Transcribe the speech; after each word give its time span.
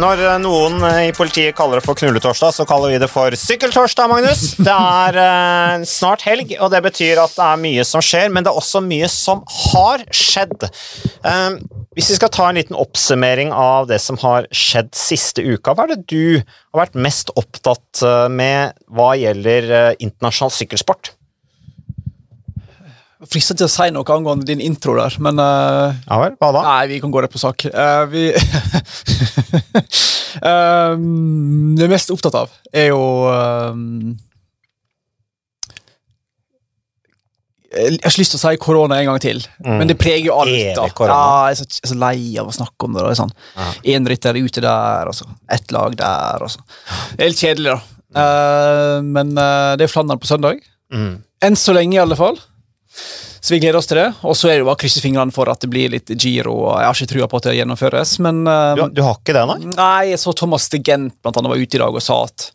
Når 0.00 0.20
eh, 0.24 0.36
noen 0.40 0.80
eh, 0.86 1.00
i 1.10 1.12
politiet 1.16 1.56
kaller 1.56 1.80
det 1.80 1.84
for 1.84 1.98
knulletorsdag, 1.98 2.54
så 2.56 2.64
kaller 2.68 2.94
vi 2.94 3.00
det 3.02 3.08
for 3.10 3.34
sykkeltorsdag, 3.36 4.08
Magnus. 4.08 4.54
Det 4.56 4.72
er 4.72 5.18
eh, 5.20 5.84
snart 5.88 6.24
helg, 6.24 6.54
og 6.56 6.72
det 6.72 6.80
betyr 6.86 7.20
at 7.20 7.34
det 7.36 7.44
er 7.44 7.60
mye 7.60 7.84
som 7.88 8.04
skjer, 8.04 8.30
men 8.32 8.46
det 8.46 8.52
er 8.52 8.60
også 8.62 8.80
mye 8.84 9.10
som 9.12 9.44
har 9.72 10.06
skjedd. 10.14 10.64
Eh, 10.64 11.60
hvis 11.98 12.10
vi 12.14 12.16
skal 12.16 12.32
ta 12.32 12.48
en 12.48 12.56
liten 12.60 12.78
oppsummering 12.78 13.52
av 13.52 13.90
det 13.90 14.00
som 14.00 14.16
har 14.22 14.48
skjedd 14.54 14.94
siste 14.96 15.44
uka, 15.44 15.74
hva 15.74 15.88
er 15.88 15.96
det 15.96 16.08
du 16.08 16.40
har 16.40 16.84
vært 16.86 16.96
mest 16.96 17.34
opptatt 17.36 18.04
eh, 18.06 18.26
med 18.32 18.78
hva 18.88 19.12
gjelder 19.20 19.98
internasjonal 19.98 20.54
sykkelsport? 20.54 21.12
Frister 23.30 23.54
til 23.54 23.68
å 23.68 23.70
si 23.70 23.86
noe 23.94 24.14
angående 24.16 24.46
din 24.48 24.62
intro 24.64 24.96
der, 24.98 25.14
men 25.22 25.38
uh, 25.38 25.94
Ja 26.08 26.16
vel, 26.18 26.32
hva 26.40 26.48
da? 26.56 26.62
Nei, 26.66 26.88
vi 26.90 26.96
kan 27.02 27.12
gå 27.14 27.20
rett 27.22 27.30
på 27.30 27.38
sak. 27.38 27.62
Uh, 27.70 28.02
vi 28.10 28.24
um, 30.42 31.76
Det 31.78 31.86
mest 31.92 32.10
opptatt 32.10 32.40
av, 32.40 32.56
er 32.74 32.90
jo 32.90 32.98
um, 33.30 34.18
Jeg 37.70 38.00
har 38.02 38.10
ikke 38.10 38.18
lyst 38.18 38.34
til 38.34 38.40
å 38.40 38.42
si 38.42 38.58
korona 38.58 38.98
en 38.98 39.12
gang 39.12 39.20
til, 39.22 39.44
men 39.62 39.86
det 39.86 39.94
preger 39.94 40.24
jo 40.26 40.40
alt. 40.42 40.50
da. 40.74 40.88
Ja, 41.06 41.52
jeg 41.52 41.68
er 41.68 41.90
så, 41.92 41.98
lei 42.02 42.16
av 42.42 42.50
å 42.50 42.54
snakke 42.56 42.88
om 42.88 42.96
det. 42.96 43.04
da. 43.06 43.12
Sånn, 43.14 43.30
Ja. 43.54 44.00
Rytter 44.10 44.40
ute 44.40 44.64
der, 44.64 45.06
og 45.06 45.14
så 45.14 45.28
ett 45.54 45.70
lag 45.70 45.94
der. 45.94 46.42
og 46.42 46.50
så. 46.50 46.64
Det 47.14 47.22
er 47.22 47.30
litt 47.30 47.44
kjedelig, 47.46 47.76
da. 47.76 47.78
Uh, 48.10 48.96
men 49.06 49.30
det 49.38 49.86
er 49.86 49.92
Flandern 49.92 50.18
på 50.18 50.26
søndag. 50.26 50.58
Mm. 50.90 51.20
Enn 51.46 51.54
så 51.54 51.78
lenge, 51.78 51.94
i 51.94 52.02
alle 52.02 52.18
fall. 52.18 52.42
Så 53.40 53.54
vi 53.54 53.60
gleder 53.62 53.78
oss 53.78 53.86
til 53.88 54.00
det. 54.00 54.08
Og 54.26 54.34
så 54.36 54.48
er 54.50 54.58
det 54.58 54.62
jo 54.64 54.68
bare 54.68 54.76
å 54.78 54.82
krysse 54.82 55.00
fingrene 55.02 55.32
for 55.32 55.48
at 55.52 55.62
det 55.62 55.70
blir 55.72 55.92
litt 55.94 56.10
giro. 56.20 56.56
og 56.66 56.74
Jeg 56.80 56.88
har 56.90 56.98
ikke 56.98 57.12
trua 57.14 57.28
på 57.30 57.38
at 57.40 57.46
det 57.48 57.54
gjennomføres, 57.60 58.16
men 58.26 58.42
eh, 58.50 58.74
Du, 58.76 58.82
du 58.98 59.02
har 59.06 59.16
ikke 59.20 59.36
det, 59.36 59.44
nei? 59.48 59.58
Nei, 59.72 60.02
jeg 60.12 60.20
så 60.22 60.34
Thomas 60.36 60.68
de 60.72 60.82
Gent 60.84 61.14
blant 61.22 61.38
annet 61.40 61.54
var 61.54 61.62
ute 61.62 61.78
i 61.78 61.82
dag 61.82 61.94
og 61.96 62.04
sa 62.04 62.18
at 62.26 62.50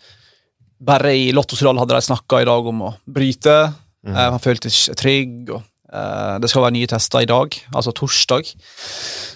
bare 0.86 1.14
i 1.16 1.30
Lotto 1.34 1.56
Sudal 1.58 1.80
hadde 1.80 1.96
de 1.96 2.04
snakka 2.06 2.42
i 2.44 2.48
dag 2.50 2.68
om 2.70 2.84
å 2.90 2.92
bryte. 3.08 3.56
Eh, 4.06 4.26
han 4.36 4.42
følte 4.44 4.70
seg 4.70 4.98
trygg. 5.00 5.50
og 5.56 5.62
eh, 5.96 6.36
Det 6.44 6.52
skal 6.52 6.68
være 6.68 6.76
nye 6.78 6.90
tester 6.92 7.24
i 7.26 7.30
dag, 7.32 7.56
altså 7.74 7.96
torsdag. 7.96 8.52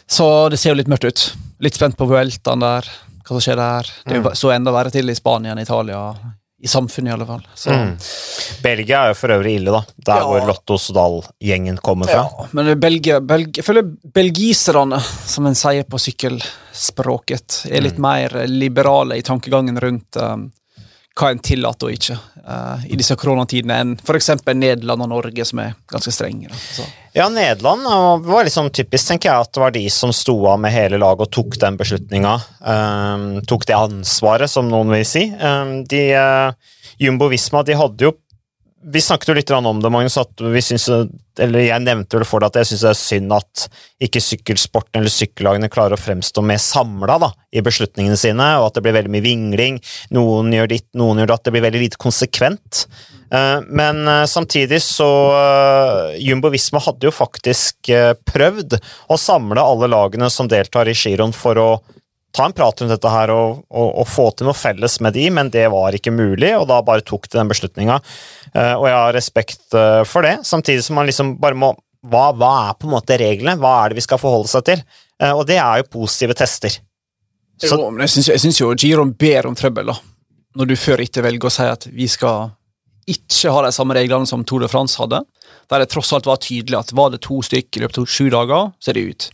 Så 0.10 0.28
det 0.52 0.60
ser 0.60 0.76
jo 0.76 0.82
litt 0.82 0.92
mørkt 0.92 1.08
ut. 1.08 1.24
Litt 1.64 1.80
spent 1.80 1.98
på 1.98 2.06
Vueltaen 2.12 2.62
der, 2.62 2.86
hva 3.24 3.32
som 3.38 3.42
skjer 3.44 3.58
der. 3.60 3.90
Det 4.06 4.18
er 4.18 4.22
jo 4.22 4.36
så 4.38 4.52
enda 4.54 4.74
verre 4.76 4.92
til 4.94 5.10
i 5.10 5.16
Spania 5.18 5.56
enn 5.56 5.64
Italia. 5.64 6.04
I 6.62 6.68
samfunnet, 6.68 7.10
i 7.10 7.14
alle 7.14 7.26
fall. 7.26 7.44
Så, 7.56 7.72
Mm. 7.72 7.94
Belgia 8.64 9.04
er 9.06 9.08
jo 9.14 9.14
for 9.16 9.32
øvrig 9.32 9.56
ille, 9.62 9.72
da. 9.72 9.82
Der 10.06 10.20
Ja. 10.20 10.26
hvor 10.28 10.46
Lotto 10.48 10.78
Sodal-gjengen 10.78 11.78
kommer 11.82 12.06
fra. 12.06 12.26
Ja, 12.28 12.48
men 12.52 12.80
Belgia, 12.80 13.20
Belg, 13.22 13.56
jeg 13.56 13.64
føler 13.66 13.84
belgiserne, 14.14 15.00
som 15.26 15.48
en 15.48 15.56
sier 15.56 15.84
på 15.88 15.98
sykkelspråket, 16.00 17.66
er 17.72 17.82
litt 17.82 17.98
mer 17.98 18.30
liberale 18.48 19.18
i 19.18 19.22
tankegangen 19.22 19.80
rundt 19.80 20.18
um, 20.22 20.52
hva 21.20 21.32
en 21.32 21.40
tillater 21.40 21.88
og 21.88 21.94
ikke 21.96 22.18
uh, 22.48 22.86
i 22.88 22.98
disse 23.00 23.16
koronatidene 23.20 23.78
enn 23.84 23.94
f.eks. 24.00 24.32
Nederland 24.54 25.06
og 25.06 25.12
Norge, 25.12 25.46
som 25.46 25.62
er 25.64 25.76
ganske 25.92 26.14
strenge. 26.14 26.52
Ja, 27.16 27.28
Nederland 27.34 27.88
var 28.26 28.46
liksom 28.46 28.70
typisk, 28.76 29.10
tenker 29.10 29.32
jeg, 29.32 29.48
at 29.48 29.54
det 29.56 29.64
var 29.64 29.76
de 29.76 29.84
som 29.94 30.14
sto 30.16 30.36
av 30.52 30.60
med 30.62 30.74
hele 30.74 31.00
laget 31.02 31.26
og 31.28 31.34
tok 31.34 31.60
den 31.62 31.80
beslutninga. 31.80 32.36
Um, 32.62 33.28
tok 33.50 33.66
det 33.70 33.78
ansvaret, 33.78 34.52
som 34.52 34.70
noen 34.70 34.94
vil 34.94 35.06
si. 35.08 35.26
Um, 35.42 35.80
de 35.90 36.04
uh, 36.14 36.76
Jumbo 37.02 37.30
Visma, 37.32 37.64
de 37.66 37.78
hadde 37.80 38.10
jo 38.10 38.14
Vi 38.80 39.02
snakket 39.04 39.28
jo 39.28 39.36
litt 39.36 39.52
om 39.52 39.82
det, 39.84 39.90
Magnus, 39.92 40.16
at 40.22 40.40
vi 40.40 40.62
synes, 40.64 40.86
eller 41.40 41.66
jeg 41.66 41.84
nevnte 41.84 42.16
vel 42.16 42.28
for 42.28 42.40
deg 42.40 42.54
at 42.54 42.62
jeg 42.62 42.70
syns 42.70 42.86
det 42.86 42.90
er 42.94 43.00
synd 43.00 43.36
at 43.36 43.66
ikke 44.08 44.22
sykkelsporten 44.24 45.02
eller 45.02 45.12
sykkellagene 45.12 45.72
klarer 45.72 45.98
å 45.98 46.00
fremstå 46.00 46.44
mer 46.48 46.62
samla 46.64 47.18
i 47.52 47.64
beslutningene 47.66 48.16
sine, 48.20 48.48
og 48.62 48.70
at 48.70 48.80
det 48.80 48.86
blir 48.86 48.96
veldig 48.96 49.12
mye 49.12 49.26
vingling. 49.26 49.82
Noen 50.16 50.56
gjør 50.56 50.72
ditt, 50.72 50.88
noen 50.96 51.20
gjør 51.20 51.34
datt. 51.34 51.44
Det 51.44 51.56
blir 51.58 51.68
veldig 51.68 51.84
lite 51.84 52.00
konsekvent. 52.00 52.86
Eh, 53.34 53.60
Men 53.68 54.08
eh, 54.08 54.26
samtidig 54.26 54.82
så 54.82 55.10
eh, 55.36 56.18
Jumbo 56.24 56.50
Visma 56.50 56.82
hadde 56.82 57.10
jo 57.10 57.14
faktisk 57.14 57.92
prøvd 58.32 58.80
å 59.10 59.18
samle 59.20 59.62
alle 59.62 59.90
lagene 59.92 60.30
som 60.34 60.50
deltar 60.50 60.90
i 60.90 60.98
giroen 60.98 61.36
for 61.36 61.60
å 61.62 61.70
ta 62.36 62.46
en 62.46 62.54
prat 62.54 62.82
rundt 62.82 62.92
dette 62.94 63.10
her 63.10 63.32
og, 63.34 63.64
og, 63.70 63.90
og 64.04 64.08
få 64.08 64.28
til 64.38 64.46
noe 64.50 64.54
felles 64.58 65.00
med 65.02 65.16
de, 65.18 65.28
men 65.34 65.50
det 65.54 65.66
var 65.74 65.96
ikke 65.98 66.14
mulig, 66.14 66.52
og 66.60 66.68
da 66.70 66.80
bare 66.86 67.02
tok 67.06 67.26
de 67.30 67.40
den 67.40 67.50
beslutninga. 67.50 68.00
Eh, 68.54 68.74
Og 68.78 68.86
jeg 68.88 68.96
har 68.98 69.14
respekt 69.16 69.74
eh, 69.78 70.04
for 70.06 70.26
det, 70.28 70.36
samtidig 70.46 70.84
som 70.86 71.00
man 71.00 71.10
liksom 71.10 71.38
bare 71.42 71.58
må 71.58 71.74
hva, 72.10 72.30
hva 72.32 72.52
er 72.70 72.78
på 72.80 72.88
en 72.88 72.94
måte 72.94 73.18
reglene? 73.20 73.58
Hva 73.60 73.74
er 73.84 73.90
det 73.92 73.98
vi 74.00 74.06
skal 74.06 74.22
forholde 74.22 74.48
seg 74.48 74.64
til? 74.70 74.84
Eh, 75.20 75.34
Og 75.34 75.46
det 75.50 75.58
er 75.60 75.82
jo 75.82 75.90
positive 75.98 76.38
tester. 76.38 76.78
Så- 77.60 77.76
jo, 77.76 77.90
men 77.92 78.06
jeg 78.06 78.14
syns, 78.14 78.30
jeg 78.32 78.40
syns 78.46 78.60
jo 78.62 78.70
Giron 78.80 79.12
ber 79.12 79.50
om 79.50 79.56
trøbbel, 79.58 79.90
da. 79.92 79.98
Når 80.56 80.70
du 80.70 80.76
før 80.80 81.02
ikke 81.04 81.22
velger 81.26 81.50
å 81.50 81.52
si 81.52 81.66
at 81.68 81.84
vi 81.92 82.08
skal 82.08 82.52
ikke 83.10 83.52
ha 83.52 83.62
de 83.66 83.72
samme 83.74 83.96
reglene 83.98 84.28
som 84.30 84.44
Tour 84.46 84.62
de 84.64 84.70
France 84.72 84.96
hadde. 85.02 85.20
Der 85.70 85.80
det 85.84 85.90
tross 85.92 86.14
alt 86.14 86.26
var 86.30 86.38
tydelig 86.38 86.78
at 86.80 86.94
var 86.94 87.10
det 87.10 87.22
to 87.26 87.42
stykker 87.46 87.82
i 87.82 87.84
løpet 87.84 87.98
av 88.04 88.06
sju 88.10 88.30
dager, 88.30 88.72
så 88.80 88.90
er 88.92 88.94
det 88.98 89.04
ut. 89.10 89.28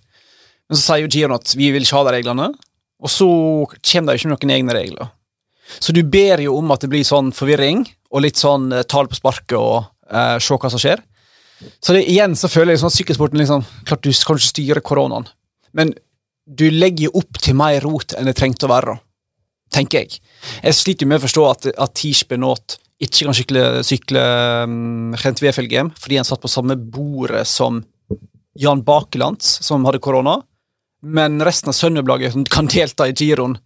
Men 0.70 0.78
så 0.80 0.82
sier 0.88 1.04
jo 1.06 1.12
Giron 1.12 1.36
at 1.36 1.54
vi 1.60 1.70
vil 1.76 1.84
ikke 1.86 2.00
ha 2.00 2.04
de 2.08 2.14
reglene, 2.18 2.48
og 3.04 3.12
så 3.12 3.28
kommer 3.80 4.14
det 4.14 4.22
ikke 4.22 4.32
noen 4.32 4.56
egne 4.56 4.76
regler. 4.76 5.12
Så 5.80 5.94
du 5.96 6.04
ber 6.04 6.42
jo 6.44 6.56
om 6.60 6.72
at 6.74 6.86
det 6.86 6.92
blir 6.92 7.06
sånn 7.08 7.32
forvirring, 7.36 7.84
og 8.14 8.24
litt 8.24 8.40
sånn 8.40 8.70
eh, 8.72 8.86
tall 8.88 9.10
på 9.12 9.18
sparket 9.18 9.58
og 9.58 9.88
eh, 10.12 10.38
se 10.40 10.58
hva 10.62 10.72
som 10.72 10.82
skjer. 10.82 11.02
Så 11.82 11.96
det, 11.96 12.06
igjen 12.12 12.36
så 12.38 12.52
føler 12.52 12.76
jeg 12.76 12.84
sånn 12.84 12.92
at 12.92 12.98
sykkelsporten 12.98 13.40
liksom, 13.40 13.64
Klart 13.88 14.04
du 14.04 14.12
kan 14.12 14.38
ikke 14.38 14.52
styre 14.52 14.84
koronaen, 14.86 15.28
men 15.76 15.94
du 16.46 16.68
legger 16.70 17.08
jo 17.08 17.22
opp 17.24 17.40
til 17.42 17.58
mer 17.58 17.80
rot 17.82 18.14
enn 18.14 18.28
det 18.30 18.36
trengte 18.38 18.68
å 18.68 18.72
være, 18.72 18.98
tenker 19.74 20.04
jeg. 20.04 20.20
Jeg 20.62 20.78
sliter 20.78 21.06
jo 21.06 21.10
med 21.10 21.24
å 21.24 21.26
forstå 21.26 21.46
at, 21.50 21.70
at 21.74 21.96
Tish 21.98 22.28
Benot 22.30 22.78
ikke 23.02 23.26
kan 23.26 23.36
sykle, 23.36 23.64
sykle 23.84 24.22
um, 24.64 25.16
Gent 25.20 25.42
fordi 25.42 26.20
han 26.20 26.28
satt 26.28 26.44
på 26.44 26.52
samme 26.52 26.78
bordet 26.78 27.44
som 27.50 27.82
Jan 28.56 28.86
Bakelands, 28.88 29.58
som 29.66 29.84
hadde 29.88 30.00
korona, 30.00 30.38
men 31.06 31.38
resten 31.46 31.70
av 31.70 31.78
Sunweb-laget 31.78 32.38
kan 32.50 32.68
delta 32.72 33.08
i 33.08 33.14
giroen, 33.14 33.58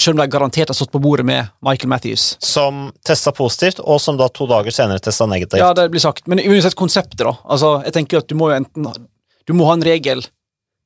selv 0.00 0.16
om 0.16 0.22
de 0.22 0.32
garantert 0.32 0.70
har 0.70 0.78
stått 0.78 0.92
på 0.94 1.00
bordet 1.02 1.26
med 1.26 1.50
Michael 1.66 1.90
Matthews. 1.90 2.36
Som 2.40 2.92
testa 3.04 3.32
positivt, 3.36 3.82
og 3.82 4.00
som 4.00 4.16
da 4.16 4.30
to 4.32 4.46
dager 4.48 4.72
senere 4.72 5.02
testa 5.02 5.26
negativt. 5.28 5.60
Ja, 5.60 5.74
det 5.76 5.90
blir 5.92 6.00
sagt. 6.00 6.26
Men 6.30 6.40
uansett 6.40 6.78
konseptet, 6.78 7.24
da. 7.26 7.34
Altså, 7.44 7.80
jeg 7.84 7.96
tenker 7.96 8.22
at 8.22 8.30
du 8.30 8.36
må 8.38 8.52
jo 8.52 8.60
enten 8.62 8.92
Du 9.48 9.54
må 9.56 9.64
ha 9.66 9.72
en 9.74 9.82
regel 9.82 10.22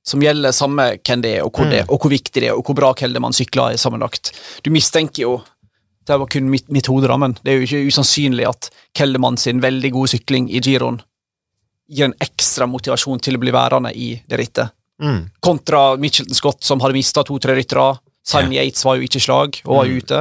som 0.06 0.22
gjelder 0.22 0.52
samme 0.52 0.86
hvem 1.04 1.22
det 1.24 1.32
er, 1.38 1.42
og 1.44 1.52
hvor 1.52 1.68
det 1.68 1.82
er, 1.82 1.88
og 1.88 2.00
hvor 2.00 2.12
viktig 2.12 2.42
det 2.42 2.48
er, 2.48 2.56
og 2.56 2.64
hvor 2.64 2.76
bra 2.76 2.92
Kelderman 2.96 3.34
sykler 3.36 3.74
i 3.74 3.80
sammenlagt. 3.80 4.32
Du 4.64 4.70
mistenker 4.72 5.22
jo 5.22 5.42
Det 6.04 6.18
var 6.20 6.28
kun 6.28 6.50
mitt, 6.52 6.66
mitt 6.68 6.86
hode, 6.86 7.08
da, 7.08 7.16
men 7.16 7.32
det 7.40 7.48
er 7.52 7.62
jo 7.62 7.64
ikke 7.64 7.88
usannsynlig 7.88 8.44
at 8.44 8.66
Keldermann 8.92 9.38
sin 9.40 9.62
veldig 9.64 9.90
gode 9.94 10.10
sykling 10.12 10.50
i 10.52 10.60
giroen 10.60 10.98
gir 11.88 12.10
en 12.10 12.16
ekstra 12.20 12.66
motivasjon 12.68 13.22
til 13.24 13.38
å 13.38 13.40
bli 13.40 13.54
værende 13.54 13.92
i 13.96 14.10
det 14.28 14.36
rittet. 14.36 14.74
Mm. 15.02 15.30
Kontra 15.42 15.96
Mitchelton 15.96 16.34
Scott, 16.38 16.62
som 16.64 16.80
hadde 16.84 16.94
mista 16.94 17.24
to-tre 17.26 17.56
ryttere. 17.58 17.96
Simon 18.24 18.52
Yates 18.56 18.84
var 18.86 18.96
jo 18.96 19.02
ikke 19.08 19.20
i 19.20 19.24
slag, 19.24 19.58
og 19.66 19.76
var 19.80 19.88
jo 19.90 19.98
ute. 20.00 20.20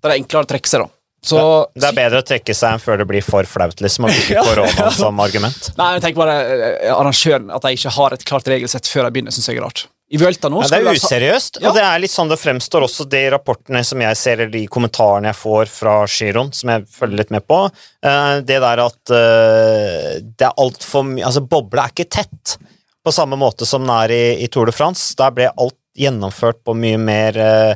Da 0.00 0.08
er 0.08 0.14
det 0.14 0.18
enklere 0.24 0.44
å 0.48 0.50
trekke 0.50 0.68
seg, 0.68 0.82
da. 0.84 0.90
Så 1.22 1.40
Det 1.76 1.84
er 1.84 1.92
bedre 1.96 2.22
å 2.22 2.24
trekke 2.24 2.54
seg 2.56 2.72
enn 2.74 2.80
før 2.80 2.96
det 3.02 3.06
blir 3.10 3.20
for 3.24 3.44
flaut, 3.44 3.80
liksom, 3.84 4.06
å 4.08 4.12
bruke 4.12 4.42
korona 4.48 4.90
som 4.96 5.20
argument. 5.20 5.70
Nei, 5.76 5.92
men 5.94 6.00
tenk 6.04 6.16
bare 6.16 6.36
eh, 6.40 6.92
arrangøren, 6.94 7.50
at 7.52 7.64
de 7.66 7.74
ikke 7.76 7.92
har 7.92 8.16
et 8.16 8.24
klart 8.28 8.48
regelsett 8.48 8.88
før 8.88 9.04
de 9.08 9.14
begynner, 9.18 9.34
syns 9.36 9.50
jeg 9.52 9.60
er 9.60 9.66
rart. 9.68 9.86
Nå 10.10 10.18
Ja, 10.18 10.66
det 10.66 10.78
er 10.80 10.96
useriøst, 10.98 11.60
Ja. 11.62 11.68
og 11.70 11.76
det 11.76 11.84
er 11.86 12.00
litt 12.02 12.10
sånn 12.10 12.28
det 12.32 12.40
fremstår 12.40 12.82
også 12.82 13.04
de 13.06 13.20
rapportene 13.30 13.84
som 13.86 14.00
jeg 14.02 14.16
ser, 14.18 14.40
eller 14.40 14.50
de 14.50 14.64
kommentarene 14.66 15.30
jeg 15.30 15.38
får 15.38 15.70
fra 15.70 15.92
Giron, 16.10 16.50
som 16.56 16.72
jeg 16.72 16.88
følger 16.90 17.20
litt 17.20 17.30
med 17.30 17.46
på. 17.46 17.60
Eh, 18.02 18.40
Det 18.40 18.58
der 18.64 18.82
at 18.88 19.12
eh, 19.14 20.18
det 20.24 20.48
er 20.48 20.56
altfor 20.58 21.04
mye 21.12 21.28
Altså, 21.28 21.44
bobla 21.46 21.84
er 21.86 21.94
ikke 21.94 22.08
tett 22.10 22.56
på 23.04 23.12
samme 23.14 23.36
måte 23.40 23.66
som 23.66 23.82
den 23.86 23.94
er 23.94 24.12
i, 24.12 24.22
i 24.44 24.48
Tour 24.52 24.66
de 24.70 24.72
France. 24.76 25.14
Der 25.18 25.30
ble 25.32 25.48
alt 25.54 25.76
gjennomført 25.98 26.60
på 26.64 26.74
mye 26.76 26.98
mer 27.00 27.36
eh, 27.40 27.74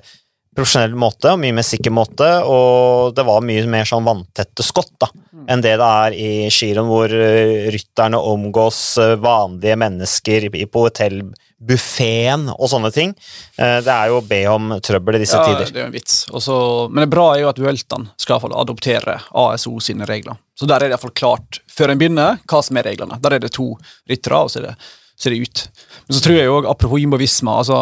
profesjonell 0.54 0.92
måte 0.94 1.32
og 1.34 1.40
mye 1.42 1.54
mer 1.56 1.66
sikker 1.66 1.90
måte, 1.90 2.28
og 2.46 3.14
det 3.16 3.24
var 3.26 3.40
mye 3.42 3.64
mer 3.66 3.88
sånn 3.88 4.04
vanntette 4.06 4.62
skott 4.62 4.92
da, 5.02 5.08
enn 5.50 5.64
det 5.64 5.72
det 5.80 5.88
er 5.88 6.14
i 6.14 6.28
Giron, 6.54 6.86
hvor 6.86 7.10
eh, 7.10 7.64
rytterne 7.74 8.20
omgås 8.22 8.78
eh, 9.02 9.16
vanlige 9.18 9.74
mennesker 9.82 10.46
i- 10.54 10.66
på 10.70 10.84
hotellbuffeen 10.86 12.46
og 12.54 12.68
sånne 12.70 12.92
ting. 12.94 13.14
Eh, 13.58 13.80
Det 13.82 13.90
er 13.90 14.08
jo 14.12 14.20
å 14.20 14.26
be 14.28 14.40
om 14.52 14.70
trøbbel 14.80 15.16
i 15.18 15.22
disse 15.24 15.36
ja, 15.40 15.44
tider. 15.48 15.72
Det 15.72 15.80
er 15.80 15.86
jo 15.86 15.90
en 15.90 15.96
vits. 15.98 16.18
Også, 16.30 16.56
men 16.90 17.02
det 17.06 17.10
bra 17.16 17.26
er 17.34 17.42
jo 17.44 17.50
at 17.50 17.58
Vueltaen 17.58 18.08
skal 18.16 18.34
i 18.34 18.38
hvert 18.38 18.46
fall 18.46 18.58
adoptere 18.62 19.18
ASO 19.34 19.74
sine 19.82 20.06
regler. 20.06 20.38
Så 20.54 20.66
der 20.70 20.76
er 20.84 20.88
det 20.88 20.94
iallfall 20.94 21.16
klart, 21.18 21.60
før 21.70 21.90
en 21.90 21.98
begynner, 21.98 22.38
hva 22.46 22.62
som 22.62 22.76
er 22.78 22.86
reglene. 22.92 23.18
Der 23.20 23.34
er 23.34 23.42
det 23.42 23.52
to 23.56 23.72
ryttere, 24.08 24.38
og 24.46 24.50
så 24.54 24.60
er 24.62 24.68
det, 24.70 24.76
så 25.16 25.28
er 25.30 25.34
det 25.36 25.46
ut. 25.48 25.62
Men 26.08 26.16
så 26.16 26.22
tror 26.24 26.36
jeg 26.38 26.50
òg, 26.50 26.66
apropos 26.70 27.00
Jimbo 27.00 27.16
Visma 27.20 27.58
altså, 27.60 27.78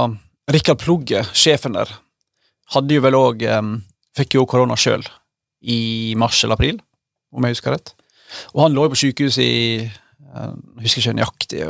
Rikard 0.52 0.78
Plugge, 0.82 1.22
sjefen 1.32 1.72
der, 1.78 1.88
hadde 2.74 2.94
jo 2.98 3.00
vel 3.04 3.14
òg 3.18 3.42
Fikk 4.12 4.34
jo 4.36 4.42
korona 4.44 4.74
sjøl 4.76 5.00
i 5.64 6.12
mars 6.20 6.42
eller 6.44 6.58
april, 6.58 6.76
om 7.32 7.44
jeg 7.46 7.54
husker 7.54 7.72
rett. 7.72 7.94
Og 8.52 8.66
han 8.66 8.74
lå 8.76 8.84
jo 8.84 8.90
på 8.92 8.98
sykehus 9.00 9.38
i 9.40 9.48
Jeg 9.88 10.82
husker 10.84 11.00
ikke 11.00 11.14
nøyaktig 11.16 11.62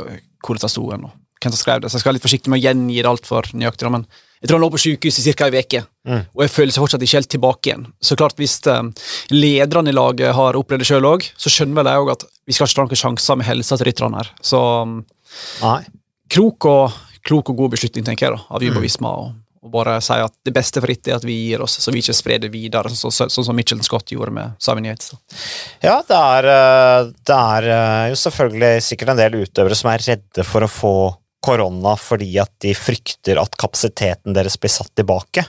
hvor 0.43 0.57
dette 0.59 0.67
sto 0.73 0.83
ennå. 0.91 1.07
hvem 1.39 1.51
som 1.53 1.59
skrev 1.61 1.81
det, 1.81 1.89
så 1.91 1.95
jeg 1.95 2.03
skal 2.03 2.09
være 2.11 2.17
litt 2.17 2.25
forsiktig 2.27 2.51
med 2.51 2.59
å 2.59 2.63
gjengi 2.65 2.99
det 2.99 3.07
altfor 3.09 3.47
nøyaktig. 3.55 3.89
Men 3.91 4.03
jeg 4.41 4.47
tror 4.49 4.57
han 4.59 4.63
lå 4.65 4.71
på 4.75 4.79
sykehus 4.83 5.19
i 5.23 5.33
ca. 5.33 5.47
ei 5.47 5.59
uke, 5.63 5.85
Mm. 6.03 6.25
og 6.35 6.41
jeg 6.43 6.51
føler 6.51 6.71
seg 6.75 6.83
fortsatt 6.83 7.01
ikke 7.03 7.17
helt 7.19 7.29
tilbake 7.31 7.63
igjen. 7.71 7.85
Så 8.03 8.15
klart, 8.19 8.35
hvis 8.35 8.59
lederne 9.31 9.87
i 9.89 9.95
laget 9.95 10.35
har 10.35 10.53
opplevd 10.59 10.83
det 10.83 10.87
sjøl 10.89 11.07
òg, 11.07 11.23
så 11.39 11.47
skjønner 11.51 11.79
vel 11.79 11.89
jeg 11.91 12.03
òg 12.03 12.11
at 12.11 12.23
vi 12.47 12.53
skal 12.55 12.67
ikke 12.67 12.75
ta 12.75 12.83
noen 12.83 13.01
sjanser 13.03 13.37
med 13.39 13.47
helsa 13.47 13.77
til 13.79 13.87
rytterne 13.87 14.19
her. 14.19 14.29
Så 14.43 14.59
Nei. 15.63 15.79
klok 16.33 16.67
og, 16.69 16.99
klok 17.23 17.53
og 17.53 17.63
god 17.63 17.73
beslutning, 17.75 18.05
tenker 18.05 18.27
jeg, 18.27 18.37
da, 18.37 18.45
av 18.49 18.63
Jumbo 18.63 18.81
Mm. 18.81 18.85
Visma. 18.87 19.13
Og, 19.21 19.31
og 19.63 19.71
bare 19.71 19.95
si 20.03 20.15
at 20.19 20.33
det 20.43 20.51
beste 20.55 20.81
for 20.81 20.91
rittet 20.91 21.13
er 21.13 21.19
at 21.21 21.25
vi 21.27 21.37
gir 21.47 21.63
oss, 21.63 21.77
så 21.79 21.91
vi 21.93 22.01
ikke 22.03 22.15
sprer 22.17 22.41
det 22.43 22.51
videre, 22.51 22.91
sånn 22.91 23.13
så, 23.15 23.29
så, 23.31 23.45
som 23.47 23.55
Mitchell 23.55 23.81
Scott 23.85 24.11
gjorde 24.11 24.33
med 24.35 24.57
Simon 24.59 24.89
Yates. 24.89 25.13
Ja, 25.83 26.01
det 26.07 26.19
er, 26.19 26.49
eh, 26.51 27.11
det 27.23 27.39
er 27.57 27.69
eh, 27.77 28.05
jo 28.11 28.21
selvfølgelig 28.25 28.85
sikkert 28.89 29.13
en 29.13 29.21
del 29.21 29.37
utøvere 29.45 29.77
som 29.79 29.91
er 29.93 30.03
redde 30.03 30.47
for 30.47 30.67
å 30.67 30.71
få 30.71 30.95
korona 31.43 31.95
fordi 31.99 32.31
at 32.39 32.53
de 32.63 32.71
frykter 32.75 33.39
at 33.39 33.55
kapasiteten 33.59 34.35
deres 34.35 34.59
blir 34.59 34.71
satt 34.71 34.93
tilbake. 34.95 35.47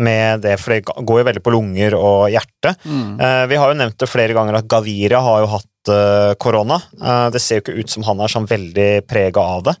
Med 0.00 0.44
det, 0.44 0.54
for 0.62 0.72
det 0.72 0.84
går 0.86 1.18
jo 1.18 1.26
veldig 1.26 1.40
på 1.42 1.52
lunger 1.52 1.96
og 1.98 2.28
hjerte. 2.30 2.70
Mm. 2.86 3.16
Vi 3.50 3.56
har 3.58 3.72
jo 3.72 3.76
nevnt 3.76 3.96
det 3.98 4.08
flere 4.08 4.36
ganger 4.36 4.60
at 4.60 4.68
Gaviria 4.70 5.18
har 5.24 5.40
jo 5.42 5.48
hatt 5.50 5.69
eh, 5.88 6.34
korona. 6.38 6.80
Eh, 7.00 7.30
Det 7.30 7.40
ser 7.40 7.60
jo 7.60 7.64
ikke 7.64 7.78
ut 7.80 7.90
som 7.90 8.02
han 8.02 8.20
er 8.20 8.28
sånn 8.28 8.46
veldig 8.46 9.06
prega 9.08 9.40
av 9.40 9.62
det. 9.70 9.74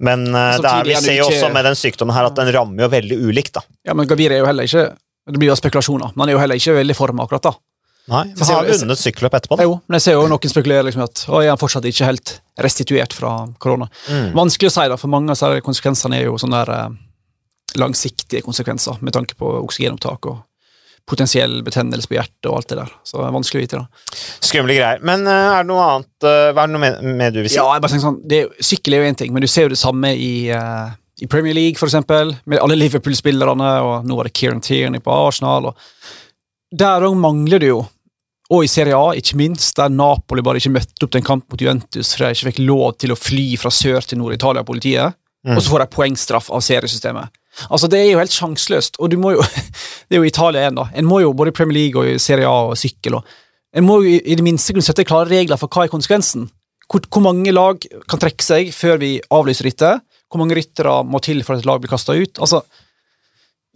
Men 0.00 0.26
eh, 0.34 0.58
det 0.62 0.70
er, 0.70 0.84
vi 0.84 0.94
er 0.94 1.00
ser 1.04 1.18
jo 1.18 1.26
også 1.28 1.50
med 1.52 1.64
den 1.64 1.74
sykdommen 1.74 2.14
her 2.14 2.24
at 2.30 2.36
den 2.38 2.52
rammer 2.54 2.84
jo 2.84 2.88
veldig 2.88 3.18
ulikt. 3.26 3.52
da. 3.54 3.60
Ja, 3.84 3.94
men 3.94 4.06
Gavir 4.06 4.32
er 4.32 4.38
jo 4.38 4.46
heller 4.46 4.64
ikke 4.64 4.86
Det 5.30 5.38
blir 5.38 5.50
jo 5.50 5.56
spekulasjoner, 5.58 6.14
men 6.14 6.22
han 6.24 6.28
er 6.30 6.32
jo 6.32 6.40
heller 6.40 6.56
ikke 6.56 6.72
veldig 6.74 6.94
i 6.94 6.98
form 6.98 7.20
akkurat, 7.20 7.42
da. 7.42 7.52
Nei, 8.10 8.24
men 8.32 8.46
han 8.46 8.56
har 8.56 8.66
vunnet 8.66 8.98
sykkelløp 8.98 9.34
etterpå. 9.36 9.56
da. 9.56 9.62
Jo, 9.68 9.74
men 9.86 9.98
jeg 9.98 10.02
ser 10.02 10.16
jo 10.16 10.24
noen 10.26 10.50
spekulerer 10.50 10.86
liksom 10.88 11.04
at 11.04 11.20
å, 11.28 11.42
er 11.44 11.52
han 11.52 11.60
fortsatt 11.60 11.84
ikke 11.86 12.08
helt 12.08 12.32
restituert 12.58 13.12
fra 13.14 13.34
korona. 13.62 13.86
Mm. 14.08 14.32
Vanskelig 14.34 14.70
å 14.70 14.74
si, 14.74 14.86
da, 14.90 14.96
for 14.98 15.12
mange 15.12 15.36
av 15.36 15.60
konsekvensene 15.62 16.16
er 16.18 16.24
jo 16.24 16.38
sånne 16.40 16.64
der, 16.64 16.96
langsiktige 17.78 18.42
konsekvenser 18.42 18.98
med 19.00 19.14
tanke 19.14 19.36
på 19.38 19.46
oksygenopptak 19.60 20.26
og 20.26 20.40
potensiell 21.10 21.58
betennelse 21.66 22.08
på 22.08 22.14
hjertet 22.16 22.48
og 22.48 22.60
alt 22.60 22.70
det 22.70 22.78
der. 22.80 22.92
Så 23.04 23.18
det 23.18 23.26
er 23.26 23.34
vanskelig 23.34 23.60
å 23.60 23.64
vite. 23.64 23.80
da. 23.82 24.16
Skumle 24.46 24.76
greier. 24.78 25.02
Men 25.06 25.26
eh, 25.26 25.48
er 25.56 25.64
det 25.64 25.68
noe 25.72 25.84
annet 25.88 26.26
eh, 26.30 26.48
Hva 26.54 26.62
er 26.64 26.70
det 26.70 26.74
noe 26.76 26.84
med, 26.86 27.02
med 27.20 27.34
du 27.36 27.42
vil 27.42 27.50
si? 27.50 27.58
Ja, 27.58 27.66
jeg 27.74 27.82
bare 27.84 27.92
tenker 27.92 28.06
sånn, 28.06 28.20
det, 28.30 28.40
Sykkel 28.70 28.96
er 28.96 29.02
jo 29.04 29.10
én 29.10 29.18
ting, 29.20 29.34
men 29.34 29.44
du 29.44 29.48
ser 29.50 29.66
jo 29.68 29.74
det 29.74 29.80
samme 29.82 30.12
i, 30.16 30.32
uh, 30.54 30.88
i 31.20 31.28
Premier 31.30 31.56
League, 31.58 31.76
for 31.80 31.90
eksempel, 31.90 32.34
med 32.48 32.62
alle 32.62 32.78
Liverpool-spillerne, 32.80 33.70
og 33.84 34.06
nå 34.08 34.18
var 34.18 34.30
det 34.30 34.34
Kieran 34.38 34.62
Tierney 34.64 35.02
på 35.04 35.12
Arsenal. 35.12 35.72
og 35.72 35.76
Der 36.80 37.06
òg 37.08 37.16
mangler 37.20 37.60
det 37.60 37.72
jo, 37.72 37.80
og 38.50 38.64
i 38.66 38.70
Serie 38.70 38.96
A, 38.98 39.12
ikke 39.18 39.36
minst, 39.38 39.76
der 39.78 39.90
Napoli 39.94 40.42
bare 40.46 40.58
ikke 40.62 40.72
møtte 40.74 41.06
opp 41.06 41.12
til 41.14 41.20
en 41.20 41.26
kamp 41.26 41.44
mot 41.52 41.60
Juventus 41.62 42.14
fordi 42.16 42.30
de 42.32 42.38
ikke 42.38 42.48
fikk 42.52 42.62
lov 42.66 42.96
til 42.98 43.12
å 43.14 43.18
fly 43.18 43.44
fra 43.62 43.70
sør 43.74 44.06
til 44.06 44.18
Nord-Italia-politiet, 44.22 45.16
Mm. 45.40 45.54
og 45.56 45.62
så 45.64 45.70
får 45.72 45.80
de 45.80 45.84
poengstraff 45.94 46.50
av 46.52 46.60
seriesystemet. 46.60 47.30
Altså, 47.68 47.88
Det 47.90 47.98
er 48.00 48.10
jo 48.12 48.18
helt 48.22 48.32
sjanseløst, 48.32 48.96
og 49.00 49.10
du 49.10 49.18
må 49.20 49.34
jo 49.36 49.42
Det 50.08 50.16
er 50.16 50.22
jo 50.22 50.28
Italia 50.28 50.62
igjen, 50.64 50.78
da. 50.80 50.88
En 50.94 51.04
må 51.06 51.20
jo 51.20 51.32
både 51.36 51.52
i 51.52 51.56
Premier 51.58 51.76
League 51.82 52.00
og 52.00 52.08
i 52.08 52.18
Serie 52.22 52.46
A 52.48 52.70
og 52.70 52.78
sykkel 52.80 53.18
og 53.20 53.24
En 53.74 53.84
må 53.86 54.00
jo 54.02 54.16
i- 54.18 54.34
det 54.34 54.42
minste 54.42 54.72
kunne 54.74 54.82
sette 54.82 55.04
klare 55.06 55.28
regler 55.30 55.56
for 55.60 55.68
hva 55.70 55.84
er 55.84 55.92
konsekvensen. 55.92 56.48
Hvor, 56.90 57.04
hvor 57.06 57.22
mange 57.22 57.52
lag 57.54 57.78
kan 58.10 58.18
trekke 58.18 58.42
seg 58.42 58.72
før 58.74 58.96
vi 58.98 59.10
avlyser 59.30 59.68
rittet? 59.68 60.00
Hvor 60.30 60.40
mange 60.42 60.56
ryttere 60.58 61.04
må 61.06 61.20
til 61.22 61.44
for 61.46 61.54
at 61.54 61.60
et 61.62 61.66
lag 61.70 61.78
blir 61.80 61.90
kasta 61.92 62.16
ut? 62.18 62.40
Altså, 62.42 62.64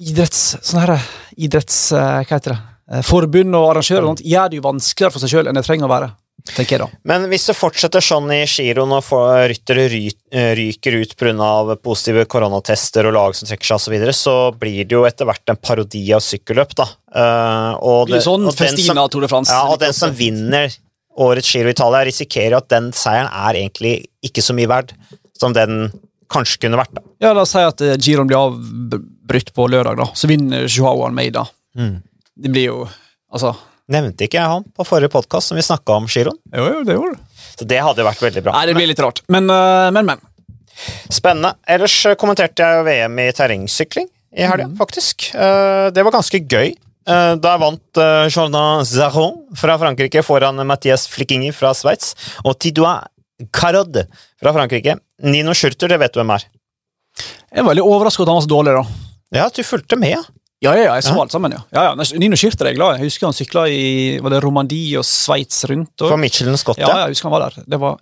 idretts... 0.03 0.57
Sånn 0.67 0.81
her, 0.83 0.97
idretts... 1.39 1.79
eh, 1.95 2.25
Hva 2.27 2.39
heter 2.41 2.55
det? 2.57 2.59
Eh, 2.91 3.05
Forbund 3.07 3.55
og 3.55 3.69
arrangører 3.71 4.03
og 4.03 4.11
sånt, 4.17 4.25
gjør 4.27 4.51
det 4.51 4.59
jo 4.59 4.67
vanskeligere 4.67 5.15
for 5.15 5.23
seg 5.23 5.31
sjøl 5.37 5.51
enn 5.53 5.59
det 5.61 5.65
trenger 5.69 5.87
å 5.89 5.93
være. 5.95 6.11
Tenker 6.53 6.77
jeg 6.77 6.83
da. 6.83 6.89
Men 7.09 7.27
hvis 7.31 7.47
det 7.49 7.57
fortsetter 7.57 8.05
sånn 8.05 8.29
i 8.35 8.43
giroen 8.51 8.93
og 8.93 9.09
ryttere 9.51 9.87
ry, 9.89 10.03
eh, 10.31 10.53
ryker 10.59 10.99
ut 11.01 11.15
pga. 11.17 11.77
positive 11.83 12.27
koronatester 12.27 13.09
og 13.09 13.15
lag 13.17 13.35
som 13.37 13.49
trekker 13.49 13.65
seg 13.65 13.77
osv., 13.79 13.85
så, 13.87 13.95
videre, 13.95 14.13
så 14.13 14.35
blir 14.53 14.85
det 14.85 14.97
jo 14.97 15.05
etter 15.09 15.29
hvert 15.29 15.49
en 15.49 15.57
parodi 15.57 16.05
av 16.13 16.21
sykkelløp. 16.21 16.75
da. 16.75 16.89
Eh, 17.15 17.73
og, 17.81 18.09
Det 18.09 18.21
sånn 18.23 18.45
og 18.47 18.55
den 18.57 18.77
som-. 18.85 18.97
Ja, 19.55 19.63
og 19.73 19.79
den 19.81 19.93
som 19.97 20.13
vinner 20.13 20.69
årets 21.17 21.53
Giro 21.55 21.71
Italia, 21.71 22.05
risikerer 22.05 22.57
at 22.59 22.69
den 22.69 22.93
seieren 22.93 23.31
er 23.31 23.55
egentlig 23.55 24.09
ikke 24.23 24.43
så 24.43 24.53
mye 24.55 24.69
verd 24.69 24.93
som 25.39 25.53
den 25.53 25.93
kanskje 26.29 26.61
kunne 26.67 26.77
vært. 26.77 26.93
da. 26.95 27.03
Ja, 27.21 27.33
La 27.33 27.43
oss 27.43 27.53
si 27.55 27.59
at 27.63 27.81
eh, 27.81 27.97
Giroen 27.97 28.29
blir 28.29 28.41
avbrutt 28.41 29.55
på 29.55 29.69
lørdag, 29.71 29.97
da. 29.97 30.11
Så 30.15 30.29
vinner 30.29 30.67
Joao 30.69 31.05
Almeida. 31.07 31.47
Det 32.37 32.51
blir 32.51 32.69
jo 32.69 32.89
Altså 33.35 33.57
Nevnte 33.93 34.25
ikke 34.25 34.39
jeg 34.41 34.49
han 34.49 34.65
på 34.73 34.85
forrige 34.89 35.13
podkast 35.13 35.51
som 35.51 35.59
vi 35.59 35.65
snakka 35.67 35.99
om 35.99 36.07
giroen? 36.09 36.39
Jo, 36.55 36.65
jo, 36.73 36.85
det 36.89 36.95
gjorde 36.97 37.19
det. 37.19 37.43
Så 37.59 37.67
det 37.69 37.81
hadde 37.85 38.01
jo 38.01 38.07
vært 38.09 38.23
veldig 38.25 38.43
bra. 38.47 38.55
Nei, 38.57 38.65
det 38.71 38.77
blir 38.79 38.89
litt 38.89 39.03
rart. 39.05 39.21
Men, 39.31 39.51
eh, 39.53 39.91
men, 39.95 40.09
men. 40.09 40.23
Spennende. 41.13 41.53
Ellers 41.71 41.95
eh, 42.09 42.17
kommenterte 42.19 42.65
jeg 42.65 42.87
VM 42.89 43.21
i 43.23 43.29
terrengsykling 43.37 44.09
i 44.35 44.49
helga, 44.49 44.71
faktisk. 44.81 45.29
Eh, 45.37 45.91
Det 45.95 46.03
var 46.07 46.17
ganske 46.17 46.41
gøy. 46.41 46.75
Da 47.05 47.51
vant 47.61 47.99
Jordan 48.33 48.81
Zaron 48.89 49.35
fra 49.61 49.75
Frankrike 49.77 50.23
foran 50.25 50.57
Mathias 50.65 51.03
Flickinger 51.13 51.53
fra 51.53 51.75
Sveits. 51.77 52.15
Og 52.49 52.57
Tidouin 52.57 53.05
Carod 53.53 53.99
fra 54.41 54.55
Frankrike. 54.57 54.95
Nino 55.29 55.53
Schurter, 55.53 55.93
det 55.93 55.99
vet 56.01 56.15
du 56.15 56.23
hvem 56.23 56.33
er. 56.39 56.47
Jeg 57.53 57.61
er 57.61 57.69
veldig 57.69 57.85
overrasket 57.85 58.25
at 58.25 58.33
han 58.33 58.41
var 58.41 58.47
så 58.47 58.53
dårlig, 58.55 58.73
da. 58.79 58.85
Ja, 59.37 59.45
at 59.51 59.59
du 59.61 59.61
fulgte 59.69 59.99
med, 60.01 60.17
ja. 60.65 60.73
Ja, 60.75 60.95
jeg 60.97 61.05
så 61.07 61.15
Ja. 61.15 61.21
alt 61.23 61.35
sammen, 61.35 61.53
ja. 61.55 61.61
ja, 61.75 61.85
ja. 61.91 62.19
Nino 62.21 62.39
Schirter 62.41 62.67
er 62.67 62.73
jeg 62.73 62.81
glad 62.81 62.97
i. 62.97 63.03
Jeg 63.03 63.13
husker 63.13 63.29
han 63.29 63.37
sykla 63.37 63.67
i 63.69 63.85
var 64.25 64.35
det 64.35 64.41
Romandie 64.45 64.99
og 64.99 65.07
Sveits 65.09 65.65
rundt. 65.71 65.93
Og, 66.01 66.09
Fra 66.09 66.19
Michelin 66.21 66.59
Scott, 66.61 66.81
ja, 66.81 66.89
ja, 66.89 67.05
jeg 67.05 67.17
husker 67.17 67.31
han 67.31 67.37
var 67.37 67.47
der. 67.49 67.69
Det 67.69 67.81
var, 67.81 67.99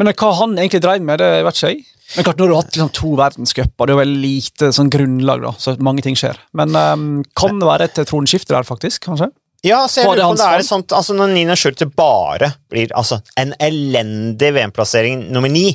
men 0.00 0.12
hva 0.12 0.32
han 0.40 0.56
egentlig 0.58 0.82
drev 0.84 1.04
med, 1.04 1.22
det 1.22 1.30
vet 1.46 1.60
ikke 1.60 1.72
jeg. 1.74 1.84
Men 2.16 2.24
klart, 2.24 2.38
Nå 2.38 2.46
har 2.46 2.48
du 2.48 2.56
hatt 2.56 2.72
liksom, 2.72 2.92
to 2.96 3.10
verdenscuper, 3.18 3.84
det 3.84 3.92
er 3.92 3.96
jo 3.96 4.00
veldig 4.00 4.22
lite 4.22 4.70
sånn 4.72 4.88
grunnlag, 4.92 5.42
da, 5.44 5.52
så 5.60 5.74
mange 5.84 6.04
ting 6.06 6.16
skjer. 6.16 6.38
Men 6.56 6.72
um, 6.72 7.10
kan 7.36 7.60
det 7.60 7.68
være 7.68 7.90
et 7.90 8.00
tronskifte 8.08 8.54
der, 8.56 8.64
faktisk? 8.64 9.04
kanskje? 9.04 9.28
Ja, 9.66 9.82
så 9.90 10.00
jeg 10.00 10.06
lurer 10.12 10.22
på 10.22 10.30
om 10.32 10.38
det 10.38 10.46
er 10.46 10.62
et 10.62 10.68
sånt, 10.68 10.94
altså 10.94 11.16
Når 11.18 11.32
Nina 11.34 11.56
Schurter 11.58 11.88
bare 11.90 12.52
blir 12.70 12.92
altså, 12.94 13.18
en 13.36 13.52
elendig 13.58 14.52
VM-plassering 14.54 15.24
nummer 15.34 15.50
ni 15.50 15.66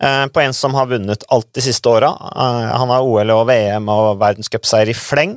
eh, 0.00 0.24
på 0.32 0.40
en 0.40 0.56
som 0.56 0.72
har 0.78 0.88
vunnet 0.88 1.26
alt 1.28 1.50
de 1.52 1.64
siste 1.66 1.90
åra 1.90 2.14
eh, 2.16 2.70
Han 2.80 2.94
har 2.94 3.04
OL 3.04 3.34
og 3.34 3.44
VM 3.50 3.90
og 3.92 4.16
verdenscupseier 4.22 4.88
i 4.88 4.96
fleng. 4.96 5.36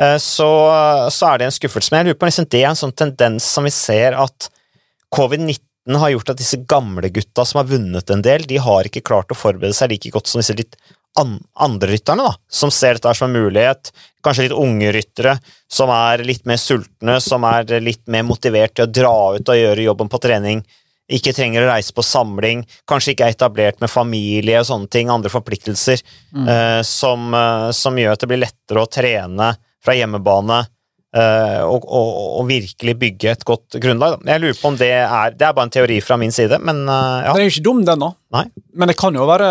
Eh, 0.00 0.16
så, 0.22 0.50
så 1.12 1.32
er 1.32 1.40
det 1.40 1.48
en 1.48 1.56
skuffelse. 1.56 1.92
Men 1.92 2.02
jeg 2.02 2.10
lurer 2.10 2.20
på 2.20 2.30
liksom, 2.30 2.48
det 2.50 2.62
er 2.62 2.70
en 2.72 2.80
sånn 2.82 2.96
tendens 2.96 3.46
som 3.46 3.66
vi 3.68 3.74
ser 3.74 4.16
at 4.18 4.50
covid-19 5.14 6.00
har 6.00 6.14
gjort 6.14 6.32
at 6.32 6.40
disse 6.40 6.60
gamle 6.70 7.10
gutta 7.12 7.44
som 7.48 7.62
har 7.62 7.70
vunnet 7.70 8.10
en 8.12 8.22
del, 8.24 8.46
de 8.46 8.60
har 8.62 8.86
ikke 8.86 9.04
klart 9.06 9.32
å 9.32 9.38
forberede 9.38 9.74
seg 9.76 9.92
like 9.94 10.12
godt 10.14 10.30
som 10.30 10.42
disse 10.42 10.56
litt 10.58 10.78
an 11.18 11.38
andre 11.58 11.90
rytterne, 11.90 12.22
da, 12.22 12.34
som 12.48 12.70
ser 12.70 12.98
dette 12.98 13.14
som 13.18 13.30
en 13.30 13.42
mulighet. 13.42 13.90
Kanskje 14.24 14.46
litt 14.46 14.56
unge 14.56 14.92
ryttere 14.94 15.36
som 15.70 15.90
er 15.94 16.22
litt 16.26 16.44
mer 16.46 16.60
sultne, 16.60 17.16
som 17.24 17.46
er 17.48 17.80
litt 17.82 18.04
mer 18.10 18.26
motivert 18.28 18.76
til 18.76 18.86
å 18.86 18.92
dra 18.92 19.16
ut 19.36 19.50
og 19.50 19.58
gjøre 19.58 19.88
jobben 19.88 20.12
på 20.12 20.20
trening. 20.22 20.62
Ikke 21.10 21.34
trenger 21.34 21.64
å 21.64 21.72
reise 21.72 21.94
på 21.94 22.04
samling, 22.06 22.62
kanskje 22.86 23.16
ikke 23.16 23.26
er 23.26 23.34
etablert 23.34 23.80
med 23.82 23.90
familie 23.90 24.60
og 24.60 24.68
sånne 24.68 24.90
ting, 24.92 25.10
andre 25.10 25.32
forpliktelser, 25.32 26.04
eh, 26.46 26.82
som, 26.86 27.32
uh, 27.34 27.72
som 27.74 27.98
gjør 27.98 28.14
at 28.14 28.22
det 28.22 28.30
blir 28.30 28.44
lettere 28.44 28.84
å 28.84 28.90
trene 28.90 29.50
fra 29.84 29.96
hjemmebane 29.98 30.64
Uh, 31.10 31.66
og, 31.66 31.82
og, 31.90 32.10
og 32.38 32.44
virkelig 32.46 32.92
bygge 33.00 33.32
et 33.32 33.40
godt 33.42 33.74
grunnlag. 33.82 34.12
Da. 34.14 34.30
Jeg 34.30 34.42
lurer 34.44 34.58
på 34.60 34.70
om 34.70 34.76
det 34.78 34.92
er 34.94 35.32
Det 35.34 35.42
er 35.42 35.56
bare 35.56 35.66
en 35.66 35.72
teori 35.74 35.96
fra 36.06 36.14
min 36.20 36.30
side, 36.30 36.60
men 36.62 36.84
uh, 36.86 37.24
ja. 37.26 37.32
Den 37.32 37.42
er 37.42 37.48
jo 37.48 37.54
ikke 37.56 37.64
dum, 37.66 37.80
den, 37.82 38.04
da. 38.04 38.44
Men 38.78 38.92
det 38.92 38.94
kan 39.00 39.18
jo 39.18 39.26
være 39.26 39.48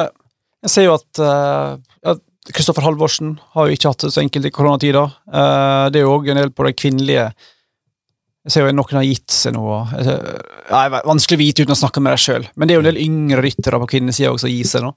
Jeg 0.64 0.72
ser 0.72 0.88
jo 0.88 0.96
at 0.96 1.20
eh, 1.20 1.74
ja, 2.08 2.14
Kristoffer 2.56 2.88
Halvorsen 2.88 3.34
har 3.58 3.68
jo 3.68 3.76
ikke 3.76 3.92
hatt 3.92 4.06
det 4.06 4.14
så 4.16 4.24
enkelt 4.24 4.48
i 4.48 4.52
koronatida. 4.56 5.04
Eh, 5.28 5.84
det 5.92 6.00
er 6.00 6.08
jo 6.08 6.16
òg 6.16 6.32
en 6.32 6.40
del 6.40 6.54
på 6.56 6.66
de 6.68 6.74
kvinnelige 6.76 7.28
Jeg 7.28 8.54
ser 8.56 8.64
jo 8.64 8.72
at 8.72 8.80
noen 8.80 9.00
har 9.02 9.08
gitt 9.08 9.36
seg 9.36 9.56
noe 9.56 9.82
jeg 9.94 10.16
ja, 10.16 10.82
er 10.86 10.96
Vanskelig 11.12 11.40
å 11.40 11.44
vite 11.44 11.68
uten 11.68 11.76
å 11.76 11.80
snakke 11.80 12.04
med 12.04 12.16
deg 12.16 12.24
sjøl, 12.24 12.48
men 12.56 12.68
det 12.68 12.76
er 12.76 12.80
jo 12.80 12.86
en 12.86 12.90
del 12.94 13.04
yngre 13.04 13.44
ryttere 13.44 13.84
på 13.84 13.92
kvinnesida 13.98 14.32
som 14.40 14.52
gir 14.52 14.68
seg 14.68 14.88
nå. 14.88 14.96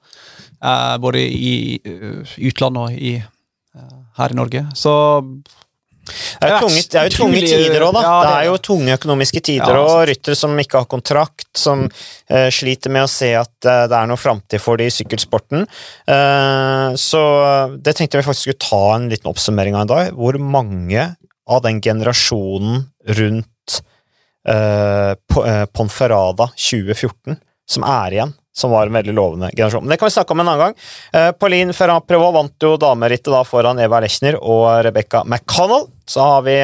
Eh, 0.63 0.97
både 1.03 1.19
i 1.27 1.55
uh, 1.83 2.35
utlandet 2.47 2.83
og 2.83 2.93
i, 2.95 3.17
eh, 3.19 3.25
her 4.19 4.33
i 4.33 4.37
Norge. 4.37 4.65
Så 4.77 4.91
Det 6.03 6.49
er 6.49 6.57
tunge, 6.59 6.81
det 6.91 6.97
er 6.99 7.05
jo 7.07 7.13
tunge 7.15 7.39
tider 7.45 7.83
òg, 7.85 7.93
da. 7.95 8.01
ja, 8.03 8.15
det 8.19 8.27
det 8.27 8.31
er 8.35 8.45
jo 8.49 8.55
tunge 8.67 8.95
økonomiske 8.97 9.39
tider, 9.39 9.77
Ja, 9.77 9.83
og 9.85 9.91
sant. 9.93 10.09
ryttere 10.09 10.35
som 10.35 10.57
ikke 10.59 10.81
har 10.81 10.87
kontrakt, 10.91 11.47
som 11.55 11.85
uh, 11.87 12.49
sliter 12.51 12.91
med 12.91 13.05
å 13.05 13.11
se 13.11 13.29
at 13.39 13.55
uh, 13.69 13.85
det 13.87 13.95
er 13.95 14.09
noe 14.11 14.19
framtid 14.19 14.59
for 14.59 14.75
de 14.81 14.89
i 14.89 14.91
sykkelsporten. 14.91 15.63
Uh, 16.09 16.91
så 16.99 17.21
det 17.79 17.95
tenkte 17.95 18.19
jeg 18.19 18.25
vi 18.25 18.27
faktisk 18.27 18.49
skulle 18.49 18.65
ta 18.67 18.81
en 18.97 19.07
liten 19.13 19.31
oppsummering 19.31 19.77
av 19.79 19.87
i 19.87 19.91
dag. 19.93 20.11
Hvor 20.19 20.35
mange 20.43 21.07
av 21.47 21.63
den 21.63 21.79
generasjonen 21.83 22.83
rundt 23.15 23.79
Ponferrada 24.43 26.49
2014 26.59 27.37
som 27.63 27.85
er 27.87 28.11
igjen, 28.17 28.33
som 28.55 28.69
var 28.71 28.85
en 28.87 28.93
veldig 28.93 29.13
lovende 29.17 29.49
generasjon. 29.57 29.81
Men 29.83 29.89
det 29.89 29.97
kan 29.99 30.07
vi 30.09 30.13
snakke 30.15 30.31
om 30.35 30.39
en 30.43 30.47
annen 30.51 30.61
gang. 30.61 30.75
Eh, 31.17 31.31
Pauline 31.41 31.73
Ferrand-Prevot 31.73 32.33
vant 32.35 32.65
jo 32.67 32.75
damerittet 32.77 33.31
da 33.33 33.41
foran 33.47 33.79
Eva 33.81 33.99
Lechner 34.03 34.37
og 34.39 34.67
Rebecca 34.85 35.23
McConnell. 35.25 35.87
Så 36.05 36.21
har 36.21 36.43
vi 36.45 36.57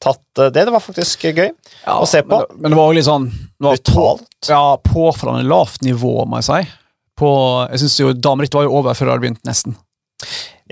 tatt 0.00 0.22
eh, 0.40 0.48
det. 0.54 0.64
Det 0.64 0.72
var 0.72 0.80
faktisk 0.80 1.26
gøy 1.28 1.50
å 1.92 2.06
se 2.08 2.22
på. 2.24 2.38
Men, 2.40 2.46
det- 2.48 2.60
men 2.64 2.70
det 2.72 2.78
var 2.80 2.88
jo 2.92 2.96
litt 2.98 3.08
sånn 3.10 3.26
var 3.60 3.76
på, 3.76 3.82
Brutalt. 3.92 4.28
Ja, 4.48 4.62
påfallende 4.88 5.48
lavt 5.52 5.82
nivå, 5.84 6.14
må 6.26 6.40
jeg 6.40 6.48
si, 6.48 6.62
på 7.20 7.30
Jeg 7.70 7.84
syns 7.84 8.00
jo 8.00 8.12
damerittet 8.16 8.56
var 8.58 8.64
jo 8.66 8.72
over 8.80 8.96
før 8.96 9.06
det 9.06 9.12
hadde 9.14 9.26
begynt, 9.28 9.44
nesten. 9.46 9.76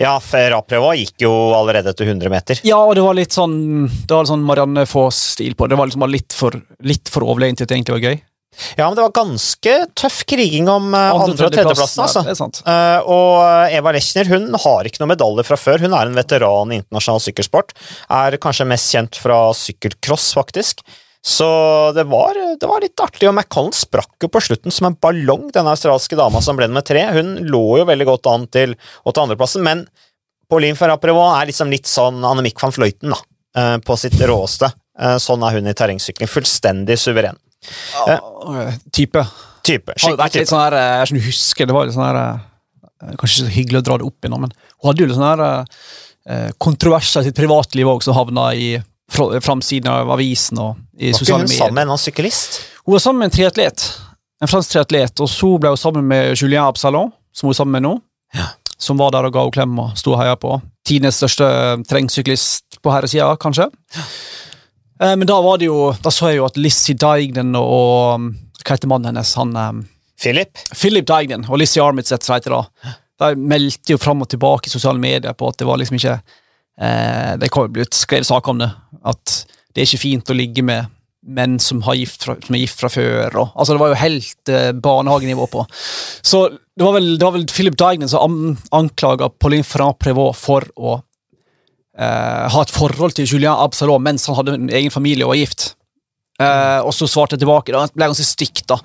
Ja, 0.00 0.14
Rapreva 0.18 0.94
gikk 0.96 1.20
jo 1.20 1.30
allerede 1.52 1.90
etter 1.92 2.08
100 2.08 2.30
meter. 2.32 2.60
Ja, 2.64 2.78
og 2.80 2.94
det 2.96 3.02
var 3.04 3.12
litt 3.18 3.34
sånn 3.36 3.84
Det 3.84 4.08
var 4.14 4.22
litt 4.24 4.30
sånn 4.32 4.46
Marianne 4.48 4.86
Foss-stil 4.88 5.52
på 5.54 5.66
det. 5.68 5.74
Det 5.74 5.78
var 5.82 5.90
liksom 5.90 6.06
litt 6.10 6.32
for, 6.32 6.56
litt 6.80 7.10
for 7.12 7.26
overlegent 7.28 7.60
til 7.60 7.66
at 7.68 7.68
det 7.74 7.76
egentlig 7.76 7.98
var 7.98 8.06
gøy. 8.08 8.22
Ja, 8.76 8.86
men 8.86 8.96
det 8.96 9.04
var 9.04 9.14
ganske 9.16 9.74
tøff 9.98 10.22
kriging 10.28 10.68
om 10.70 10.90
uh, 10.92 11.14
andre- 11.16 11.48
og 11.48 11.54
tredjeplassen. 11.54 12.02
Altså. 12.04 12.20
Ja, 12.20 12.28
det 12.28 12.34
er 12.34 12.40
sant. 12.40 12.60
Uh, 12.66 13.12
og 13.14 13.72
Eva 13.72 13.94
Lechner 13.96 14.28
hun 14.28 14.50
har 14.64 14.88
ikke 14.88 15.02
noen 15.02 15.12
medalje 15.14 15.46
fra 15.48 15.58
før. 15.60 15.80
Hun 15.82 15.96
er 15.96 16.10
en 16.10 16.18
veteran 16.18 16.74
i 16.74 16.80
internasjonal 16.82 17.22
sykkelsport. 17.24 17.72
Er 18.12 18.36
kanskje 18.42 18.68
mest 18.68 18.92
kjent 18.92 19.18
fra 19.20 19.38
sykkelcross, 19.56 20.32
faktisk. 20.36 20.84
Så 21.24 21.48
det 21.94 22.04
var, 22.10 22.34
det 22.58 22.66
var, 22.66 22.82
litt 22.82 22.98
artig, 23.00 23.28
og 23.30 23.36
McCollen 23.36 23.74
sprakk 23.76 24.24
jo 24.24 24.30
på 24.32 24.42
slutten 24.42 24.74
som 24.74 24.88
en 24.88 24.96
ballong, 24.98 25.46
den 25.54 25.68
australske 25.70 26.18
dama 26.18 26.42
som 26.42 26.58
ble 26.58 26.66
nummer 26.66 26.84
tre. 26.86 27.04
Hun 27.14 27.36
lå 27.46 27.62
jo 27.78 27.86
veldig 27.88 28.08
godt 28.08 28.26
an 28.32 28.48
til 28.50 28.74
å 29.06 29.14
ta 29.14 29.22
andreplassen, 29.22 29.62
men 29.62 29.86
Pauline 30.50 30.76
Ferraprévot 30.76 31.38
er 31.38 31.48
liksom 31.48 31.70
litt 31.72 31.86
sånn 31.88 32.18
Annemiek 32.26 32.58
van 32.60 32.74
Fløyten, 32.74 33.14
da, 33.14 33.78
på 33.86 33.96
sitt 33.96 34.18
råeste. 34.18 34.72
sånn 35.22 35.46
er 35.46 35.56
hun 35.56 35.70
i 35.70 35.76
terrengsykling. 35.78 36.28
Fullstendig 36.28 36.98
suveren. 37.00 37.38
Ja, 38.06 38.18
type. 38.90 39.24
Type. 39.62 39.94
skikkelig 39.94 40.30
type 40.32 40.42
litt 40.42 40.50
sånn 40.50 40.64
her, 40.64 40.78
jeg 40.78 41.10
skjønner, 41.10 41.26
husker, 41.28 41.68
det 41.68 41.76
var 41.76 41.86
litt 41.86 41.94
sånn 41.96 42.08
her 42.08 42.22
Kanskje 43.02 43.26
ikke 43.26 43.48
så 43.48 43.50
hyggelig 43.50 43.80
å 43.80 43.84
dra 43.86 43.98
det 43.98 44.06
opp 44.06 44.26
i 44.26 44.30
nå, 44.30 44.38
men 44.38 44.52
hun 44.54 44.88
hadde 44.88 45.02
jo 45.02 45.06
litt 45.10 45.16
sånn 45.18 45.26
her 45.26 45.40
eh, 45.50 46.50
kontroverser 46.62 47.24
i 47.24 47.28
sitt 47.28 47.38
privatliv 47.38 47.88
òg, 47.90 48.04
som 48.06 48.14
havna 48.14 48.44
i 48.54 48.68
framsiden 49.12 49.90
av 49.90 50.10
avisen 50.14 50.60
og 50.62 50.78
i 50.98 51.10
var 51.10 51.18
sosiale 51.18 51.42
medier. 51.42 51.48
Var 51.48 51.56
ikke 51.56 51.58
hun 51.58 51.58
sammen 51.58 51.80
med 51.80 51.96
en 51.96 52.02
syklist? 52.04 52.60
Hun 52.84 52.94
var 52.94 53.02
sammen 53.04 53.24
med 53.24 53.30
en 53.30 53.36
triatlet. 53.36 53.86
En 54.42 54.50
fransk 54.50 54.74
triatlet, 54.74 55.22
og 55.22 55.30
så 55.30 55.50
ble 55.60 55.72
hun 55.74 55.80
sammen 55.82 56.06
med 56.08 56.32
Julien 56.36 56.64
Absalon, 56.64 57.12
som 57.34 57.48
hun 57.48 57.54
er 57.54 57.58
sammen 57.58 57.76
med 57.78 57.86
nå. 57.86 57.96
Ja. 58.38 58.48
Som 58.82 58.98
var 58.98 59.12
der 59.14 59.28
og 59.28 59.34
ga 59.34 59.44
henne 59.44 59.54
klem 59.54 59.82
og 59.82 59.98
sto 59.98 60.14
og 60.14 60.22
heia 60.22 60.38
på. 60.38 60.56
Tidenes 60.88 61.20
største 61.20 61.46
terrengsyklist 61.86 62.80
på 62.82 62.94
herresida, 62.94 63.28
kanskje. 63.38 63.68
Eh, 65.02 65.16
men 65.16 65.26
da 65.26 65.40
var 65.42 65.58
det 65.58 65.70
jo, 65.70 65.90
da 66.02 66.12
så 66.14 66.30
jeg 66.30 66.40
jo 66.40 66.46
at 66.46 66.60
Lizzie 66.60 66.98
Deignan 66.98 67.56
og 67.58 68.30
Hva 68.62 68.76
heter 68.76 68.90
mannen 68.90 69.10
hennes? 69.10 69.34
Han, 69.40 69.56
um, 69.56 69.82
Philip? 70.20 70.60
Philip 70.70 71.06
Deignan 71.08 71.48
og 71.48 71.58
Lizzie 71.58 71.82
Armidseth, 71.82 72.26
som 72.26 72.36
heter 72.36 72.54
det. 72.54 72.94
De 73.22 73.34
meldte 73.38 73.94
jo 73.94 74.00
fram 74.00 74.22
og 74.22 74.30
tilbake 74.30 74.70
i 74.70 74.72
sosiale 74.72 75.02
medier 75.02 75.34
på 75.34 75.50
at 75.50 75.58
det 75.58 75.66
var 75.66 75.80
liksom 75.80 75.98
ikke 75.98 76.14
eh, 76.14 77.34
Det 77.38 77.50
kom 77.54 77.70
blitt 77.74 77.98
skrevet 77.98 78.28
saker 78.28 78.54
om 78.54 78.62
det. 78.62 78.70
At 79.02 79.36
det 79.72 79.82
er 79.82 79.88
ikke 79.88 80.04
fint 80.04 80.30
å 80.30 80.36
ligge 80.36 80.64
med 80.66 80.90
menn 81.22 81.58
som, 81.62 81.82
gift 81.94 82.24
fra, 82.26 82.34
som 82.42 82.54
er 82.54 82.64
gift 82.64 82.80
fra 82.80 82.90
før. 82.90 83.36
Og, 83.38 83.52
altså 83.54 83.74
Det 83.74 83.82
var 83.82 83.92
jo 83.92 84.00
helt 84.00 84.52
eh, 84.54 84.70
barnehagenivå 84.74 85.46
på. 85.50 85.66
Så 86.22 86.48
det 86.50 86.86
var 86.86 86.96
vel, 86.96 87.14
det 87.18 87.26
var 87.26 87.36
vel 87.36 87.46
Philip 87.50 87.78
Deignan 87.78 88.10
som 88.10 88.22
an, 88.26 88.56
anklaga 88.74 89.30
Pauline 89.42 89.66
Ferrand-Prévot 89.66 90.38
for 90.38 90.66
å 90.78 91.00
eh, 91.98 92.48
ha 92.54 92.62
et 92.62 92.70
forhold 92.72 93.14
til 93.18 93.26
Julian 93.28 93.58
Absalon 93.58 94.02
mens 94.02 94.26
han 94.26 94.36
hadde 94.38 94.54
en 94.58 94.70
egen 94.70 94.90
familie 94.94 95.24
og 95.26 95.34
var 95.34 95.40
gift. 95.42 95.74
Eh, 96.40 96.80
og 96.82 96.92
så 96.96 97.06
svarte 97.10 97.36
jeg 97.36 97.44
tilbake. 97.44 97.72
da, 97.74 97.84
Det 97.86 97.94
ble 97.98 98.08
ganske 98.10 98.26
stygt. 98.26 98.66
da. 98.72 98.78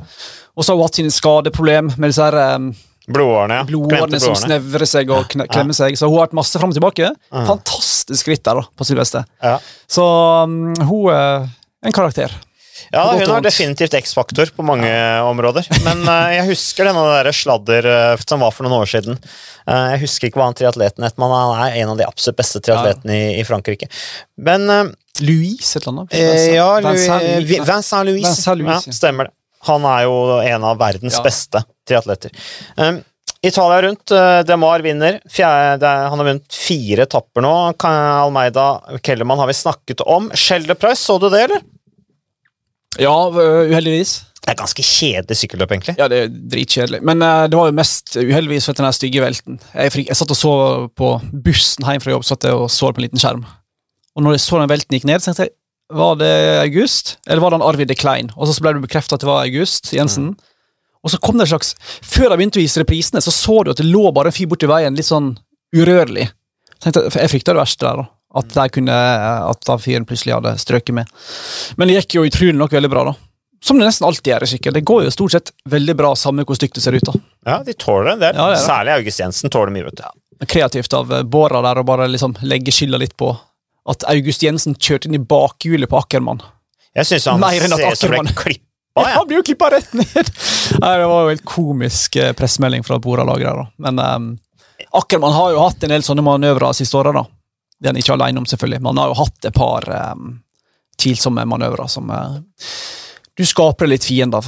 Og 0.58 0.64
så 0.66 0.72
har 0.74 0.78
hun 0.78 0.86
hatt 0.88 0.96
sine 1.00 1.14
skadeproblem 1.14 1.94
med 1.98 2.10
disse 2.12 2.24
her, 2.24 2.56
um, 2.58 2.72
Blodårene, 3.08 3.62
ja. 3.62 3.64
blodårene 3.64 4.20
som 4.20 4.34
snevrer 4.36 4.84
seg 4.86 5.10
og 5.16 5.30
kne- 5.32 5.46
klemmer 5.48 5.74
seg. 5.78 5.96
Så 5.96 6.10
hun 6.10 6.18
har 6.18 6.26
vært 6.28 6.34
masse 6.36 6.60
fram 6.60 6.74
og 6.74 6.76
tilbake. 6.76 7.14
Fantastisk 7.32 8.20
skritt 8.26 8.44
der 8.44 8.60
da, 8.60 8.66
på 8.76 8.84
sitt 8.90 8.98
beste. 9.00 9.22
Ja. 9.42 9.54
Så 9.88 10.04
um, 10.44 10.74
hun 10.90 11.08
er 11.14 11.48
en 11.88 11.96
karakter. 11.96 12.34
Ja, 12.94 13.04
hun 13.12 13.28
har 13.30 13.42
definitivt 13.44 13.94
X-faktor 14.00 14.52
på 14.56 14.64
mange 14.64 14.90
områder. 15.28 15.66
Men 15.84 16.04
uh, 16.08 16.30
jeg 16.32 16.46
husker 16.52 16.88
denne 16.88 17.04
der 17.10 17.32
sladder 17.36 17.88
uh, 17.92 18.22
som 18.24 18.40
var 18.46 18.54
for 18.56 18.64
noen 18.68 18.78
år 18.82 18.88
siden. 18.92 19.18
Uh, 19.68 19.90
jeg 19.96 20.04
husker 20.06 20.30
ikke 20.30 20.40
hva 20.40 20.48
han 20.48 20.56
triatleten 20.58 21.04
het, 21.04 21.18
men 21.20 21.34
han 21.34 21.56
er 21.68 21.76
en 21.82 21.92
av 21.94 22.00
de 22.00 22.08
absolutt 22.08 22.40
beste 22.40 22.62
triatletene 22.64 23.18
i, 23.18 23.26
i 23.42 23.44
Frankrike. 23.48 23.90
Men 24.40 24.66
Louise 25.20 25.76
et 25.80 25.84
eller 25.88 26.06
annet. 26.06 26.14
eh, 26.16 26.56
ja, 26.56 26.70
Louis, 26.80 27.04
Vincent 27.68 28.06
Louis. 28.08 28.24
Vincent 28.24 28.60
Louis. 28.62 28.72
Ja, 28.72 28.80
ja. 28.86 28.98
stemmer 29.02 29.28
det. 29.30 29.34
Han 29.68 29.84
er 29.90 30.04
jo 30.06 30.18
en 30.46 30.64
av 30.72 30.78
verdens 30.80 31.18
Ja. 31.18 31.24
beste 31.26 31.64
triatleter. 31.90 32.32
Um, 32.78 33.02
Italia 33.46 33.82
rundt. 33.84 34.12
Demar 34.48 34.80
vinner. 34.86 35.20
Fjerde, 35.30 35.86
er- 35.86 36.08
han 36.10 36.20
har 36.22 36.26
vunnet 36.26 36.54
fire 36.54 37.04
etapper 37.06 37.44
nå. 37.46 37.52
Almeida 37.86 38.70
Kellermann 39.06 39.40
har 39.44 39.50
vi 39.50 39.54
snakket 39.58 40.02
om. 40.06 40.32
Schelde 40.34 40.76
Price, 40.76 41.04
så 41.04 41.20
du 41.22 41.28
det, 41.30 41.44
eller? 41.48 41.62
Ja, 43.02 43.14
uheldigvis. 43.30 44.22
Det 44.48 44.54
er 44.54 44.60
ganske 44.62 44.84
kjedelig 44.86 45.36
sykkelløp, 45.36 45.72
egentlig. 45.76 45.94
Ja, 46.00 46.08
det 46.08 46.20
er 46.24 46.30
dritkjedelig. 46.32 47.02
Men 47.06 47.20
uh, 47.20 47.46
det 47.52 47.58
var 47.60 47.68
jo 47.68 47.76
mest 47.76 48.16
uheldigvis 48.16 48.70
for 48.70 48.80
den 48.80 48.96
stygge 48.96 49.20
velten. 49.20 49.60
Jeg, 49.74 50.08
jeg 50.08 50.16
satt 50.16 50.32
og 50.32 50.40
så 50.40 50.54
på 50.96 51.10
bussen 51.46 51.84
hjem 51.84 52.04
fra 52.04 52.14
jobb 52.16 52.24
satt 52.28 52.48
jeg 52.48 52.56
og 52.56 52.70
så 52.72 52.94
på 52.94 53.04
en 53.04 53.10
liten 53.10 53.22
skjerm. 53.22 53.44
Og 54.16 54.24
når 54.24 54.38
jeg 54.38 54.46
så 54.46 54.62
den 54.62 54.72
velten 54.72 54.96
gikk 54.96 55.08
ned, 55.10 55.20
så 55.20 55.30
tenkte 55.34 55.50
jeg 55.50 55.58
var 55.98 56.18
det 56.20 56.32
August, 56.60 57.14
eller 57.28 57.40
var 57.40 57.52
det 57.52 57.60
han 57.62 57.68
Arvid 57.68 57.88
de 57.88 57.96
Klein? 57.96 58.32
Og 58.36 58.50
så 58.50 58.60
ble 58.60 58.74
det 58.76 58.84
bekreftet 58.84 59.16
at 59.16 59.24
det 59.24 59.30
var 59.30 59.46
August 59.46 59.94
Jensen. 59.96 60.34
Og 61.00 61.14
så 61.14 61.20
kom 61.24 61.38
det 61.40 61.46
en 61.46 61.54
slags 61.54 61.76
Før 62.04 62.34
de 62.34 62.40
begynte 62.40 62.60
å 62.60 62.64
vise 62.64 62.82
reprisene, 62.82 63.22
så 63.24 63.32
så 63.32 63.62
du 63.64 63.72
at 63.72 63.80
det 63.80 63.88
lå 63.88 64.10
bare 64.16 64.32
en 64.32 64.36
fyr 64.36 64.50
borti 64.52 64.68
veien, 64.68 64.98
litt 64.98 65.08
sånn 65.08 65.38
urørlig. 65.76 66.28
Jeg, 66.28 66.80
tenkte 66.84 67.08
jeg 67.08 67.32
frykta 67.32 67.56
det 67.56 67.62
verste 67.62 67.88
der, 67.88 68.02
da. 68.04 68.10
At, 68.36 68.52
kunne, 68.76 68.96
at 69.48 69.62
den 69.66 69.80
fyren 69.80 70.06
plutselig 70.06 70.36
hadde 70.36 70.58
strøket 70.60 70.96
med. 70.98 71.08
Men 71.80 71.88
det 71.88 72.02
gikk 72.02 72.18
jo 72.18 72.26
utrolig 72.28 72.58
nok 72.60 72.76
veldig 72.76 72.92
bra, 72.92 73.06
da. 73.08 73.16
Som 73.64 73.80
det 73.80 73.88
nesten 73.88 74.06
alltid 74.06 74.34
gjør 74.34 74.44
i 74.46 74.50
sykkel. 74.52 74.76
Det 74.76 74.84
går 74.86 75.06
jo 75.08 75.14
stort 75.16 75.34
sett 75.34 75.52
veldig 75.70 75.96
bra, 75.98 76.12
samme 76.16 76.46
hvor 76.46 76.60
stygt 76.60 76.78
det 76.78 76.84
ser 76.84 76.98
ut. 76.98 77.08
da. 77.08 77.14
Ja, 77.48 77.58
de 77.66 77.74
tåler 77.74 78.12
en 78.14 78.22
del. 78.22 78.36
Ja, 78.36 78.50
det 78.52 78.60
det. 78.60 78.66
Særlig 78.68 78.94
August 79.00 79.24
Jensen 79.24 79.54
tåler 79.54 79.74
mye, 79.74 79.88
vet 79.88 79.98
du. 79.98 80.04
Ja. 80.06 80.14
Kreativt 80.46 80.94
av 80.94 81.14
eh, 81.14 81.24
Båra 81.26 81.64
der 81.66 81.82
å 81.82 81.88
bare 81.88 82.06
liksom 82.12 82.36
legge 82.46 82.72
skylda 82.76 83.00
litt 83.02 83.16
på 83.18 83.32
at 83.88 84.04
August 84.12 84.44
Jensen 84.44 84.76
kjørte 84.76 85.08
inn 85.10 85.18
i 85.18 85.24
bakhjulet 85.24 85.90
på 85.90 85.98
Ackermann. 85.98 86.44
Jeg 86.98 87.08
syns 87.08 87.28
han 87.32 87.42
Mer 87.42 87.64
enn 87.66 87.76
at 87.76 87.82
ser 87.82 87.96
ut 87.96 88.04
som 88.04 88.16
ble 88.16 88.38
klippa. 88.38 88.64
Ja, 88.98 89.12
han 89.20 89.28
blir 89.30 89.38
jo 89.38 89.44
klippa 89.46 89.68
rett 89.70 89.92
ned! 89.94 90.30
Nei, 90.82 90.94
Det 90.98 91.06
var 91.06 91.20
jo 91.22 91.30
helt 91.30 91.44
komisk 91.46 92.16
eh, 92.18 92.32
pressemelding 92.34 92.82
fra 92.82 92.98
da. 92.98 93.66
Men 93.78 94.00
um, 94.02 94.32
Ackermann 94.98 95.36
har 95.36 95.52
jo 95.54 95.60
hatt 95.62 95.86
en 95.86 95.94
del 95.94 96.02
sånne 96.02 96.24
manøvrer 96.26 96.74
siste 96.74 96.98
året, 96.98 97.14
da. 97.14 97.22
Det 97.78 97.88
er 97.88 97.94
han 97.94 98.02
ikke 98.02 98.16
alene 98.18 98.42
om, 98.42 98.48
selvfølgelig, 98.50 98.82
men 98.82 98.92
han 98.92 99.02
har 99.04 99.12
jo 99.12 99.20
hatt 99.22 99.50
et 99.50 99.58
par 99.58 99.86
um, 100.14 100.32
tvilsomme 100.98 101.46
manøvrer 101.46 101.90
som 101.92 102.10
uh, 102.10 102.40
du 103.38 103.46
skaper 103.46 103.90
litt 103.90 104.08
fiender 104.08 104.46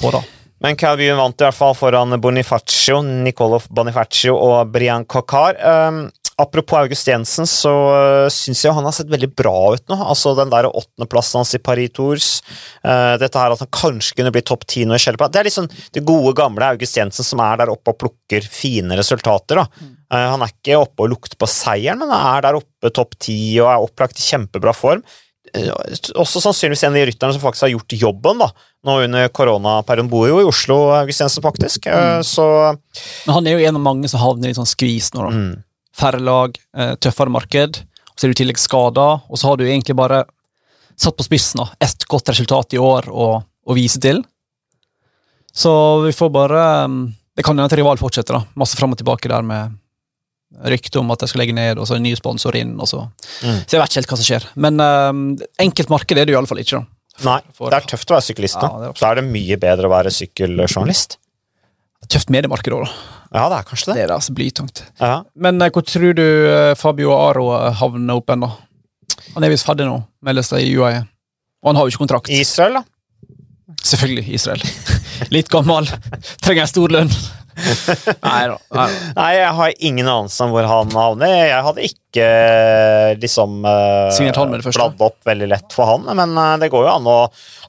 på, 0.00 0.12
da. 0.14 0.22
Men 0.60 0.76
Calvin 0.76 1.16
vant 1.16 1.40
i 1.40 1.46
hvert 1.46 1.56
fall 1.56 1.76
foran 1.76 2.16
Bonifacio, 2.20 3.00
Nicolò 3.00 3.60
Bonifacio 3.72 4.34
og 4.36 4.72
Brian 4.74 5.06
Cocar. 5.08 5.56
Um, 5.56 6.02
apropos 6.40 6.82
August 6.82 7.08
Jensen, 7.08 7.48
så 7.48 7.72
uh, 7.72 8.26
syns 8.32 8.60
jeg 8.64 8.74
han 8.76 8.84
har 8.84 8.92
sett 8.96 9.08
veldig 9.12 9.30
bra 9.36 9.54
ut 9.72 9.86
nå. 9.88 9.96
Altså 9.96 10.34
Den 10.36 10.52
der 10.52 10.68
åttendeplassen 10.68 11.40
hans 11.40 11.54
i 11.56 11.62
Paris 11.64 11.94
Tours. 11.96 12.28
Uh, 12.84 13.16
dette 13.20 13.40
her 13.40 13.56
at 13.56 13.64
han 13.64 13.72
kanskje 13.72 14.18
kunne 14.18 14.34
bli 14.36 14.44
topp 14.44 14.68
ti 14.68 14.84
nå 14.84 14.98
i 14.98 15.00
Skjelpa. 15.00 15.30
Det 15.32 15.40
er 15.40 15.48
liksom 15.48 15.70
det 15.96 16.04
gode, 16.04 16.34
gamle 16.36 16.74
August 16.74 17.00
Jensen 17.00 17.26
som 17.26 17.40
er 17.44 17.62
der 17.62 17.72
oppe 17.72 17.94
og 17.94 18.00
plukker 18.04 18.44
fine 18.44 19.00
resultater. 19.00 19.62
da. 19.62 19.88
Uh, 20.12 20.26
han 20.34 20.44
er 20.44 20.52
ikke 20.52 20.76
oppe 20.82 21.06
og 21.06 21.14
lukter 21.14 21.40
på 21.40 21.48
seieren, 21.48 22.04
men 22.04 22.12
han 22.12 22.36
er 22.36 22.50
der 22.50 22.60
oppe 22.60 22.92
topp 22.92 23.16
ti 23.16 23.40
og 23.62 23.72
er 23.72 23.88
opplagt 23.88 24.20
i 24.20 24.28
kjempebra 24.28 24.76
form. 24.76 25.04
Eh, 25.54 25.70
også 26.14 26.42
sannsynligvis 26.44 26.84
en 26.86 26.92
av 26.94 27.00
de 27.00 27.06
rytterne 27.10 27.34
som 27.34 27.42
faktisk 27.42 27.66
har 27.66 27.72
gjort 27.74 27.96
jobben 27.98 28.42
da, 28.42 28.50
nå 28.86 28.96
under 29.06 29.28
koronaperioden. 29.34 30.10
Bor 30.12 30.28
jo 30.30 30.40
i 30.42 30.46
Oslo, 30.46 30.78
August 30.94 31.24
Jensen, 31.24 31.44
faktisk. 31.44 31.88
Mm. 31.90 32.24
Så 32.26 32.46
Men 33.26 33.34
han 33.34 33.46
er 33.46 33.56
jo 33.58 33.68
en 33.68 33.80
av 33.80 33.84
mange 33.84 34.10
som 34.10 34.22
havner 34.22 34.52
i 34.52 34.56
sånn 34.56 34.68
skvis 34.68 35.12
nå, 35.16 35.26
da. 35.26 35.30
mm. 35.34 35.52
Færre 36.00 36.22
lag, 36.22 36.58
eh, 36.78 36.94
tøffere 37.02 37.32
marked, 37.34 37.82
så 38.14 38.26
er 38.26 38.30
du 38.30 38.36
i 38.36 38.40
tillegg 38.44 38.60
skada, 38.62 39.08
og 39.26 39.40
så 39.40 39.50
har 39.50 39.58
du 39.58 39.66
egentlig 39.66 39.96
bare 39.98 40.24
satt 41.00 41.16
på 41.16 41.26
spissen 41.26 41.62
da, 41.62 41.70
ett 41.82 42.04
godt 42.08 42.30
resultat 42.30 42.76
i 42.76 42.80
år 42.80 43.08
å, 43.10 43.30
å 43.42 43.76
vise 43.76 44.00
til. 44.00 44.22
Så 45.52 45.72
vi 46.04 46.12
får 46.14 46.28
bare 46.30 46.60
um, 46.86 47.00
Det 47.34 47.42
kan 47.42 47.56
hende 47.56 47.66
at 47.66 47.74
rival 47.74 47.98
fortsetter, 47.98 48.36
da. 48.36 48.44
Masse 48.60 48.78
fram 48.78 48.92
og 48.94 49.00
tilbake 49.00 49.30
der 49.32 49.42
med 49.42 49.79
rykte 50.70 50.98
om 51.00 51.10
at 51.14 51.22
de 51.22 51.28
skal 51.30 51.42
legge 51.44 51.54
ned, 51.56 51.78
og 51.78 51.86
så 51.88 51.96
en 51.96 52.02
ny 52.04 52.14
sponsor 52.18 52.56
inn, 52.58 52.74
og 52.80 52.88
så 52.90 53.04
Mm. 53.40 53.60
Så 53.64 53.76
jeg 53.76 53.80
vet 53.80 53.90
ikke 53.90 54.00
helt 54.00 54.10
hva 54.10 54.16
som 54.18 54.26
skjer. 54.26 54.46
Men 54.60 54.80
um, 54.80 55.20
enkelt 55.62 55.88
marked 55.88 56.18
er 56.18 56.26
det 56.26 56.34
jo 56.34 56.38
iallfall 56.40 56.58
ikke, 56.60 56.80
da. 56.80 56.86
Nei, 57.24 57.38
For- 57.56 57.70
det 57.72 57.78
er 57.78 57.86
tøft 57.94 58.10
å 58.10 58.16
være 58.16 58.26
syklist 58.26 58.58
nå. 58.60 58.68
Ja, 58.68 58.88
det. 58.88 58.98
Så 58.98 59.06
er 59.10 59.14
det 59.20 59.24
mye 59.28 59.56
bedre 59.60 59.88
å 59.88 59.92
være 59.92 60.12
sykkeljournalist. 60.12 61.16
Tøft 62.10 62.30
mediemarked 62.32 62.72
òg, 62.74 62.84
da. 62.84 63.16
Ja, 63.30 63.44
det 63.52 63.58
er 63.60 63.66
kanskje 63.68 63.86
det. 63.92 63.94
Det 64.00 64.04
er 64.08 64.14
altså 64.16 64.34
blytungt. 64.34 64.82
Ja. 65.00 65.12
Men 65.36 65.60
uh, 65.62 65.68
hvor 65.70 65.84
tror 65.86 66.14
du 66.18 66.24
eh, 66.26 66.74
Fabio 66.74 67.12
Aro 67.14 67.46
havner 67.78 68.18
opp 68.18 68.32
ennå? 68.34 68.48
Han 69.36 69.44
er 69.46 69.52
visst 69.52 69.68
ferdig 69.68 69.86
nå, 69.86 70.00
meldes 70.26 70.48
det 70.50 70.64
i 70.66 70.72
UAE. 70.74 71.04
Og 71.62 71.70
han 71.70 71.76
har 71.78 71.86
jo 71.86 71.92
ikke 71.94 72.02
kontrakt. 72.02 72.32
Israel, 72.32 72.80
da? 72.80 73.76
Selvfølgelig 73.86 74.34
Israel. 74.34 74.64
Litt 75.34 75.48
gammel, 75.52 75.86
trenger 76.42 76.64
en 76.66 76.72
stor 76.72 76.90
lønn. 76.96 77.12
Nei 77.60 78.42
da. 78.50 78.56
nei 78.76 78.86
da. 78.90 79.00
Nei, 79.16 79.30
jeg 79.36 79.54
har 79.58 79.74
ingen 79.90 80.08
anelse 80.08 80.46
om 80.46 80.54
hvor 80.54 80.68
han 80.68 80.92
havner. 80.96 81.34
Jeg 81.50 81.66
hadde 81.66 81.86
ikke 81.88 82.26
eh, 82.26 83.14
liksom 83.22 83.60
første? 84.66 84.76
bladd 84.78 85.04
opp 85.10 85.30
veldig 85.30 85.50
lett 85.52 85.76
for 85.76 85.90
han, 85.92 86.08
men 86.18 86.36
eh, 86.44 86.54
det 86.62 86.70
går 86.72 86.86
jo 86.86 86.92
an 86.92 87.10
å 87.10 87.18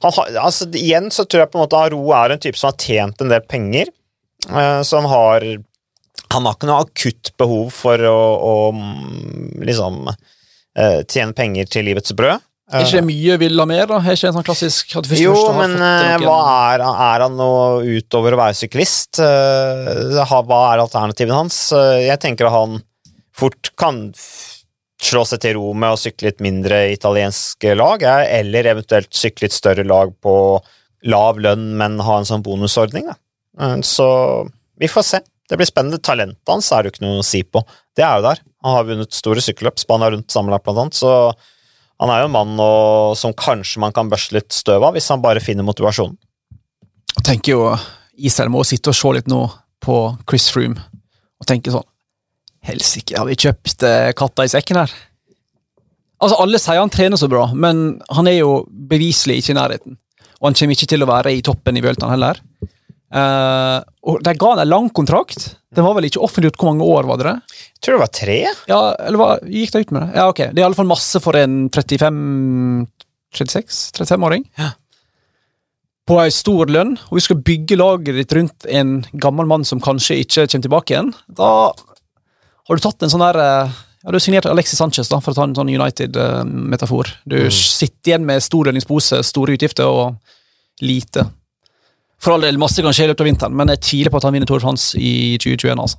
han 0.02 0.14
har, 0.16 0.32
altså, 0.48 0.66
Igjen 0.74 1.12
så 1.14 1.24
tror 1.24 1.44
jeg 1.44 1.52
på 1.52 1.60
en 1.60 1.64
måte 1.66 1.78
Aro 1.78 2.00
er 2.18 2.34
en 2.34 2.42
type 2.42 2.58
som 2.58 2.72
har 2.72 2.78
tjent 2.82 3.22
en 3.22 3.30
del 3.30 3.44
penger. 3.46 3.92
som 4.82 5.04
har 5.06 5.44
Han 6.34 6.46
har 6.48 6.56
ikke 6.56 6.66
noe 6.66 6.82
akutt 6.82 7.30
behov 7.38 7.68
for 7.70 8.02
å, 8.02 8.18
å 8.42 8.54
mm, 8.74 9.62
liksom 9.62 10.08
eh, 10.10 11.02
tjene 11.06 11.36
penger 11.36 11.70
til 11.70 11.86
livets 11.86 12.14
brød. 12.18 12.42
Er 12.72 12.86
ikke 12.86 13.00
det 13.02 13.08
mye 13.08 13.36
vil 13.42 13.60
ha 13.60 13.66
mer, 13.68 13.86
da? 13.90 13.98
Er 14.00 14.16
ikke 14.16 14.30
en 14.30 14.36
sånn 14.38 14.46
klassisk 14.46 14.94
Jo, 15.20 15.34
men 15.58 15.74
eh, 15.76 16.14
hva 16.22 16.38
er, 16.72 16.84
er 16.88 17.24
han 17.26 17.36
nå 17.36 17.50
utover 17.84 18.32
å 18.36 18.40
være 18.40 18.56
syklist? 18.56 19.20
Eh, 19.20 20.22
hva 20.24 20.60
er 20.72 20.82
alternativene 20.84 21.36
hans? 21.42 21.58
Eh, 21.76 22.06
jeg 22.06 22.20
tenker 22.22 22.48
at 22.48 22.56
han 22.56 22.78
fort 23.36 23.72
kan 23.80 24.06
slå 25.02 25.24
seg 25.26 25.42
til 25.42 25.56
ro 25.58 25.72
med 25.74 25.92
å 25.94 25.98
sykle 25.98 26.30
litt 26.30 26.40
mindre 26.44 26.84
italienske 26.94 27.74
lag, 27.76 28.04
eller 28.06 28.68
eventuelt 28.72 29.12
sykle 29.16 29.48
litt 29.48 29.56
større 29.56 29.84
lag 29.88 30.12
på 30.22 30.34
lav 31.10 31.40
lønn, 31.42 31.72
men 31.76 31.98
ha 32.06 32.20
en 32.20 32.28
sånn 32.28 32.44
bonusordning. 32.46 33.08
Da. 33.10 33.18
Eh, 33.60 33.80
Så 33.82 34.08
vi 34.78 34.88
får 34.88 35.08
se. 35.08 35.20
Det 35.50 35.58
blir 35.60 35.68
spennende. 35.68 35.98
Talentet 36.00 36.48
hans 36.48 36.70
er 36.72 36.82
det 36.82 36.92
jo 36.92 36.94
ikke 36.96 37.04
noe 37.04 37.20
å 37.20 37.26
si 37.26 37.42
på. 37.44 37.60
Det 37.98 38.04
er 38.06 38.20
jo 38.20 38.28
der. 38.30 38.38
Han 38.64 38.76
har 38.78 38.86
vunnet 38.88 39.12
store 39.12 39.42
sykkelløp, 39.44 39.80
Spania 39.82 40.12
rundt 40.14 40.30
sammenlagt 40.32 40.64
blant 40.64 40.78
annet, 40.84 40.96
så 40.96 41.34
han 42.02 42.10
er 42.10 42.24
jo 42.24 42.28
en 42.28 42.34
mann 42.34 42.58
og, 42.58 43.14
som 43.18 43.34
kanskje 43.38 43.80
man 43.82 43.94
kan 43.94 44.10
børste 44.10 44.34
litt 44.34 44.50
støv 44.54 44.82
av, 44.82 44.96
hvis 44.96 45.06
han 45.12 45.22
bare 45.22 45.42
finner 45.42 45.66
motivasjonen. 45.66 46.16
Jeg 47.12 47.26
tenker 47.28 47.54
jo 47.54 47.62
Israel 48.18 48.50
må 48.50 48.64
sitte 48.66 48.90
og 48.90 48.98
se 48.98 49.12
litt 49.14 49.30
nå 49.30 49.44
på 49.82 49.96
Chris 50.26 50.48
Froome 50.50 50.82
og 51.42 51.48
tenke 51.48 51.74
sånn 51.74 51.86
Helsike, 52.62 53.16
har 53.18 53.26
vi 53.26 53.34
kjøpt 53.34 53.82
eh, 53.86 54.12
katta 54.14 54.44
i 54.46 54.50
sekken 54.50 54.78
her? 54.78 54.92
Altså, 56.22 56.36
Alle 56.38 56.60
sier 56.62 56.78
han 56.78 56.92
trener 56.94 57.18
så 57.18 57.26
bra, 57.30 57.48
men 57.50 57.96
han 58.14 58.30
er 58.30 58.36
jo 58.38 58.52
beviselig 58.70 59.40
ikke 59.40 59.54
i 59.54 59.56
nærheten. 59.58 59.96
Og 60.38 60.46
han 60.46 60.58
kommer 60.58 60.76
ikke 60.76 60.90
til 60.92 61.02
å 61.02 61.08
være 61.10 61.32
i 61.34 61.42
toppen 61.42 61.78
i 61.78 61.82
Vueltaen 61.82 62.14
heller. 62.14 62.38
Eh, 63.12 63.78
og 64.08 64.22
De 64.24 64.32
ga 64.40 64.52
han 64.54 64.62
en 64.64 64.70
lang 64.70 64.88
kontrakt. 64.94 65.50
Den 65.72 65.84
var 65.86 65.96
vel 65.96 66.08
ikke 66.08 66.22
offentliggjort 66.24 66.58
hvor 66.60 66.72
mange 66.72 66.88
år, 66.88 67.08
var 67.08 67.22
det? 67.22 67.36
Jeg 67.76 67.84
tror 67.84 67.96
det 67.96 68.02
var 68.02 68.14
tre. 68.16 68.38
Ja, 68.70 68.80
eller 69.06 69.20
hva, 69.20 69.30
gikk 69.44 69.72
det 69.74 69.84
ut 69.86 69.94
med 69.94 70.06
det? 70.06 70.18
Ja, 70.18 70.26
ok. 70.32 70.42
Det 70.48 70.60
er 70.60 70.64
i 70.64 70.68
alle 70.68 70.78
fall 70.78 70.90
masse 70.90 71.22
for 71.24 71.38
en 71.38 71.66
35 71.72 72.20
36-35-åring. 73.32 74.44
Ja. 74.60 74.72
På 76.08 76.18
ei 76.20 76.32
stor 76.34 76.68
lønn, 76.72 76.96
og 77.08 77.16
vi 77.16 77.22
skal 77.24 77.40
bygge 77.46 77.78
laget 77.78 78.18
ditt 78.18 78.34
rundt 78.36 78.66
en 78.68 78.98
gammel 79.22 79.48
mann 79.48 79.64
som 79.64 79.80
kanskje 79.80 80.18
ikke 80.24 80.48
kommer 80.48 80.66
tilbake 80.66 80.94
igjen. 80.94 81.12
Da 81.30 81.50
har 81.72 82.78
du 82.78 82.82
tatt 82.82 83.04
en 83.04 83.12
sånn 83.12 83.24
der 83.24 83.38
eh, 83.42 83.80
Ja, 84.02 84.10
du 84.10 84.18
har 84.18 84.24
signert 84.24 84.48
Alexis 84.50 84.80
Sanchez, 84.82 85.06
da, 85.06 85.20
for 85.22 85.30
å 85.30 85.36
ta 85.38 85.44
en 85.46 85.54
sånn 85.54 85.70
United-metafor. 85.70 87.12
Du 87.22 87.38
sitter 87.54 88.10
igjen 88.10 88.26
med 88.26 88.42
stor 88.42 88.66
lønningspose, 88.66 89.20
store 89.22 89.54
utgifter 89.54 89.86
og 89.86 90.18
lite. 90.82 91.28
For 92.22 92.36
all 92.36 92.44
del, 92.46 92.58
masse 92.60 92.84
kan 92.84 92.94
skje 92.94 93.08
i 93.08 93.10
løpet 93.10 93.24
av 93.24 93.28
vinteren, 93.28 93.54
men 93.58 93.72
jeg 93.74 93.82
tviler 93.82 94.14
på 94.14 94.20
at 94.20 94.28
han 94.28 94.34
vinner 94.36 94.48
Tour 94.48 94.60
de 94.60 94.66
France 94.66 94.98
i 94.98 95.12
2021. 95.42 95.74
altså. 95.74 95.98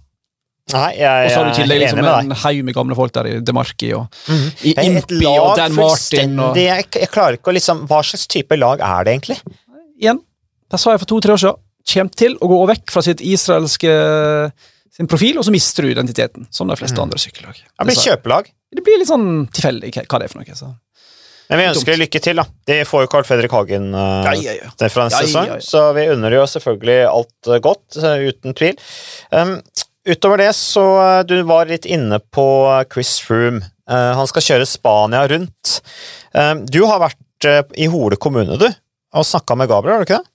Nei, 0.71 0.93
jeg, 0.95 1.25
Og 1.25 1.33
så 1.33 1.39
har 1.41 1.43
du 1.43 1.51
i 1.51 1.57
tillegg 1.57 1.75
er 1.75 1.81
liksom 1.83 1.99
enig 1.99 2.07
med 2.07 2.29
en 2.29 2.39
haug 2.39 2.59
med 2.63 2.75
gamle 2.77 2.95
folk 2.95 3.11
der 3.17 3.27
i 3.27 3.33
Demarki 3.43 3.89
og 3.97 4.29
i 4.63 4.71
Et 4.71 4.85
Impi 4.87 5.25
og 5.27 5.57
Dan 5.59 5.75
Martin 5.75 6.37
og 6.39 6.55
jeg, 6.55 6.85
jeg 6.87 7.09
klarer 7.11 7.35
ikke 7.35 7.51
å 7.51 7.55
liksom 7.57 7.81
Hva 7.89 7.99
slags 8.07 8.23
type 8.31 8.55
lag 8.55 8.79
er 8.79 9.03
det 9.03 9.17
egentlig? 9.17 9.37
Igjen, 9.99 10.21
det 10.71 10.79
sa 10.79 10.95
jeg 10.95 11.03
for 11.03 11.11
to-tre 11.11 11.35
år 11.35 11.43
siden, 11.43 11.59
Kjem 11.83 12.07
til 12.15 12.37
å 12.39 12.47
gå 12.47 12.61
vekk 12.69 12.93
fra 12.95 13.03
sitt 13.03 13.19
israelske 13.27 13.91
sin 14.93 15.09
profil, 15.09 15.39
og 15.41 15.43
så 15.43 15.51
mister 15.51 15.83
du 15.83 15.91
identiteten, 15.91 16.45
som 16.53 16.69
de 16.69 16.77
fleste 16.79 17.01
andre 17.01 17.19
sykkellag. 17.19 17.57
Mm. 17.59 17.71
Det 17.73 17.87
blir 17.89 17.97
kjøpelag. 17.99 18.49
Det 18.73 18.83
blir 18.85 19.01
litt 19.01 19.09
sånn 19.09 19.27
tilfeldig 19.51 19.89
hva 19.97 20.19
det 20.21 20.27
er 20.27 20.31
for 20.31 20.39
noe. 20.39 20.55
Så. 20.57 20.69
Men 21.49 21.59
vi 21.59 21.65
ønsker 21.69 21.99
lykke 21.99 22.21
til, 22.23 22.39
da. 22.39 22.45
De 22.69 22.79
får 22.87 23.05
jo 23.05 23.09
Carl 23.11 23.25
Fredrik 23.27 23.53
Hagen 23.53 23.91
uh, 23.95 24.23
Ja, 24.25 24.33
ja, 24.39 24.55
ja. 24.61 24.89
fra 24.89 25.07
neste 25.07 25.25
sesong, 25.27 25.51
så 25.63 25.85
vi 25.97 26.07
unner 26.13 26.37
jo 26.37 26.45
selvfølgelig 26.49 26.99
alt 27.09 27.49
eh, 27.49 27.61
godt, 27.63 27.97
uh, 27.99 28.23
uten 28.23 28.55
tvil. 28.57 28.79
Um, 29.33 29.57
utover 30.07 30.43
det 30.43 30.51
så 30.57 30.85
uh, 30.97 31.21
Du 31.27 31.35
var 31.47 31.69
litt 31.71 31.85
inne 31.85 32.21
på 32.33 32.47
Chris 32.93 33.17
Froome. 33.23 33.65
Han 33.83 34.27
skal 34.29 34.45
kjøre 34.45 34.65
Spania 34.65 35.25
rundt. 35.27 35.73
Um, 36.31 36.61
du 36.63 36.85
har 36.87 37.01
vært 37.03 37.47
i 37.75 37.89
Hole 37.91 38.15
kommune, 38.15 38.55
du, 38.55 38.69
og 39.11 39.25
snakka 39.27 39.57
med 39.59 39.67
Gabriel, 39.67 39.97
har 39.97 40.05
du 40.05 40.07
ikke 40.07 40.21
det? 40.21 40.29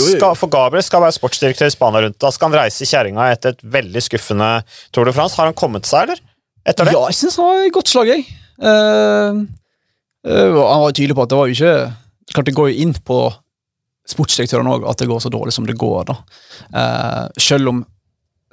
Jo, 0.00 0.32
for 0.34 0.50
Gabriel 0.50 0.82
skal 0.82 1.04
være 1.04 1.14
sportsdirektør 1.14 1.68
i 1.68 1.74
Spania 1.74 2.00
rundt. 2.06 2.16
Da 2.18 2.32
skal 2.34 2.48
han 2.48 2.56
reise 2.64 2.82
i 2.82 2.88
kjerringa 2.88 3.28
etter 3.34 3.52
et 3.54 3.60
veldig 3.76 4.02
skuffende 4.02 4.48
Tour 4.96 5.06
de 5.06 5.14
France. 5.14 5.36
Har 5.38 5.52
han 5.52 5.58
kommet 5.58 5.86
seg, 5.86 6.08
eller? 6.08 6.24
Etter 6.66 6.88
det? 6.88 6.96
Ja, 6.96 7.04
jeg 7.12 7.20
syns 7.20 7.36
han 7.38 7.46
var 7.46 7.68
et 7.68 7.76
godt 7.76 7.92
slag, 7.92 8.10
jeg. 8.10 8.24
Og 8.56 9.44
han 10.26 10.82
var 10.82 10.94
tydelig 10.94 11.16
på 11.16 11.22
at 11.22 11.32
det 11.32 11.38
var 11.38 11.50
jo 11.50 11.56
ikke 11.56 11.76
Klart 12.34 12.48
det 12.48 12.56
går 12.56 12.72
jo 12.72 12.82
inn 12.82 12.94
på 13.06 13.16
sportsdirektørene 14.10 14.72
òg 14.74 14.86
at 14.90 14.98
det 14.98 15.06
går 15.06 15.20
så 15.22 15.30
dårlig 15.30 15.52
som 15.54 15.66
det 15.66 15.76
går. 15.78 16.08
da. 16.08 16.16
Eh, 16.74 17.42
selv 17.42 17.70
om 17.70 17.84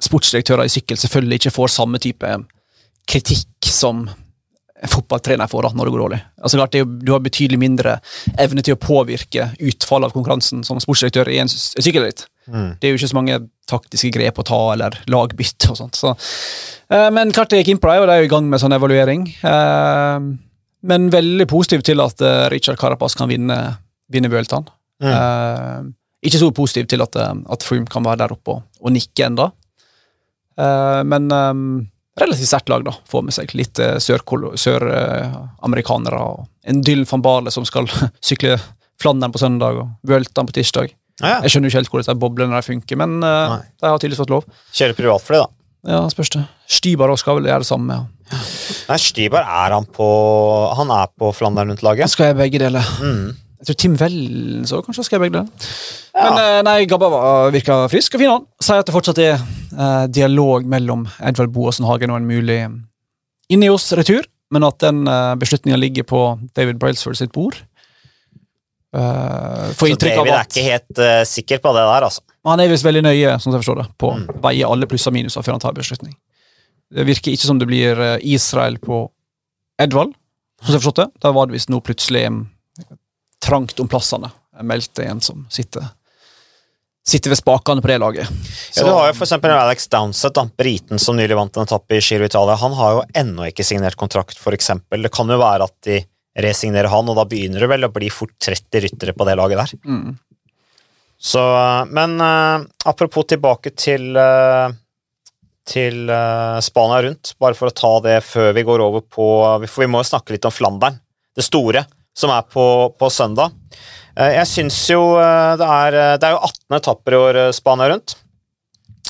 sportsdirektører 0.02 0.68
i 0.68 0.70
sykkel 0.70 0.98
selvfølgelig 1.00 1.40
ikke 1.40 1.54
får 1.56 1.72
samme 1.74 1.98
type 2.02 2.30
kritikk 3.10 3.66
som 3.66 4.04
en 4.84 4.90
fotballtrener 4.92 5.48
får 5.48 5.64
da, 5.64 5.70
når 5.72 5.88
det 5.88 5.92
går 5.94 6.02
dårlig. 6.02 6.20
Altså 6.42 6.58
klart 6.58 6.72
det 6.74 6.82
jo, 6.82 6.84
Du 6.84 7.12
har 7.12 7.22
betydelig 7.24 7.58
mindre 7.58 7.98
evne 8.38 8.62
til 8.62 8.76
å 8.76 8.80
påvirke 8.80 9.48
utfallet 9.58 10.10
av 10.10 10.16
konkurransen 10.16 10.64
som 10.66 10.80
sportsdirektør 10.82 11.30
i 11.32 11.38
en 11.40 11.50
sykkelritt. 11.50 12.26
Mm. 12.46 12.74
Det 12.80 12.88
er 12.88 12.92
jo 12.92 13.00
ikke 13.00 13.12
så 13.14 13.18
mange 13.18 13.38
taktiske 13.70 14.10
grep 14.12 14.38
å 14.42 14.44
ta, 14.44 14.60
eller 14.74 14.98
lagbytte 15.08 15.70
og 15.72 15.78
sånt. 15.78 15.96
Så. 15.96 16.12
Eh, 16.92 17.08
men 17.14 17.32
klart 17.32 17.54
det 17.54 17.62
gikk 17.62 17.74
inn 17.74 17.80
på 17.80 17.88
det, 17.88 18.02
og 18.02 18.10
de 18.10 18.16
er 18.16 18.24
jo 18.24 18.28
i 18.28 18.34
gang 18.34 18.50
med 18.50 18.60
sånn 18.60 18.76
evaluering. 18.76 19.24
Eh, 19.40 20.28
men 20.84 21.08
veldig 21.12 21.46
positiv 21.48 21.84
til 21.86 22.02
at 22.04 22.20
uh, 22.24 22.46
Richard 22.52 22.78
Carapaz 22.80 23.16
kan 23.16 23.30
vinne, 23.30 23.56
vinne 24.12 24.30
Vueltaen. 24.32 24.66
Mm. 25.02 25.10
Uh, 25.10 25.92
ikke 26.24 26.40
så 26.40 26.50
positiv 26.56 26.86
til 26.88 27.04
at, 27.04 27.16
eh, 27.20 27.32
at 27.52 27.64
Froome 27.66 27.84
kan 27.92 28.04
være 28.06 28.22
der 28.22 28.32
oppe 28.32 28.54
og, 28.54 28.62
og 28.80 28.94
nikke 28.94 29.26
enda. 29.26 29.50
Uh, 30.56 31.02
men 31.04 31.26
um, 31.28 31.66
relativt 32.16 32.48
sterkt 32.48 32.72
lag, 32.72 32.86
da. 32.86 32.94
Får 33.10 33.26
med 33.26 33.36
seg 33.36 33.52
litt 33.52 33.76
sørkolo- 34.00 34.54
søramerikanere 34.56 36.22
og 36.30 36.46
en 36.64 36.80
Dylan 36.80 37.04
van 37.10 37.24
Barle 37.26 37.52
som 37.52 37.66
skal 37.68 37.90
sykle 38.24 38.56
Flandern 39.02 39.34
på 39.34 39.42
søndag 39.42 39.82
og 39.82 39.92
Vueltaen 40.08 40.48
på 40.48 40.56
tirsdag. 40.56 40.94
Ja, 41.20 41.26
ja. 41.34 41.36
Jeg 41.44 41.52
skjønner 41.52 41.68
jo 41.68 41.74
ikke 41.74 41.82
helt 41.82 41.92
hvordan 41.92 42.06
disse 42.06 42.20
boblene 42.24 42.56
der 42.56 42.66
funker, 42.70 43.00
men 43.04 43.18
de 43.20 43.84
har 43.84 44.00
tydeligvis 44.00 44.22
fått 44.24 44.32
lov. 44.32 44.48
Kjøre 44.72 44.96
privatfly, 44.96 45.42
da. 45.44 45.50
Ja, 45.92 46.00
spørs 46.08 46.32
det. 46.32 46.46
Stybar 46.80 47.12
skal 47.20 47.42
vel 47.42 47.50
gjøre 47.52 47.66
det 47.66 47.68
samme. 47.68 48.00
Ja. 48.00 48.13
Nei, 48.32 48.96
Stybar 49.00 49.44
er 49.44 49.74
han 49.76 49.84
på 49.92 50.06
Han 50.78 50.90
er 50.94 51.10
på 51.18 51.30
Flandern 51.36 51.70
rundt-laget. 51.72 52.08
Skal 52.12 52.30
jeg 52.32 52.36
begge 52.40 52.60
deler? 52.62 52.84
Mm. 53.02 53.34
Jeg 53.60 53.66
tror 53.68 53.76
Tim 53.80 53.94
Vellen 54.00 54.64
så 54.68 54.80
kanskje 54.84 55.04
skal 55.06 55.18
jeg 55.20 55.26
begge 55.26 55.40
deler. 55.42 55.76
Men 56.14 56.38
eh, 56.40 56.62
nei, 56.66 56.76
Gabba 56.90 57.08
var- 57.12 57.52
virka 57.54 57.78
frisk 57.92 58.14
og 58.16 58.20
fin, 58.20 58.30
han. 58.32 58.44
Sier 58.62 58.82
at 58.82 58.86
det 58.88 58.94
fortsatt 58.94 59.20
er 59.24 59.34
eh, 59.38 60.06
dialog 60.12 60.66
mellom 60.68 61.06
Edvard 61.20 61.52
Boasen 61.54 61.86
Hagen 61.88 62.12
og 62.12 62.20
en 62.20 62.28
mulig 62.28 62.58
inni 63.52 63.68
oss 63.72 63.90
retur, 63.96 64.24
men 64.52 64.64
at 64.64 64.78
den 64.80 65.02
uh, 65.08 65.34
beslutninga 65.40 65.76
ligger 65.80 66.04
på 66.08 66.20
David 66.56 66.78
Brailsford 66.80 67.16
sitt 67.18 67.32
bord. 67.34 67.56
Uh, 68.94 69.72
Så 69.74 69.88
av 69.90 69.98
David 69.98 70.30
er 70.30 70.44
ikke 70.46 70.62
helt 70.68 71.00
uh, 71.02 71.24
sikker 71.26 71.58
på 71.64 71.72
det 71.74 71.82
der, 71.82 72.06
altså. 72.06 72.22
Han 72.46 72.60
er 72.62 72.70
visst 72.70 72.86
veldig 72.86 73.02
nøye, 73.02 73.32
som 73.42 73.50
jeg 73.52 73.64
forstår 73.64 73.80
det, 73.82 73.86
på 73.98 74.12
Mm. 74.14 74.26
å 74.30 74.40
veie 74.44 74.68
alle 74.68 74.86
pluss 74.86 75.06
og 75.10 75.16
minuser 75.16 75.42
før 75.42 75.56
han 75.56 75.64
tar 75.64 75.74
beslutning. 75.74 76.14
Det 76.92 77.06
virker 77.08 77.34
ikke 77.34 77.48
som 77.48 77.60
det 77.60 77.68
blir 77.70 78.00
eh, 78.00 78.18
Israel 78.34 78.78
på 78.82 79.06
Edvald, 79.80 80.14
som 80.62 80.74
jeg 80.74 80.82
forstått 80.82 81.02
det. 81.02 81.10
Da 81.24 81.32
var 81.34 81.48
det 81.48 81.56
visst 81.56 81.72
nå 81.72 81.80
plutselig 81.84 82.26
trangt 83.44 83.80
om 83.80 83.90
plassene. 83.90 84.30
Meldte 84.62 85.06
en 85.08 85.20
som 85.24 85.46
sitter 85.52 85.92
Sitter 87.04 87.34
ved 87.34 87.36
spakene 87.36 87.82
på 87.84 87.88
det 87.90 87.98
laget. 88.00 88.28
Ja, 88.72 88.84
du 88.86 88.94
har 88.96 89.10
jo 89.10 89.16
for 89.18 89.50
Alex 89.52 89.90
Downsett, 89.92 90.32
da, 90.38 90.46
briten 90.56 90.96
som 90.98 91.18
nylig 91.18 91.36
vant 91.36 91.58
en 91.60 91.66
etappe 91.66 91.98
i 91.98 92.00
Giro 92.00 92.24
Italia. 92.24 92.54
Han 92.56 92.72
har 92.78 92.94
jo 92.94 93.02
ennå 93.20 93.44
ikke 93.50 93.66
signert 93.68 93.98
kontrakt, 94.00 94.40
eksempel. 94.40 95.04
Det 95.04 95.12
kan 95.12 95.28
jo 95.28 95.36
være 95.36 95.66
at 95.68 95.74
de 95.84 95.98
resignerer 96.40 96.88
han, 96.88 97.10
og 97.12 97.18
da 97.18 97.26
begynner 97.28 97.60
det 97.60 97.68
vel 97.74 97.84
å 97.84 97.92
bli 97.92 98.08
fort 98.08 98.32
30 98.40 98.86
ryttere 98.86 99.12
på 99.12 99.26
det 99.28 99.36
laget 99.36 99.60
der. 99.60 99.74
Mm. 99.84 100.16
Så, 101.20 101.42
men 101.92 102.16
uh, 102.24 102.64
apropos 102.88 103.28
tilbake 103.28 103.74
til 103.76 104.16
eh, 104.16 104.72
til 105.68 106.10
eh, 106.12 106.58
Spania 106.64 107.02
rundt, 107.06 107.34
bare 107.40 107.56
for 107.58 107.70
å 107.70 107.74
ta 107.76 107.92
det 108.04 108.18
før 108.26 108.52
vi 108.56 108.64
går 108.68 108.82
over 108.84 109.04
på 109.04 109.26
For 109.70 109.84
vi 109.84 109.90
må 109.90 110.02
jo 110.02 110.10
snakke 110.10 110.34
litt 110.36 110.44
om 110.48 110.52
Flandern, 110.54 110.98
det 111.36 111.46
store, 111.46 111.86
som 112.16 112.30
er 112.34 112.44
på, 112.46 112.66
på 112.98 113.10
søndag. 113.10 113.54
Eh, 114.16 114.36
jeg 114.36 114.50
syns 114.50 114.82
jo 114.92 115.00
eh, 115.20 115.54
det 115.60 115.70
er 115.78 115.96
eh, 116.02 116.12
Det 116.20 116.28
er 116.28 116.36
jo 116.36 116.44
18 116.50 116.78
etapper 116.80 117.16
i 117.16 117.22
år 117.22 117.40
eh, 117.46 117.54
Spania 117.56 117.88
rundt. 117.94 118.16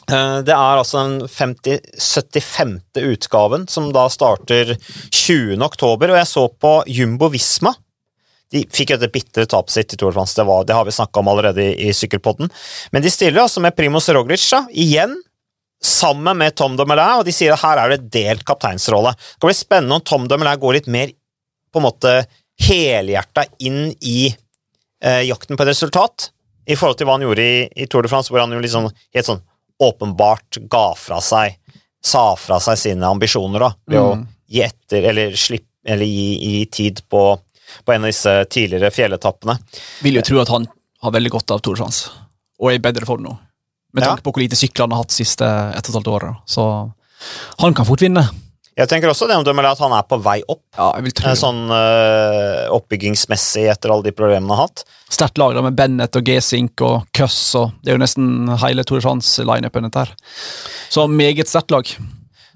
Eh, 0.08 0.38
Det 0.46 0.54
er 0.54 0.80
altså 0.80 1.02
den 1.02 1.28
50, 1.28 1.80
75. 1.98 2.78
utgaven, 3.02 3.66
som 3.68 3.90
da 3.92 4.06
starter 4.12 4.76
20. 5.10 5.58
oktober, 5.64 6.14
og 6.14 6.20
jeg 6.22 6.30
så 6.30 6.46
på 6.48 6.76
Jumbo 6.86 7.32
Visma. 7.34 7.74
De 8.54 8.62
fikk 8.70 8.92
et 8.94 9.04
bitre 9.10 9.46
tap 9.50 9.70
sitt 9.72 9.96
i 9.96 9.98
Tour 9.98 10.14
de 10.14 10.22
det, 10.22 10.44
det 10.68 10.74
har 10.76 10.84
vi 10.86 10.92
snakka 10.94 11.18
om 11.18 11.28
allerede 11.32 11.64
i, 11.64 11.88
i 11.88 11.94
Sykkelpodden. 11.96 12.50
Men 12.92 13.02
de 13.02 13.10
stiller 13.10 13.42
altså 13.42 13.60
med 13.64 13.74
Primoz 13.74 14.06
Roglic, 14.14 14.44
da, 14.52 14.60
igjen, 14.70 15.16
sammen 15.84 16.38
med 16.40 16.54
Tom 16.56 16.76
Dumoulin, 16.78 17.20
og 17.20 17.26
de 17.28 17.32
sier 17.34 17.52
at 17.54 17.60
her 17.64 17.80
er 17.82 17.94
det 17.94 18.10
delt 18.14 18.44
kapteinsrolle. 18.48 19.12
Det 19.16 19.40
kan 19.42 19.50
bli 19.50 19.56
spennende 19.58 19.98
om 19.98 20.04
Tom 20.06 20.28
Dumoulin 20.30 20.60
går 20.62 20.78
litt 20.78 20.88
mer 20.92 21.12
på 21.74 21.80
en 21.82 21.86
måte 21.88 22.12
helhjerta 22.64 23.44
inn 23.66 23.90
i 24.00 24.28
eh, 25.04 25.22
jakten 25.28 25.58
på 25.58 25.64
et 25.66 25.72
resultat, 25.74 26.30
i 26.66 26.76
forhold 26.80 26.96
til 26.96 27.08
hva 27.08 27.18
han 27.18 27.26
gjorde 27.26 27.44
i, 27.44 27.56
i 27.84 27.86
Tour 27.90 28.06
de 28.06 28.08
France, 28.08 28.32
hvor 28.32 28.40
han 28.40 28.52
jo 28.54 28.62
liksom 28.64 28.86
helt 28.88 29.26
sånn 29.28 29.42
åpenbart 29.84 30.60
ga 30.70 30.86
fra 30.96 31.20
seg 31.24 31.58
Sa 32.04 32.34
fra 32.36 32.58
seg 32.60 32.76
sine 32.76 33.08
ambisjoner, 33.08 33.62
da, 33.64 33.70
ved 33.88 33.96
å 34.00 34.08
Mm. 34.18 34.24
gi 34.52 34.60
etter, 34.60 35.06
eller 35.08 35.32
slippe 35.40 35.70
Eller 35.88 36.04
gi, 36.04 36.26
gi 36.40 36.66
tid 36.66 37.00
på, 37.08 37.22
på 37.84 37.92
en 37.94 38.04
av 38.04 38.08
disse 38.10 38.32
tidligere 38.52 38.90
fjelletappene. 38.92 39.54
Vil 40.04 40.14
jo 40.16 40.22
tro 40.24 40.38
at 40.40 40.48
han 40.52 40.66
har 41.04 41.12
veldig 41.16 41.32
godt 41.32 41.50
av 41.56 41.60
Tour 41.64 41.76
de 41.76 41.80
France, 41.82 42.10
og 42.60 42.70
er 42.70 42.76
i 42.78 42.82
bedre 42.84 43.04
form 43.08 43.24
nå. 43.24 43.34
Med 43.94 44.02
Ja. 44.02 44.10
tanke 44.10 44.24
på 44.26 44.32
hvor 44.34 44.42
lite 44.42 44.58
sykler 44.58 44.84
han 44.88 44.90
har 44.90 45.04
hatt 45.04 45.12
de 45.14 45.20
siste 45.24 45.44
ett 45.46 45.86
og 45.88 45.92
et 45.94 45.98
halvt 46.00 46.10
året. 46.10 46.36
Så 46.50 46.92
han 47.60 47.74
kan 47.74 47.86
fort 47.86 48.02
vinne. 48.02 48.28
Jeg 48.74 48.88
tenker 48.90 49.06
også 49.06 49.28
det 49.30 49.36
om 49.38 49.44
Dumoulin 49.46 49.70
at 49.70 49.78
han 49.78 49.92
er 49.94 50.02
på 50.02 50.16
vei 50.20 50.40
opp, 50.50 50.62
Ja, 50.76 50.88
eh, 50.98 51.36
sånn 51.38 51.70
uh, 51.70 52.66
oppbyggingsmessig 52.74 53.68
etter 53.70 53.92
alle 53.94 54.02
de 54.02 54.10
problemene 54.10 54.50
han 54.50 54.56
har 54.58 54.66
hatt. 54.66 54.82
Sterkt 55.08 55.38
lag 55.38 55.54
med 55.62 55.76
Bennett 55.78 56.16
og 56.18 56.24
G-Sink 56.26 56.82
og 56.82 57.06
Cuss. 57.14 57.54
og 57.54 57.70
Det 57.84 57.92
er 57.92 57.98
jo 57.98 58.02
nesten 58.02 58.48
hele 58.58 58.82
Tour 58.82 58.98
de 58.98 59.06
France-lineupen. 59.06 59.86
dette 59.86 60.02
her. 60.02 60.10
Så 60.90 61.06
meget 61.06 61.46
sterkt 61.46 61.70
lag. 61.70 61.86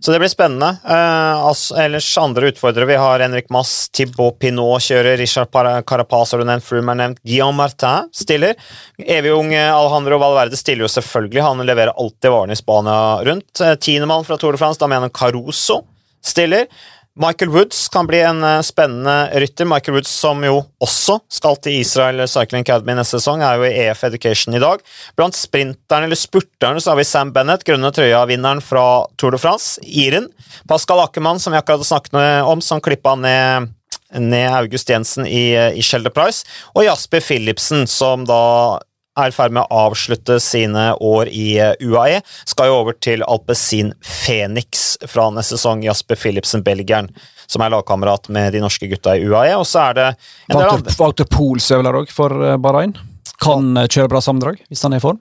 Så 0.00 0.12
det 0.12 0.20
blir 0.22 0.30
spennende. 0.30 0.68
Eh, 0.86 1.46
altså, 1.46 1.74
ellers 1.82 2.08
andre 2.18 2.52
utfordrere. 2.52 2.86
Vi 2.86 2.98
har 3.02 3.20
Henrik 3.20 3.48
Mass, 3.50 3.88
Thibaut 3.88 4.38
Pinot 4.38 4.82
kjører, 4.82 5.16
Richard 5.18 5.50
Carapaz 5.88 6.32
har 6.32 6.38
du 6.42 6.46
nevnt, 6.46 6.64
Froome 6.64 6.94
er 6.94 7.00
nevnt, 7.00 7.22
Guillaume 7.26 7.58
Martin 7.58 8.06
stiller. 8.14 8.54
Evig 8.98 9.34
ung 9.34 9.50
eh, 9.54 9.72
Alejandro 9.74 10.20
Valverde 10.22 10.60
stiller 10.60 10.86
jo 10.86 10.92
selvfølgelig, 10.92 11.42
han 11.42 11.66
leverer 11.66 11.98
alltid 11.98 12.30
varene 12.30 12.54
i 12.54 12.60
Spania 12.60 13.00
rundt. 13.26 13.64
Eh, 13.64 13.74
Tiendemann 13.74 14.26
fra 14.28 14.38
Tour 14.38 14.54
de 14.54 14.62
France, 14.62 14.78
Damiano 14.78 15.10
Caruso 15.10 15.82
stiller. 16.24 16.70
Michael 17.18 17.50
Woods 17.50 17.88
kan 17.88 18.06
bli 18.06 18.20
en 18.22 18.44
eh, 18.44 18.60
spennende 18.62 19.30
rytter. 19.40 19.64
Michael 19.64 19.96
Woods 19.96 20.10
som 20.10 20.44
jo 20.46 20.60
også 20.78 21.18
skal 21.32 21.56
til 21.62 21.80
Israel 21.80 22.22
Cycling 22.30 22.62
Academy 22.62 22.94
neste 22.94 23.18
sesong, 23.18 23.42
er 23.42 23.58
jo 23.58 23.66
i 23.66 23.72
EF 23.86 24.04
Education 24.06 24.54
i 24.54 24.62
dag. 24.62 24.84
Blant 25.18 25.34
sprinterne 25.34 26.06
eller 26.06 26.18
spurterne 26.18 26.82
så 26.82 26.92
har 26.92 27.00
vi 27.00 27.06
Sam 27.08 27.32
Bennett, 27.34 27.66
grønne 27.66 27.90
trøya-vinneren 27.94 28.62
fra 28.62 28.84
Tour 29.18 29.34
de 29.34 29.42
France, 29.42 29.82
Iren. 29.82 30.30
Pascal 30.70 31.02
Ackermann, 31.02 31.42
som 31.42 31.54
vi 31.54 31.58
akkurat 31.58 31.82
har 31.82 31.90
snakket 31.90 32.22
om, 32.46 32.62
som 32.62 32.82
klippa 32.84 33.16
ned 33.18 33.74
ned 34.08 34.48
August 34.56 34.88
Jensen 34.88 35.26
i, 35.28 35.52
i 35.52 35.82
Shelter 35.84 36.12
Price, 36.14 36.46
og 36.72 36.86
Jasper 36.86 37.20
Philipsen, 37.20 37.84
som 37.90 38.24
da 38.24 38.78
er 39.18 39.30
i 39.30 39.34
ferd 39.34 39.54
med 39.54 39.64
å 39.64 39.80
avslutte 39.88 40.38
sine 40.42 40.90
år 40.94 41.30
i 41.32 41.48
eh, 41.62 41.74
UAE, 41.80 42.20
skal 42.48 42.70
jo 42.70 42.78
over 42.82 42.96
til 43.02 43.24
Alpezin 43.26 43.92
Phoenix 44.04 44.96
fra 45.10 45.28
neste 45.34 45.58
sesong. 45.58 45.82
Jasper 45.86 46.18
Philipsen, 46.18 46.64
belgieren, 46.66 47.10
som 47.48 47.64
er 47.64 47.72
lagkamerat 47.74 48.30
med 48.34 48.52
de 48.54 48.62
norske 48.62 48.88
gutta 48.90 49.16
i 49.16 49.26
UAE. 49.26 49.56
Og 49.58 49.66
så 49.68 49.88
er 49.88 49.98
det 49.98 50.08
en 50.08 50.58
del 50.58 50.68
andre. 50.68 51.58
Søvler 51.68 52.00
òg 52.02 52.12
for 52.14 52.34
eh, 52.44 52.58
Bahrain. 52.62 52.96
Kan 53.42 53.74
eh, 53.76 53.90
kjøre 53.90 54.14
bra 54.14 54.24
sammendrag 54.24 54.62
hvis 54.68 54.84
han 54.86 54.96
er 54.96 55.02
i 55.02 55.06
form. 55.08 55.20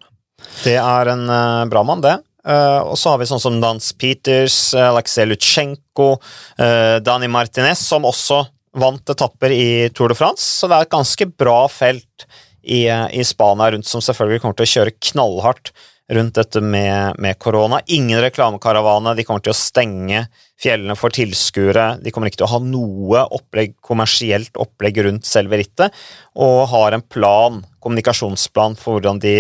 Det 0.64 0.78
er 0.78 1.10
en 1.10 1.26
bra 1.72 1.82
mann, 1.86 2.04
det. 2.04 2.20
Uh, 2.48 2.94
og 2.94 2.96
så 2.96 3.12
har 3.12 3.18
vi 3.20 3.26
sånn 3.28 3.42
som 3.44 3.58
Dans 3.60 3.88
Peters, 4.00 4.70
Alexei 4.80 5.26
Lutsjenko, 5.26 6.14
uh, 6.62 7.00
Dani 7.04 7.28
Martinez, 7.28 7.82
som 7.84 8.06
også 8.08 8.38
vant 8.78 9.12
etapper 9.12 9.52
i 9.52 9.90
Tour 9.96 10.14
de 10.14 10.18
France. 10.18 10.46
Så 10.46 10.70
det 10.70 10.78
er 10.78 10.88
et 10.88 10.94
ganske 10.94 11.28
bra 11.34 11.58
felt 11.72 12.28
i, 12.68 12.84
i 12.92 13.24
Spania 13.26 13.72
rundt, 13.72 13.88
som 13.88 14.04
selvfølgelig 14.04 14.44
kommer 14.44 14.58
til 14.60 14.68
å 14.68 14.74
kjøre 14.76 14.98
knallhardt 15.12 15.72
rundt 16.14 16.38
dette 16.40 16.62
med, 16.64 17.20
med 17.20 17.40
korona. 17.40 17.82
Ingen 17.92 18.22
reklamekaravane. 18.24 19.16
De 19.18 19.26
kommer 19.28 19.44
til 19.44 19.52
å 19.52 19.60
stenge 19.60 20.26
fjellene 20.62 20.96
for 20.98 21.14
tilskuere. 21.14 21.98
De 22.04 22.14
kommer 22.14 22.32
ikke 22.32 22.42
til 22.42 22.48
å 22.48 22.54
ha 22.56 22.62
noe 22.64 23.24
opplegg, 23.36 23.76
kommersielt 23.84 24.60
opplegg 24.60 25.02
rundt 25.08 25.28
selve 25.28 25.60
rittet, 25.60 25.96
og 26.40 26.68
har 26.72 26.96
en 26.96 27.04
plan, 27.04 27.62
kommunikasjonsplan 27.84 28.80
for 28.80 28.98
hvordan 28.98 29.22
de 29.24 29.38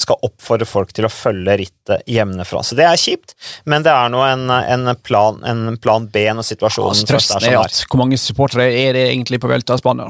skal 0.00 0.16
oppfordre 0.24 0.64
folk 0.64 0.94
til 0.96 1.04
å 1.04 1.12
følge 1.12 1.58
rittet 1.60 2.06
hjemmefra. 2.08 2.62
Så 2.64 2.78
det 2.78 2.86
er 2.88 3.00
kjipt, 3.00 3.34
men 3.68 3.84
det 3.84 3.92
er 3.92 4.08
nå 4.12 4.22
en, 4.24 4.46
en, 4.48 4.92
plan, 5.04 5.42
en 5.44 5.76
plan 5.82 6.06
B 6.08 6.24
når 6.32 6.48
situasjonen 6.54 6.94
Altså, 6.94 7.04
først 7.04 7.34
trøsten 7.34 7.50
er 7.50 7.58
at 7.60 7.82
hvor 7.84 8.00
mange 8.00 8.16
supportere 8.20 8.70
er 8.72 8.96
det 8.96 9.10
egentlig 9.10 9.42
på 9.42 9.50
Velta 9.50 9.76
Spania? 9.80 10.08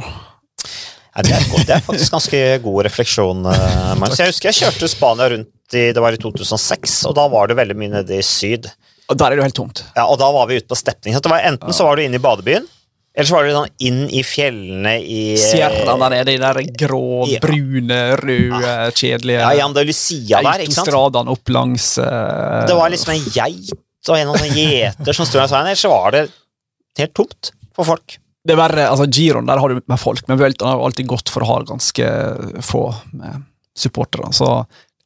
Ja, 1.11 1.23
det, 1.27 1.33
er 1.35 1.65
det 1.67 1.75
er 1.75 1.81
faktisk 1.83 2.13
ganske 2.15 2.41
god 2.63 2.85
refleksjon. 2.87 3.41
eh, 3.51 3.95
Magnus. 4.01 4.21
Jeg 4.23 4.31
husker 4.31 4.51
jeg 4.53 4.59
kjørte 4.63 4.91
Spania 4.93 5.31
rundt 5.33 5.75
i, 5.75 5.89
det 5.95 6.03
var 6.03 6.15
i 6.15 6.19
2006, 6.23 7.01
og 7.11 7.15
da 7.19 7.25
var 7.31 7.51
det 7.51 7.57
veldig 7.59 7.77
mye 7.79 7.93
nede 7.99 8.19
i 8.19 8.27
syd. 8.27 8.69
Og 9.11 9.19
Der 9.19 9.27
er 9.27 9.35
det 9.35 9.43
jo 9.43 9.47
helt 9.49 9.59
tomt. 9.59 9.81
Ja, 9.97 10.05
og 10.07 10.21
da 10.23 10.29
var 10.35 10.47
vi 10.51 10.61
ute 10.61 10.71
på 10.71 10.79
stepning. 10.79 11.15
Så 11.17 11.23
det 11.25 11.31
var 11.33 11.43
Enten 11.47 11.75
så 11.75 11.87
var 11.87 11.99
du 11.99 12.05
inne 12.05 12.19
i 12.19 12.23
badebyen, 12.23 12.67
eller 13.11 13.27
så 13.27 13.35
var 13.35 13.47
du 13.49 13.51
sånn 13.57 13.73
inn 13.83 14.05
i 14.15 14.21
fjellene 14.23 14.93
i 15.03 15.21
Sierra 15.39 15.83
der 15.99 16.13
nede, 16.15 16.25
de 16.31 16.37
der 16.39 16.61
grå, 16.79 17.27
Ja. 17.27 17.41
brune, 17.43 17.99
røde, 18.23 18.75
kjedelige 18.95 19.41
Ja, 19.43 19.51
i 19.59 19.63
Andalusia 19.67 20.39
der, 20.47 20.63
ikke 20.63 20.77
sant? 20.77 20.87
autostradene 20.87 21.35
opp 21.35 21.51
langs 21.51 21.89
uh... 21.99 22.63
Det 22.71 22.77
var 22.79 22.95
liksom 22.95 23.17
en 23.17 23.27
geit 23.35 23.75
og 24.09 24.15
en 24.17 24.31
sånn 24.31 24.55
gjeter 24.57 25.19
som 25.19 25.27
sto 25.29 25.43
der, 25.43 25.51
ellers 25.59 25.83
var 25.91 26.15
det 26.15 26.23
helt 27.03 27.15
tomt 27.19 27.51
for 27.77 27.91
folk. 27.91 28.15
Det 28.47 28.55
er 28.55 28.61
verre, 28.61 28.87
altså 28.89 29.05
Giron 29.13 29.49
der 29.49 29.61
har 29.61 29.73
du 29.73 29.81
med 29.85 30.01
folk, 30.01 30.23
men 30.29 30.39
Vuelta 30.41 30.71
har 30.71 30.85
alltid 30.85 31.09
gått 31.11 31.29
for 31.33 31.45
å 31.45 31.51
ha 31.51 31.59
ganske 31.69 32.07
få 32.65 32.87
med 33.13 33.43
supportere. 33.77 34.31
Så 34.37 34.49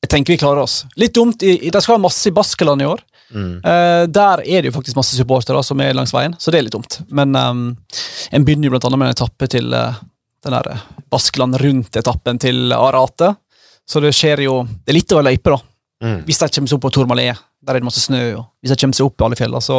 jeg 0.04 0.10
tenker 0.12 0.34
vi 0.34 0.40
klarer 0.40 0.62
oss. 0.62 0.84
Litt 1.00 1.14
dumt, 1.16 1.42
i, 1.42 1.70
de 1.70 1.82
skal 1.82 1.96
ha 1.96 2.04
masse 2.04 2.28
i 2.30 2.34
Baskeland 2.34 2.84
i 2.84 2.88
år. 2.88 3.02
Mm. 3.34 3.54
Uh, 3.64 4.04
der 4.12 4.42
er 4.44 4.62
det 4.62 4.70
jo 4.70 4.76
faktisk 4.76 4.98
masse 4.98 5.16
supportere 5.16 5.62
som 5.66 5.80
er 5.82 5.96
langs 5.96 6.12
veien, 6.14 6.36
så 6.38 6.52
det 6.52 6.60
er 6.60 6.66
litt 6.66 6.76
dumt. 6.76 7.00
Men 7.10 7.34
um, 7.34 7.62
en 8.30 8.46
begynner 8.46 8.68
jo 8.68 8.74
blant 8.74 8.86
annet 8.88 9.00
med 9.00 9.10
en 9.10 9.16
etappe 9.16 9.48
til 9.50 9.74
uh, 9.74 9.96
den 10.44 10.54
der 10.54 10.84
Baskeland 11.10 11.58
rundt 11.62 11.96
etappen 11.96 12.38
til 12.42 12.74
Arate. 12.76 13.32
Så 13.88 14.00
det 14.00 14.14
skjer 14.16 14.44
jo 14.46 14.62
Det 14.64 14.92
er 14.92 14.96
litt 14.96 15.12
over 15.12 15.26
løype, 15.26 15.56
da. 15.56 15.58
Mm. 16.04 16.20
Hvis 16.28 16.40
de 16.40 16.48
kommer 16.52 16.70
seg 16.70 16.78
opp 16.78 16.84
på 16.84 16.92
Tourmalet, 16.98 17.40
der 17.64 17.77
er 17.77 17.83
det 17.83 17.88
masse 17.88 18.03
snø, 18.05 18.22
og 18.38 18.44
hvis 18.62 18.74
jeg 18.74 18.81
kommer 18.83 18.98
seg 18.98 19.09
opp 19.09 19.20
i 19.20 19.27
alle 19.27 19.38
fjellene, 19.38 19.64
så 19.64 19.79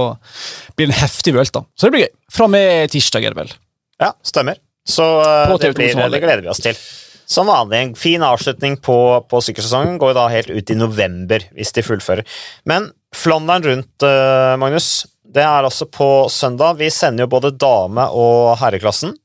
blir 0.76 0.90
det 0.90 0.96
en 0.96 1.02
heftig 1.04 1.34
Vuelta. 1.36 1.64
Så 1.78 1.88
det 1.88 1.96
blir 1.96 2.06
gøy. 2.06 2.14
Fra 2.34 2.48
med 2.52 2.92
tirsdag, 2.94 3.26
er 3.26 3.36
det 3.36 3.42
vel. 3.44 3.56
Ja, 4.02 4.12
stemmer. 4.26 4.60
Så 4.86 5.06
eh, 5.24 5.56
det, 5.62 5.74
blir, 5.78 5.98
det 6.14 6.22
gleder 6.22 6.44
vi 6.46 6.52
oss 6.52 6.62
til. 6.64 6.78
Som 7.26 7.50
vanlig, 7.50 7.80
en 7.80 7.96
fin 7.98 8.22
avslutning 8.26 8.78
på, 8.86 8.98
på 9.30 9.42
sykkelsesongen 9.42 9.98
går 10.02 10.14
da 10.18 10.28
helt 10.30 10.52
ut 10.54 10.72
i 10.72 10.78
november, 10.78 11.48
hvis 11.58 11.74
de 11.74 11.84
fullfører. 11.86 12.38
Men 12.70 12.92
Flandern 13.16 13.66
rundt, 13.66 14.06
eh, 14.06 14.56
Magnus, 14.62 15.06
det 15.36 15.42
er 15.46 15.66
altså 15.66 15.88
på 15.90 16.28
søndag. 16.32 16.78
Vi 16.82 16.92
sender 16.94 17.26
jo 17.26 17.32
både 17.34 17.54
dame- 17.58 18.10
og 18.14 18.58
herreklassen. 18.62 19.16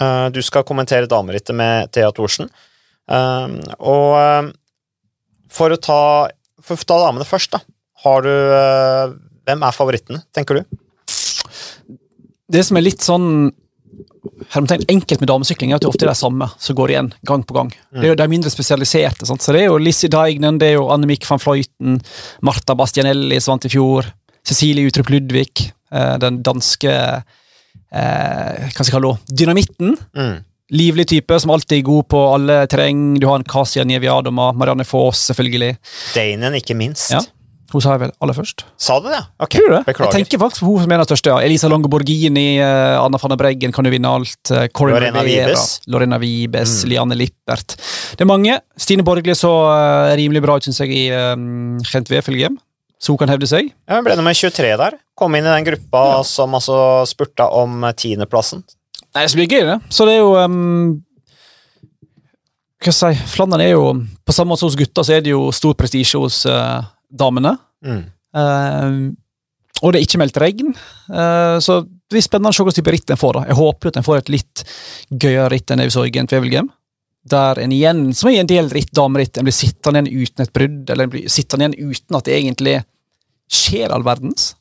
Eh, 0.00 0.28
du 0.32 0.40
skal 0.44 0.64
kommentere 0.68 1.10
damerittet 1.10 1.56
med 1.56 1.92
Thea 1.92 2.12
Thorsen. 2.14 2.48
Og 3.84 4.52
for 5.54 5.74
å 5.74 5.78
ta, 5.78 6.00
for 6.64 6.80
å 6.80 6.88
ta 6.88 6.98
damene 7.04 7.26
først, 7.28 7.52
da. 7.54 7.60
Har 8.04 8.24
du 8.24 8.30
eh, 8.30 9.14
Hvem 9.44 9.66
er 9.66 9.76
favorittene, 9.76 10.22
tenker 10.34 10.60
du? 10.60 10.80
Det 12.54 12.62
som 12.64 12.78
er 12.78 12.84
litt 12.84 13.04
sånn 13.04 13.52
hermetegn, 14.54 14.84
enkelt 14.88 15.22
med 15.22 15.30
damesykling, 15.30 15.72
er 15.72 15.78
at 15.78 15.84
det 15.84 15.90
ofte 15.90 16.06
er 16.06 16.12
de 16.12 16.18
samme 16.18 16.48
som 16.60 16.76
går 16.78 16.92
igjen 16.94 17.10
gang 17.28 17.44
på 17.46 17.56
gang. 17.56 17.70
Det 17.92 18.06
er 18.06 18.12
jo 18.12 18.18
De 18.20 18.26
mindre 18.30 18.52
spesialiserte. 18.52 19.26
Sant? 19.28 19.42
Så 19.42 19.52
Det 19.54 19.64
er 19.64 19.70
jo 19.70 19.80
Lizzie 19.80 20.12
Deignan, 20.12 20.58
det 20.58 20.72
er 20.72 20.78
jo 20.78 20.88
Annemik 20.92 21.26
van 21.28 21.42
Fløyten, 21.42 22.00
Marta 22.44 22.76
Bastianelli 22.78 23.40
som 23.40 23.54
vant 23.54 23.68
i 23.68 23.72
fjor, 23.72 24.08
Cecilie 24.44 24.88
Utrup 24.88 25.10
Ludvig, 25.12 25.70
eh, 25.92 26.16
den 26.20 26.42
danske 26.44 26.90
eh, 26.92 27.22
Hva 27.92 28.80
skal 28.80 28.90
jeg 28.90 28.96
kalle 28.96 29.14
henne? 29.14 29.36
Dynamitten. 29.40 29.96
Mm. 30.16 30.36
Livlig 30.74 31.06
type 31.08 31.38
som 31.40 31.52
alltid 31.52 31.78
er 31.78 31.86
god 31.86 32.08
på 32.08 32.20
alle 32.34 32.58
terreng. 32.66 33.18
Du 33.20 33.28
har 33.28 33.38
en 33.38 33.44
Kasia 33.44 33.84
Nieviadoma, 33.84 34.52
Marianne 34.56 34.86
Foss, 34.88 35.26
selvfølgelig. 35.30 35.76
Danen, 36.16 36.56
ikke 36.60 36.76
minst. 36.76 37.12
Ja. 37.12 37.20
Hun 37.72 37.80
sa 37.82 37.94
jeg 37.94 38.00
vel 38.04 38.10
aller 38.22 38.34
først. 38.36 38.62
Sa 38.78 38.98
du 39.00 39.08
det? 39.08 39.18
Ok, 39.42 39.54
Tror 39.56 39.70
det? 39.72 39.78
beklager. 39.86 40.12
Jeg 40.12 40.24
tenker 40.26 40.38
faktisk 40.44 40.60
på 40.62 40.66
hun 40.74 40.82
som 40.84 40.92
er 40.92 41.00
den 41.00 41.08
største. 41.08 41.30
ja. 41.32 41.38
Elisa 41.46 41.68
Longo 41.68 41.88
Borghini, 41.90 42.58
eh, 42.62 42.98
Anna 43.00 43.18
van 43.18 43.30
der 43.32 43.36
Breggen 43.40 43.72
kan 43.72 43.84
jo 43.84 43.90
vinne 43.90 44.06
alt. 44.10 44.50
eh, 44.52 44.68
Corinne 44.68 45.00
Lorena 45.00 45.22
Rivera, 45.24 45.48
Vibes. 45.54 45.80
Lorena 45.88 46.18
Vibes, 46.18 46.84
Mm. 46.84 46.88
Liane 46.90 47.14
Lippert. 47.18 47.76
Det 48.16 48.20
er 48.20 48.26
mange. 48.30 48.60
Stine 48.76 49.02
Borgli 49.02 49.34
så 49.34 49.50
eh, 49.72 50.16
rimelig 50.20 50.42
bra 50.42 50.56
ut, 50.56 50.62
syns 50.68 50.78
jeg, 50.84 50.90
i 50.92 51.10
um, 51.32 51.78
Gent 51.82 52.10
Wefelgem. 52.10 52.58
Så 53.00 53.12
hun 53.12 53.18
kan 53.18 53.28
hevde 53.28 53.46
seg. 53.48 53.72
Ja, 53.88 53.96
hun 53.96 54.04
ble 54.04 54.14
nummer 54.16 54.32
23 54.32 54.76
der. 54.78 54.94
Kom 55.18 55.34
inn 55.34 55.44
i 55.44 55.50
den 55.56 55.64
gruppa 55.66 56.22
som 56.24 56.54
altså 56.54 57.04
spurta 57.06 57.48
om 57.50 57.82
tiendeplassen. 57.96 58.62
Nei, 59.14 59.26
det 59.26 59.34
blir 59.34 59.48
det 59.48 59.58
gøy, 59.58 59.66
det. 59.72 59.80
Så 59.92 60.06
det 60.06 60.14
er 60.14 60.22
jo 60.22 60.36
um, 60.36 61.02
Hva 62.84 62.92
skal 62.92 63.12
jeg 63.14 63.20
si 63.22 63.28
Flandern 63.36 63.62
er 63.64 63.70
jo 63.74 63.84
På 64.26 64.34
samme 64.34 64.52
måte 64.52 64.60
som 64.64 64.68
hos 64.70 64.76
gutta, 64.78 65.04
så 65.06 65.14
er 65.16 65.22
det 65.24 65.30
jo 65.32 65.46
stor 65.54 65.74
prestisje 65.78 66.18
hos 66.20 66.42
eh, 66.50 66.82
damene. 67.14 67.54
Mm. 67.84 68.04
Uh, 68.34 69.12
og 69.84 69.92
det 69.92 70.00
er 70.00 70.06
ikke 70.06 70.20
meldt 70.22 70.38
regn, 70.40 70.72
uh, 71.12 71.58
så 71.62 71.82
det 71.84 72.16
blir 72.16 72.24
spennende 72.24 72.52
å 72.52 72.56
se 72.56 72.64
hvilken 72.64 72.78
type 72.82 72.94
ritt 72.94 73.10
en 73.14 73.20
får. 73.20 73.36
da. 73.38 73.44
Jeg 73.50 73.58
håper 73.58 73.90
at 73.90 73.98
en 74.00 74.06
får 74.06 74.22
et 74.22 74.32
litt 74.34 74.64
gøyere 75.10 75.50
ritt 75.54 75.70
enn 75.72 75.82
det 75.82 75.88
vi 75.90 75.94
så 75.96 76.04
i 76.06 76.12
Gent 76.14 76.34
Wevelgem. 76.34 76.70
Der 77.30 77.58
en 77.62 77.72
igjen, 77.72 78.02
som 78.14 78.28
i 78.30 78.36
en 78.38 78.48
del 78.50 78.68
ritt, 78.72 78.92
dameritt, 78.96 79.38
en 79.40 79.46
blir 79.48 79.56
sittende 79.56 80.02
igjen 80.04 80.26
uten 80.28 80.44
et 80.44 80.52
brudd, 80.52 80.90
eller 80.92 81.08
en 81.08 81.14
blir 81.14 81.30
sittende 81.32 81.70
igjen 81.70 81.94
uten 81.94 82.18
at 82.18 82.28
det 82.28 82.36
egentlig 82.36 82.74
skjer 83.50 83.92
all 83.94 84.04
verdens. 84.06 84.52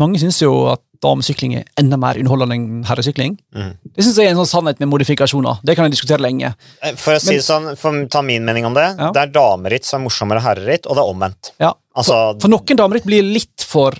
Mange 0.00 0.18
syns 0.20 0.40
jo 0.42 0.52
at 0.72 0.82
damesykling 1.04 1.54
er 1.58 1.66
enda 1.80 1.98
mer 2.00 2.18
underholdende 2.20 2.56
enn 2.56 2.84
herresykling. 2.88 3.36
Mm. 3.54 3.72
Det 3.94 4.04
synes 4.04 4.18
jeg 4.18 4.28
er 4.28 4.34
en 4.34 4.40
sånn 4.40 4.50
sannhet 4.50 4.80
med 4.82 4.90
modifikasjoner. 4.90 5.60
Det 5.66 5.76
kan 5.76 5.86
jeg 5.86 5.96
diskutere 5.96 6.24
lenge. 6.24 6.54
Eh, 6.82 6.94
For 6.96 7.14
å 7.14 7.20
si 7.20 7.34
Men- 7.36 7.44
sånn, 7.44 7.78
for 7.78 7.92
å 7.92 8.08
ta 8.10 8.22
min 8.22 8.44
mening 8.44 8.64
om 8.64 8.74
det, 8.74 8.96
Ja. 8.98 9.10
det 9.12 9.22
er 9.22 9.32
dameritt 9.32 9.84
som 9.84 10.00
er 10.00 10.08
morsommere 10.08 10.40
enn 10.40 10.46
herreritt, 10.48 10.86
og 10.86 10.96
det 10.96 11.02
er 11.04 11.12
omvendt. 11.12 11.50
Ja. 11.60 11.72
Altså, 11.94 12.16
For 12.42 12.50
noen 12.50 12.80
damer 12.80 13.00
blir 13.06 13.22
litt 13.26 13.62
for 13.68 13.94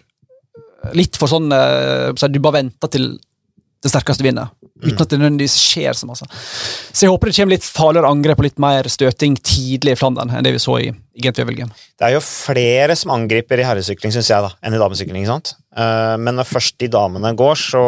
Litt 0.92 1.16
for 1.16 1.30
sånn 1.30 1.46
eh, 1.54 2.10
så 2.18 2.28
Du 2.28 2.40
bare 2.44 2.58
venter 2.62 2.90
til 2.92 3.14
den 3.84 3.92
sterkeste 3.92 4.24
vinner. 4.24 4.48
Uten 4.80 4.96
at 5.04 5.10
det 5.12 5.18
nødvendigvis 5.20 5.54
skjer 5.60 5.92
så 5.92 6.06
masse. 6.08 6.24
Så 6.88 7.04
jeg 7.04 7.10
håper 7.12 7.28
det 7.28 7.34
kommer 7.36 7.52
litt 7.52 7.66
farligere 7.68 8.08
angrep 8.08 8.38
og 8.40 8.46
litt 8.46 8.62
mer 8.64 8.88
støting 8.88 9.34
tidlig 9.44 9.92
i 9.92 9.98
Flandern 10.00 10.32
enn 10.32 10.46
det 10.46 10.54
vi 10.54 10.60
så 10.62 10.78
i, 10.80 10.86
i 10.88 11.20
Gent-Wevelgem. 11.24 11.68
det 12.00 12.06
er 12.08 12.14
jo 12.16 12.22
flere 12.24 12.96
som 12.96 13.12
angriper 13.12 13.60
i 13.60 13.66
herresykling, 13.68 14.14
syns 14.16 14.30
jeg, 14.32 14.40
da, 14.46 14.54
enn 14.64 14.72
i 14.72 14.80
damesykling. 14.80 15.26
sant? 15.28 15.52
Eh, 15.76 16.14
Men 16.16 16.40
når 16.40 16.48
først 16.48 16.78
de 16.80 16.88
damene 16.96 17.34
går, 17.36 17.60
så 17.60 17.82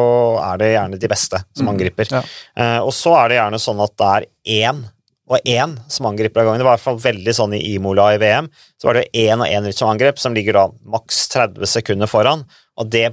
er 0.51 0.61
det 0.61 0.69
gjerne 0.75 1.01
de 1.01 1.11
beste 1.15 1.41
som 1.57 1.73
angriper. 1.73 2.13
Ja. 2.13 2.21
Eh, 2.61 2.79
Og 2.85 2.93
så 2.93 3.17
er 3.23 3.33
det 3.33 3.41
gjerne 3.41 3.63
sånn 3.65 3.81
at 3.89 3.97
det 3.97 4.13
er 4.19 4.29
én 4.69 4.85
og 5.29 5.39
én 5.49 5.73
som 5.91 6.07
angriper 6.07 6.41
av 6.41 6.47
gangen. 6.47 6.61
Det 6.63 6.67
var 6.69 6.77
i 6.77 6.79
hvert 6.79 6.85
fall 6.87 6.99
veldig 7.03 7.33
sånn 7.35 7.55
i 7.59 7.63
Imola 7.75 8.13
i 8.15 8.19
VM. 8.23 8.47
Så 8.79 8.87
var 8.87 8.95
det 9.01 9.09
én 9.13 9.41
og 9.43 9.47
én 9.51 9.65
rytter 9.67 9.79
som 9.83 9.91
angrep, 9.91 10.19
som 10.23 10.35
ligger 10.37 10.53
da 10.55 10.67
maks 10.87 11.25
30 11.35 11.67
sekunder 11.67 12.07
foran. 12.11 12.45
Og 12.79 12.91
det, 12.93 13.09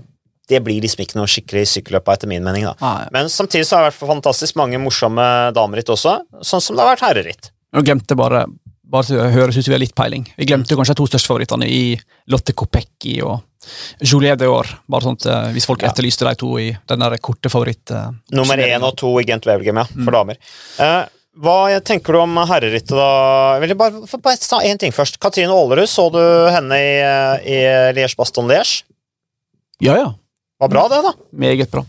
det 0.51 0.59
blir 0.65 0.81
liksom 0.83 1.01
ikke 1.05 1.17
noe 1.17 1.29
skikkelig 1.31 1.63
sykkelløp 1.71 2.11
etter 2.13 2.29
min 2.29 2.43
mening. 2.45 2.67
da. 2.69 2.75
Nei. 2.83 3.07
Men 3.15 3.31
samtidig 3.33 3.65
så 3.65 3.79
har 3.79 3.87
det 3.87 3.93
vært 3.95 4.11
fantastisk 4.13 4.59
mange 4.61 4.77
morsomme 4.83 5.25
dameritt 5.57 5.89
også, 5.89 6.19
sånn 6.45 6.61
som 6.61 6.77
det 6.77 6.85
har 6.85 6.93
vært 6.95 7.07
herreritt. 7.07 7.49
Nå 7.73 7.81
glemte 7.87 8.15
bare 8.19 8.45
bare 8.93 9.07
til 9.09 9.17
å 9.17 9.25
høres 9.33 9.55
ut 9.57 9.63
som 9.65 9.71
vi 9.71 9.77
har 9.79 9.81
litt 9.81 9.95
peiling. 9.97 10.27
Vi 10.37 10.45
glemte 10.45 10.75
kanskje 10.77 10.93
de 10.93 10.99
to 10.99 11.07
største 11.09 11.31
favorittene 11.31 11.65
i 11.65 11.95
Lotte 12.29 12.53
Kopecky 12.53 13.15
og 13.25 13.39
Julie 14.05 14.35
de 14.37 14.45
År. 14.51 14.69
Bare 14.91 15.13
at 15.15 15.25
eh, 15.25 15.47
Hvis 15.55 15.65
folk 15.65 15.81
Ja. 15.81 15.89
etterlyste 15.89 16.27
de 16.27 16.35
to 16.37 16.51
i 16.61 16.67
den 16.91 17.01
der 17.01 17.15
korte 17.17 17.49
favoritt... 17.49 17.89
eh, 17.89 18.11
Nummer 18.37 18.61
én 18.61 18.85
og 18.85 18.93
to 19.01 19.15
i 19.17 19.25
Gent 19.25 19.47
Wevelgem, 19.49 19.79
ja, 19.81 19.85
for 20.03 20.13
damer. 20.13 20.37
Eh, 20.77 21.07
hva 21.41 21.79
tenker 21.81 22.13
du 22.13 22.19
om 22.21 22.35
herrerittet, 22.49 22.93
da? 22.93 23.07
Jeg 23.57 23.63
vil 23.65 23.77
bare, 23.79 24.03
bare 24.21 24.37
ta 24.41 24.59
én 24.67 24.77
ting 24.81 24.93
først. 24.93 25.17
Katrine 25.23 25.53
Aalerud, 25.53 25.89
så 25.89 26.09
du 26.13 26.21
henne 26.53 26.77
i, 26.77 26.91
i 27.49 27.57
Liège-Baston-Liège? 27.97 28.83
Ja, 29.81 29.95
ja. 29.97 30.11
Var 30.61 30.69
bra, 30.69 30.83
det, 30.91 31.01
da. 31.03 31.11
Meget 31.41 31.71
bra. 31.73 31.81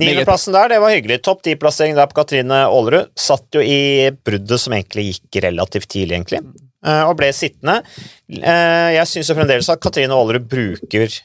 Niendeplassen 0.00 0.54
der, 0.56 0.72
det 0.72 0.80
var 0.82 0.94
hyggelig. 0.94 1.20
Topp 1.22 1.44
ti-plassering 1.46 1.94
der 1.98 2.08
på 2.10 2.16
Katrine 2.22 2.62
Aalerud. 2.66 3.10
Satt 3.20 3.54
jo 3.54 3.62
i 3.62 4.08
bruddet 4.24 4.62
som 4.62 4.74
egentlig 4.74 5.10
gikk 5.10 5.42
relativt 5.44 5.90
tidlig, 5.92 6.16
egentlig, 6.16 6.40
eh, 6.86 7.02
og 7.04 7.14
ble 7.20 7.28
sittende. 7.36 7.82
Eh, 8.40 8.88
Jeg 8.96 9.10
syns 9.12 9.30
fremdeles 9.36 9.68
at 9.70 9.82
Katrine 9.84 10.16
Aalerud 10.16 10.48
bruker 10.50 11.20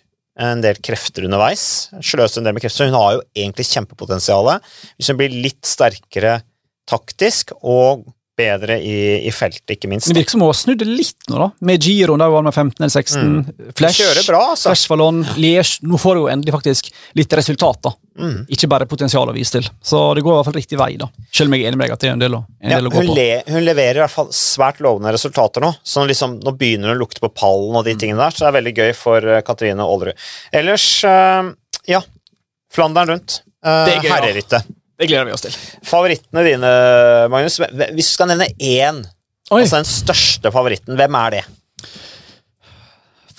en 0.45 0.59
del 0.61 0.75
krefter 0.83 1.25
underveis. 1.29 1.87
Sløser 2.03 2.41
en 2.43 2.49
del 2.49 2.57
med 2.57 2.65
krefter, 2.65 2.91
hun 2.91 2.99
har 2.99 3.15
jo 3.15 3.23
egentlig 3.39 3.65
kjempepotensial. 3.71 4.51
Hvis 4.99 5.09
hun 5.09 5.21
blir 5.23 5.31
litt 5.31 5.63
sterkere 5.65 6.41
taktisk 6.89 7.55
og 7.61 8.05
bedre 8.35 8.75
i, 8.83 8.95
i 9.23 9.31
feltet, 9.31 9.77
ikke 9.77 9.87
minst. 9.87 10.09
Men 10.09 10.17
det 10.17 10.25
virker 10.25 10.35
som 10.35 10.41
hun 10.43 10.49
har 10.49 10.57
snudd 10.59 10.81
litt 10.83 11.29
nå, 11.31 11.37
da. 11.39 11.45
Med 11.69 11.85
Giroen 11.85 12.19
der 12.19 12.27
hun 12.27 12.35
var 12.35 12.43
med 12.43 12.51
15 12.55 12.83
eller 12.83 12.91
16. 12.91 13.69
Flash, 13.79 14.01
Kjører 14.01 14.25
bra, 14.27 14.41
altså. 14.51 14.73
Flash 14.73 14.91
Vallon, 14.91 15.21
Liège. 15.39 15.79
Nå 15.87 15.99
får 16.01 16.19
hun 16.19 16.33
endelig 16.33 16.51
faktisk 16.57 16.89
litt 17.15 17.35
resultat, 17.39 17.79
da. 17.87 17.93
Mm. 18.19 18.41
Ikke 18.51 18.67
bare 18.71 18.89
potensial 18.91 19.31
å 19.31 19.35
vise 19.35 19.55
til. 19.55 19.69
Så 19.79 20.01
det 20.19 20.25
går 20.25 20.35
i 20.35 20.39
hvert 20.41 20.49
fall 20.49 20.57
riktig 20.59 20.79
vei, 20.81 20.89
da. 20.99 21.07
Selv 21.31 21.47
om 21.47 21.55
jeg 21.55 21.63
er 21.63 21.71
enig 21.71 21.79
med 21.79 21.87
deg 21.87 21.95
at 21.95 22.03
det 22.03 22.11
er 22.11 22.17
en 22.17 22.25
del 22.25 22.37
en 22.41 22.43
Ja, 22.43 22.75
del 22.75 22.91
å 22.91 22.93
gå 22.93 23.05
hun, 23.05 23.09
på. 23.13 23.17
le, 23.21 23.27
hun 23.55 23.67
leverer 23.69 24.01
i 24.01 24.03
hvert 24.03 24.17
fall 24.19 24.31
svært 24.35 24.83
lovende 24.83 25.15
resultater 25.15 25.63
nå. 25.63 25.71
Så 25.87 26.03
liksom, 26.11 26.37
nå 26.43 26.57
begynner 26.59 26.91
hun 26.91 26.97
å 26.97 27.03
lukte 27.05 27.23
på 27.23 27.31
pallen 27.31 27.79
og 27.79 27.87
de 27.87 27.95
tingene 27.95 28.19
der, 28.19 28.35
så 28.35 28.43
det 28.43 28.51
er 28.51 28.59
veldig 28.59 28.75
gøy 28.83 28.95
for 28.99 29.31
eh, 29.31 29.43
Katrine 29.47 29.87
Aalerud. 29.87 30.27
Ellers, 30.59 30.89
eh, 31.07 31.53
ja 31.95 32.03
Flandern 32.75 33.07
rundt. 33.15 33.39
Uh, 33.63 33.87
ja. 33.87 34.01
Herrerittet. 34.11 34.67
Det 34.95 35.09
gleder 35.09 35.27
vi 35.27 35.33
oss 35.35 35.43
til. 35.43 35.55
Favorittene 35.83 36.43
dine, 36.47 36.71
Magnus. 37.33 37.57
Hvis 37.59 38.11
du 38.11 38.13
skal 38.13 38.29
nevne 38.31 38.47
én, 38.63 39.01
Oi. 39.51 39.61
altså 39.61 39.81
den 39.81 39.89
største 39.89 40.51
favoritten, 40.55 40.95
hvem 40.99 41.17
er 41.19 41.35
det? 41.35 41.43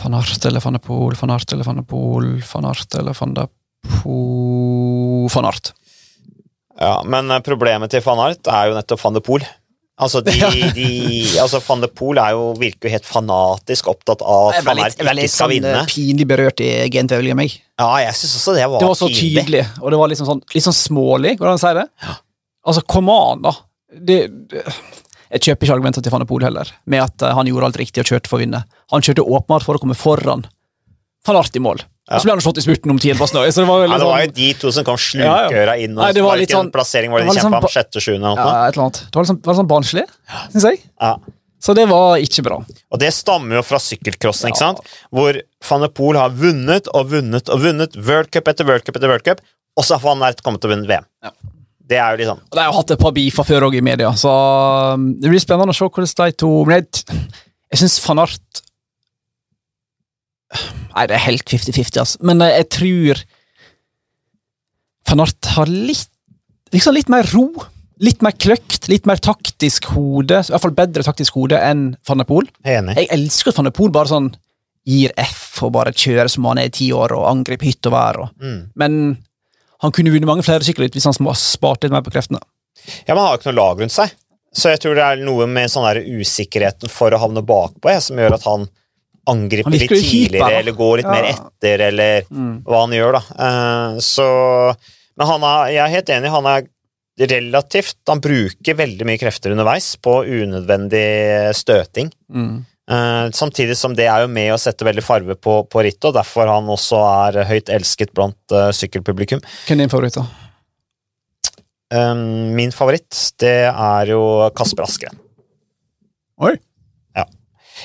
Van 0.02 0.14
Art 0.18 0.44
eller 0.44 0.60
Van 0.60 0.76
de 0.76 0.82
Van 1.20 1.32
Art 1.32 1.52
eller 1.52 1.64
Van 1.64 1.80
de 1.80 2.42
Van 2.52 2.68
Art 2.68 2.94
eller 3.00 3.16
Van 3.16 3.34
de 3.34 3.46
Van 5.32 5.48
Art. 5.48 5.72
Ja, 6.76 7.02
Men 7.08 7.32
problemet 7.42 7.90
til 7.90 8.04
van 8.04 8.20
Art 8.20 8.46
er 8.52 8.68
jo 8.68 8.76
nettopp 8.76 9.00
van 9.00 9.16
de 9.16 9.22
Poel. 9.24 9.46
Altså, 9.96 10.20
de, 10.20 10.32
de, 10.76 10.88
altså 11.40 11.60
Van 11.64 11.80
de 11.80 11.88
Poel 11.88 12.20
er 12.20 12.34
jo, 12.36 12.50
virker 12.60 12.90
jo 12.90 12.92
helt 12.92 13.06
fanatisk 13.08 13.88
opptatt 13.92 14.20
av 14.20 14.50
at 14.52 14.66
van 14.66 14.82
Art 14.84 14.98
ikke 14.98 15.30
skal 15.32 15.52
vinne. 15.54 15.70
sånn, 15.72 15.86
litt 15.86 15.94
pinlig 15.94 16.26
berørt 16.28 16.60
i 16.64 16.68
Gent-Wevelgem, 16.92 17.40
meg. 17.40 17.56
Ja, 17.80 17.88
jeg 18.04 18.18
synes 18.18 18.36
også 18.40 18.56
det 18.58 18.66
var, 18.68 18.82
Det 18.82 18.90
var 18.90 19.00
så 19.00 19.08
tydelig, 19.08 19.46
tydelig, 19.46 19.64
og 19.80 19.94
det 19.94 20.02
var 20.02 20.12
liksom 20.12 20.28
sånn, 20.28 20.44
litt 20.52 20.66
sånn 20.66 20.76
smålig, 20.76 21.34
hvordan 21.38 21.56
det 21.56 21.56
an 21.56 21.62
å 21.62 21.64
si 21.64 21.80
det? 21.80 22.14
Altså, 22.66 22.84
come 22.92 23.16
on, 23.24 23.42
da. 23.46 23.54
Det, 23.96 24.20
det, 24.52 24.66
jeg 25.32 25.42
kjøper 25.48 25.66
ikke 25.66 25.76
argumentet 25.78 26.04
til 26.04 26.12
Van 26.12 26.22
de 26.22 26.28
Poel 26.28 26.44
heller, 26.46 26.70
med 26.84 27.02
at 27.06 27.24
eh, 27.24 27.34
han 27.38 27.48
gjorde 27.48 27.70
alt 27.70 27.80
riktig 27.80 28.04
og 28.04 28.10
kjørte 28.12 28.30
for 28.30 28.38
å 28.38 28.44
vinne. 28.44 28.62
Han 28.92 29.04
kjørte 29.04 29.24
åpenbart 29.24 29.66
for 29.66 29.78
å 29.78 29.82
komme 29.82 29.96
foran 29.98 30.44
i 31.58 31.62
mål. 31.64 31.82
Og 32.06 32.22
så 32.22 32.28
ble 32.28 32.34
han 32.36 32.42
slått 32.44 32.60
i 32.60 32.62
spurten 32.62 32.92
om 32.92 32.98
så 33.02 33.08
det 33.34 33.64
var 33.66 33.80
jo 33.82 33.86
Ja, 33.88 33.96
det 33.98 34.06
var 34.06 34.20
jo 34.20 34.26
sånn 34.28 34.34
de 34.36 34.50
to 34.60 34.70
som 34.74 34.84
kom 34.86 34.98
slukøra 35.00 35.74
inn. 35.82 35.96
Og 35.96 36.04
Nei, 36.04 36.10
det 36.14 36.22
var 36.22 36.38
litt 36.38 36.46
ikke 36.46 36.60
en 36.60 36.66
sånn- 36.66 36.74
plassering 36.76 37.10
var 37.10 37.18
det 37.18 37.26
de 37.26 37.32
litt 37.34 37.42
kjempa 37.42 37.58
om? 37.58 37.72
Sjette, 37.72 38.02
sjuende 38.04 38.30
eller 38.30 38.38
ja, 38.38 38.44
noe? 38.46 38.68
et 38.68 38.76
eller 38.76 38.84
annet. 38.84 39.00
Det 39.02 39.18
var 39.18 39.24
litt 39.24 39.30
sånn, 39.32 39.40
var 39.42 39.52
litt 39.52 39.60
sånn 39.60 39.72
barnslig, 39.72 40.04
syns 40.52 40.66
jeg. 40.70 40.78
Ja. 41.02 41.16
Så 41.66 41.74
det 41.74 41.88
var 41.90 42.22
ikke 42.22 42.44
bra. 42.46 42.60
Og 42.94 43.00
det 43.02 43.10
stammer 43.16 43.58
jo 43.58 43.64
fra 43.66 43.80
sykkelcrossen, 43.82 44.52
ikke 44.52 44.62
sant? 44.62 44.78
Hvor 45.10 45.40
van 45.70 45.82
de 45.82 45.90
Poel 45.98 46.20
har 46.20 46.30
vunnet 46.30 46.86
og 46.94 47.10
vunnet 47.10 47.50
og 47.50 47.64
vunnet 47.64 47.98
World 47.98 48.30
Cup 48.30 48.46
etter 48.52 48.68
World 48.68 48.86
Cup 48.86 49.00
etter 49.00 49.10
World 49.10 49.26
Cup, 49.26 49.42
og 49.74 49.82
så 49.84 49.98
har 49.98 50.04
van 50.04 50.22
Ert 50.28 50.44
kommet 50.46 50.62
til 50.62 50.70
å 50.70 50.76
vinne 50.76 50.86
VM. 50.86 51.08
Ja. 51.26 51.34
Det 51.86 51.98
er 52.02 52.14
jo 52.14 52.22
liksom 52.22 52.38
Og 52.38 52.54
De 52.54 52.62
har 52.62 52.70
jo 52.70 52.78
hatt 52.80 52.90
et 52.94 53.02
par 53.02 53.12
beefer 53.14 53.46
før 53.46 53.66
òg 53.68 53.76
i 53.78 53.82
media, 53.82 54.12
så 54.18 54.30
um, 54.94 55.10
det 55.18 55.30
blir 55.30 55.42
spennende 55.42 55.74
å 55.74 55.76
se 55.76 55.86
hvordan 55.86 56.14
de 56.22 56.38
to 56.38 56.50
Men 56.66 56.82
jeg, 56.82 57.18
jeg 57.74 57.82
syns 57.82 57.98
van 58.06 58.22
Art 58.26 58.62
Nei, 60.96 61.06
det 61.10 61.16
er 61.18 61.26
helt 61.26 61.50
50-50, 61.52 61.98
altså. 62.00 62.20
Men 62.24 62.40
eh, 62.44 62.54
jeg 62.62 62.68
tror 62.72 63.24
van 65.06 65.22
Art 65.22 65.50
har 65.54 65.70
litt 65.70 66.08
liksom 66.74 66.96
litt 66.96 67.12
mer 67.12 67.28
ro. 67.34 67.50
Litt 68.04 68.20
mer 68.24 68.34
kløkt, 68.36 68.90
litt 68.92 69.06
mer 69.08 69.20
taktisk 69.24 69.86
hode. 69.94 70.42
I 70.42 70.52
hvert 70.52 70.64
fall 70.66 70.74
bedre 70.76 71.04
taktisk 71.06 71.38
hode 71.38 71.56
enn 71.64 71.94
van 72.08 72.20
der 72.20 72.28
Poel. 72.28 72.48
Jeg 72.98 73.08
elsker 73.14 73.52
at 73.52 73.60
van 73.60 73.68
der 73.70 73.76
Poel 73.76 73.94
bare 73.94 74.10
sånn 74.10 74.34
gir 74.86 75.14
F 75.18 75.62
og 75.66 75.72
bare 75.74 75.94
kjører 75.96 76.30
som 76.30 76.44
han 76.46 76.60
er 76.60 76.68
i 76.68 76.74
ti 76.76 76.90
år 76.94 77.14
og 77.16 77.24
angriper 77.30 77.66
hytt 77.66 77.88
og 77.88 77.94
vær. 77.96 78.20
Og. 78.22 78.34
Mm. 78.42 78.60
Men 78.78 79.00
han 79.82 79.94
kunne 79.96 80.12
vunnet 80.12 80.28
mange 80.28 80.44
flere 80.46 80.66
sykkelritt 80.66 80.94
hvis 80.96 81.08
han 81.08 81.16
spart 81.16 81.40
sparte 81.40 81.88
litt 81.88 81.96
mer 81.96 82.04
på 82.06 82.12
kreftene. 82.14 82.42
Ja, 83.06 83.14
men 83.14 83.22
han 83.22 83.26
har 83.26 83.34
jo 83.34 83.40
ikke 83.40 83.50
noe 83.50 83.60
lag 83.62 83.82
rundt 83.82 83.96
seg. 83.96 84.12
Så 84.56 84.72
jeg 84.72 84.80
tror 84.84 84.96
det 84.96 85.04
er 85.04 85.24
noe 85.24 85.48
med 85.50 85.72
sånn 85.72 85.88
der 85.88 86.04
usikkerheten 86.04 86.92
for 86.92 87.12
å 87.12 87.20
havne 87.20 87.42
bakpå 87.44 87.92
jeg, 87.92 88.04
som 88.06 88.20
gjør 88.20 88.36
at 88.38 88.46
han 88.48 88.68
angriper 89.30 89.74
litt 89.74 89.90
tidligere, 89.90 90.46
da. 90.46 90.60
eller 90.60 90.76
går 90.76 91.00
litt 91.02 91.10
mer 91.10 91.28
etter, 91.32 91.82
eller 91.88 92.28
Mm. 92.30 92.62
hva 92.66 92.80
han 92.84 92.94
gjør, 92.96 93.18
da. 93.18 93.22
Uh, 93.40 93.98
så 94.00 94.28
Men 95.16 95.26
han 95.32 95.44
er, 95.48 95.66
jeg 95.72 95.82
er 95.84 95.94
helt 95.96 96.10
enig, 96.16 96.30
han 96.30 96.46
er 96.50 96.66
relativt 97.16 97.96
Han 98.12 98.20
bruker 98.20 98.76
veldig 98.76 99.06
mye 99.08 99.16
krefter 99.16 99.54
underveis 99.54 99.94
på 99.96 100.18
unødvendig 100.28 101.54
støting. 101.56 102.10
Mm. 102.28 102.64
Uh, 102.86 103.30
samtidig 103.34 103.74
som 103.76 103.94
det 103.96 104.04
er 104.06 104.22
jo 104.22 104.28
med 104.30 104.52
å 104.52 104.58
sette 104.60 104.84
veldig 104.86 105.02
farve 105.02 105.34
på, 105.34 105.62
på 105.66 105.82
rittet, 105.82 106.10
og 106.10 106.14
derfor 106.18 106.46
han 106.46 106.68
også 106.70 107.00
er 107.26 107.40
høyt 107.48 107.72
elsket 107.72 108.12
blant 108.14 108.38
uh, 108.52 108.68
sykkelpublikum. 108.70 109.40
Hvem 109.66 109.80
er 109.80 109.86
din 109.86 109.90
favoritt, 109.94 110.20
da? 110.20 110.26
Eh, 111.94 112.14
min 112.54 112.72
favoritt, 112.74 113.14
det 113.38 113.70
er 113.70 114.10
jo 114.10 114.20
Kasper 114.56 114.86
Askeren. 114.86 115.18
Oi. 116.42 116.56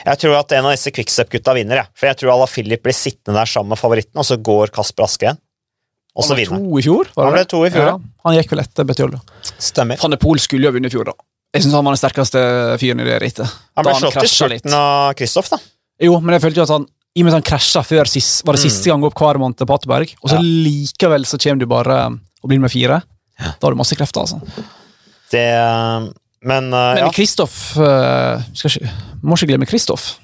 Jeg 0.05 0.19
tror 0.21 0.37
at 0.39 0.51
en 0.55 0.65
av 0.65 0.71
disse 0.75 0.91
Quickstep-gutta 0.95 1.53
vinner, 1.57 1.81
jeg. 1.81 1.87
For 1.99 2.07
jeg 2.07 2.17
tror 2.21 2.33
Ala 2.35 2.47
Philip 2.47 2.81
blir 2.83 2.95
sittende 2.95 3.37
der 3.39 3.49
sammen 3.49 3.73
med 3.73 3.79
favoritten, 3.81 4.17
og 4.21 4.25
så 4.27 4.37
går 4.41 4.71
Kasper 4.75 5.03
Askeren. 5.07 5.37
Og 6.15 6.25
så 6.27 6.35
vinner. 6.35 6.57
Han 6.57 6.63
ble 6.63 6.71
to 6.71 6.79
i 6.79 6.85
fjor? 6.85 7.11
var 7.15 7.25
Han 7.29 7.33
ble 7.37 7.45
to 7.47 7.59
i 7.65 7.69
fjor, 7.71 7.85
ja. 7.87 7.97
Han 8.25 8.35
gikk 8.35 8.49
vel 8.51 8.59
etter 8.63 8.87
Betjoldo. 8.87 9.19
Stemmer. 9.57 9.99
Van 10.01 10.11
de 10.11 10.17
Poel 10.19 10.39
skulle 10.43 10.67
jo 10.67 10.71
ha 10.71 10.75
vunnet 10.75 10.91
i 10.91 10.95
fjor, 10.95 11.05
da. 11.11 11.13
Jeg 11.55 11.63
syns 11.65 11.73
han 11.75 11.83
var 11.87 11.95
den 11.95 11.99
sterkeste 12.01 12.41
fyren 12.79 13.03
i 13.03 13.05
det 13.07 13.19
rittet. 13.21 13.53
Han 13.75 13.83
ble 13.87 13.93
slått 13.99 14.15
i 14.15 14.19
krasja 14.21 14.75
av 14.79 15.13
Kristoff, 15.19 15.49
da. 15.51 15.59
Jo, 16.01 16.17
men 16.23 16.35
jeg 16.37 16.43
følte 16.47 16.61
jo 16.61 16.63
at 16.67 16.75
han 16.77 16.87
i 17.15 17.21
og 17.21 17.25
med 17.27 17.33
at 17.33 17.37
han 17.41 17.47
krasja 17.51 17.81
før 17.83 18.07
sist, 18.07 18.45
var 18.47 18.55
det 18.55 18.61
Mm. 18.63 18.69
siste 18.71 18.87
gang 18.87 19.03
opp 19.03 19.13
hver 19.19 19.39
måned 19.39 19.57
til 19.59 19.67
Paterberg, 19.67 20.13
og 20.23 20.29
så 20.31 20.35
Ja. 20.35 20.41
likevel 20.41 21.25
så 21.27 21.35
kommer 21.37 21.59
du 21.59 21.65
bare 21.67 21.97
og 22.07 22.47
blir 22.49 22.59
med 22.59 22.71
fire. 22.71 23.01
Da 23.37 23.67
har 23.67 23.71
du 23.71 23.75
masse 23.75 23.95
krefter, 23.95 24.21
altså. 24.23 24.39
Det 25.31 25.43
Men, 26.45 26.73
eh, 26.73 26.79
Men. 26.79 27.13
Kristoff 27.13 27.77
uh, 27.77 28.41
Må 29.21 29.37
ikke 29.37 29.53
glemme 29.53 29.69
Kristoff. 29.69 30.15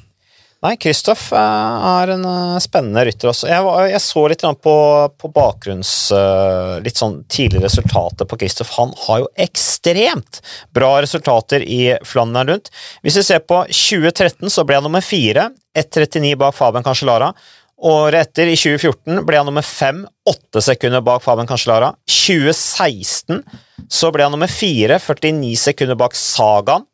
Nei, 0.65 0.73
Kristoff 0.81 1.27
eh, 1.37 1.83
er 1.85 2.11
en 2.15 2.23
spennende 2.63 3.03
rytter 3.05 3.29
også. 3.29 3.45
Jeg, 3.51 3.61
var, 3.61 3.83
jeg 3.91 4.01
så 4.01 4.23
litt 4.31 4.45
på, 4.65 4.73
på 5.21 5.29
bakgrunns... 5.29 5.91
litt 6.81 6.97
sånn 6.97 7.19
tidlige 7.29 7.67
resultater 7.67 8.25
på 8.25 8.39
Kristoff. 8.41 8.73
Han 8.79 8.95
har 9.03 9.21
jo 9.21 9.29
ekstremt 9.45 10.41
bra 10.73 10.95
resultater 11.05 11.61
i 11.61 11.93
Flandern 12.01 12.49
rundt. 12.49 12.73
Hvis 13.05 13.19
vi 13.21 13.27
ser 13.29 13.45
på 13.45 13.61
2013, 13.69 14.49
så 14.49 14.65
ble 14.65 14.79
han 14.79 14.87
nummer 14.89 15.05
fire. 15.05 15.51
1,39 15.77 16.33
bak 16.41 16.57
Fabian 16.57 16.89
Cancellara. 16.89 17.29
Året 17.77 18.25
etter, 18.25 18.49
i 18.49 18.57
2014, 18.57 19.21
ble 19.27 19.37
han 19.37 19.45
nummer 19.45 19.65
fem, 19.65 20.01
åtte 20.25 20.63
sekunder 20.65 21.03
bak 21.05 21.21
Faben 21.21 21.47
Cancellara. 21.49 21.91
2016 22.09 23.43
så 23.87 24.09
ble 24.13 24.25
han 24.25 24.33
nummer 24.33 24.49
fire, 24.49 24.97
49 24.97 25.53
sekunder 25.67 25.99
bak 25.99 26.17
Sagaen. 26.17 26.87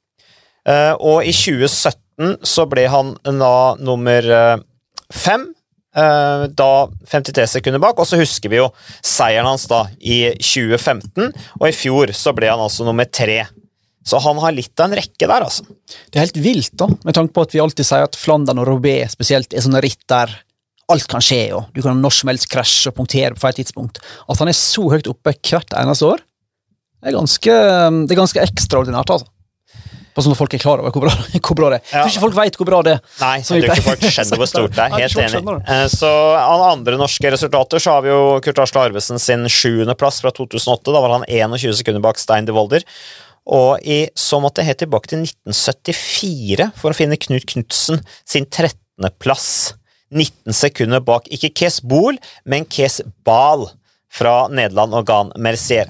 Eh, 0.68 0.92
og 1.00 1.24
i 1.24 1.32
2017 1.36 2.44
så 2.48 2.68
ble 2.72 2.86
han 2.92 3.16
da 3.24 3.56
nummer 3.80 4.28
eh, 4.28 4.60
fem, 5.08 5.48
eh, 5.96 6.46
da 6.52 6.72
53 7.08 7.48
sekunder 7.56 7.80
bak. 7.84 8.04
Og 8.04 8.10
så 8.10 8.20
husker 8.20 8.52
vi 8.52 8.60
jo 8.60 8.70
seieren 9.00 9.48
hans 9.48 9.70
da 9.72 9.86
i 10.00 10.36
2015, 10.36 11.32
og 11.62 11.68
i 11.70 11.76
fjor 11.76 12.12
så 12.12 12.36
ble 12.36 12.52
han 12.52 12.64
altså 12.64 12.84
nummer 12.88 13.08
tre. 13.08 13.46
Så 14.04 14.20
han 14.20 14.36
har 14.44 14.52
litt 14.52 14.76
av 14.84 14.92
en 14.92 15.00
rekke 15.00 15.28
der, 15.32 15.46
altså. 15.48 15.64
Det 16.12 16.20
er 16.20 16.26
helt 16.26 16.44
vilt, 16.44 16.74
da, 16.76 16.92
med 17.08 17.16
tanke 17.16 17.32
på 17.32 17.48
at 17.48 17.54
vi 17.56 17.64
alltid 17.64 17.88
sier 17.88 18.04
at 18.04 18.20
Flandern 18.20 18.60
og 18.60 18.68
Robé 18.68 18.98
spesielt 19.08 19.56
er 19.56 19.64
sånne 19.64 19.80
ritt 19.84 20.04
der 20.12 20.42
alt 20.92 21.08
kan 21.10 21.24
skje, 21.24 21.46
og 21.56 21.70
du 21.76 21.82
kan 21.86 22.00
når 22.04 22.16
som 22.18 22.32
helst 22.32 22.50
krasje 22.52 22.92
og 22.92 22.98
punktere 22.98 23.36
på 23.36 23.44
feil 23.46 23.56
tidspunkt. 23.62 24.02
At 24.28 24.42
han 24.42 24.52
er 24.52 24.58
så 24.58 24.84
høyt 24.92 25.08
oppe 25.12 25.36
hvert 25.36 25.78
eneste 25.80 26.10
år, 26.10 26.24
er 27.04 27.16
ganske, 27.16 27.56
det 28.08 28.16
er 28.16 28.20
ganske 28.20 28.44
ekstraordinært, 28.44 29.12
altså. 29.12 29.30
Bare 30.14 30.28
sånn 30.28 30.36
at 30.36 30.38
folk 30.38 30.54
er 30.54 30.62
klar 30.62 30.82
over 30.82 30.94
hvor 30.94 31.08
bra, 31.08 31.14
hvor 31.48 31.58
bra 31.58 31.70
det 31.74 31.80
er. 31.80 31.86
Ja. 31.90 32.04
tror 32.04 32.12
ikke 32.12 32.24
folk 32.28 32.36
vet 32.38 32.58
hvor 32.60 32.70
bra 32.70 32.82
det 32.86 32.94
er. 32.94 33.00
Nei, 33.24 33.32
jeg 33.40 33.48
tror 33.48 33.66
ikke 33.66 33.86
folk 33.88 34.06
skjønner 34.06 34.42
hvor 34.42 34.50
stort 34.52 34.76
det 34.76 34.84
er. 34.84 34.96
Helt 35.02 35.22
enig. 35.24 35.42
det. 35.50 35.78
Så 35.96 36.12
av 36.38 36.66
andre 36.68 37.00
norske 37.02 37.34
resultater 37.34 37.82
så 37.82 37.96
har 37.96 38.06
vi 38.06 38.12
jo 38.14 38.20
Kurt 38.46 38.62
Arsle 38.62 38.86
Arvesen 38.86 39.22
sin 39.22 39.48
sjuendeplass 39.50 40.22
fra 40.22 40.34
2008. 40.38 40.94
Da 40.94 41.02
var 41.02 41.16
han 41.18 41.26
21 41.26 41.80
sekunder 41.82 42.04
bak 42.06 42.22
Stein 42.22 42.46
de 42.50 42.54
Volder. 42.56 42.86
Og 43.58 43.82
i 43.82 44.04
så 44.16 44.38
måtte 44.40 44.62
jeg 44.62 44.72
helt 44.72 44.84
tilbake 44.86 45.10
til 45.12 45.26
1974 45.26 46.70
for 46.80 46.94
å 46.94 46.98
finne 46.98 47.18
Knut 47.20 47.50
Knutsen 47.50 48.06
sin 48.22 48.46
13.-plass. 48.46 49.50
19 50.14 50.56
sekunder 50.56 51.04
bak 51.04 51.28
ikke 51.34 51.52
Kes 51.64 51.82
Boel, 51.82 52.20
men 52.46 52.66
Kes 52.70 53.02
Bal 53.26 53.68
fra 54.14 54.48
Nederland 54.54 54.94
og 54.96 55.08
Gan 55.10 55.34
Mercier. 55.42 55.90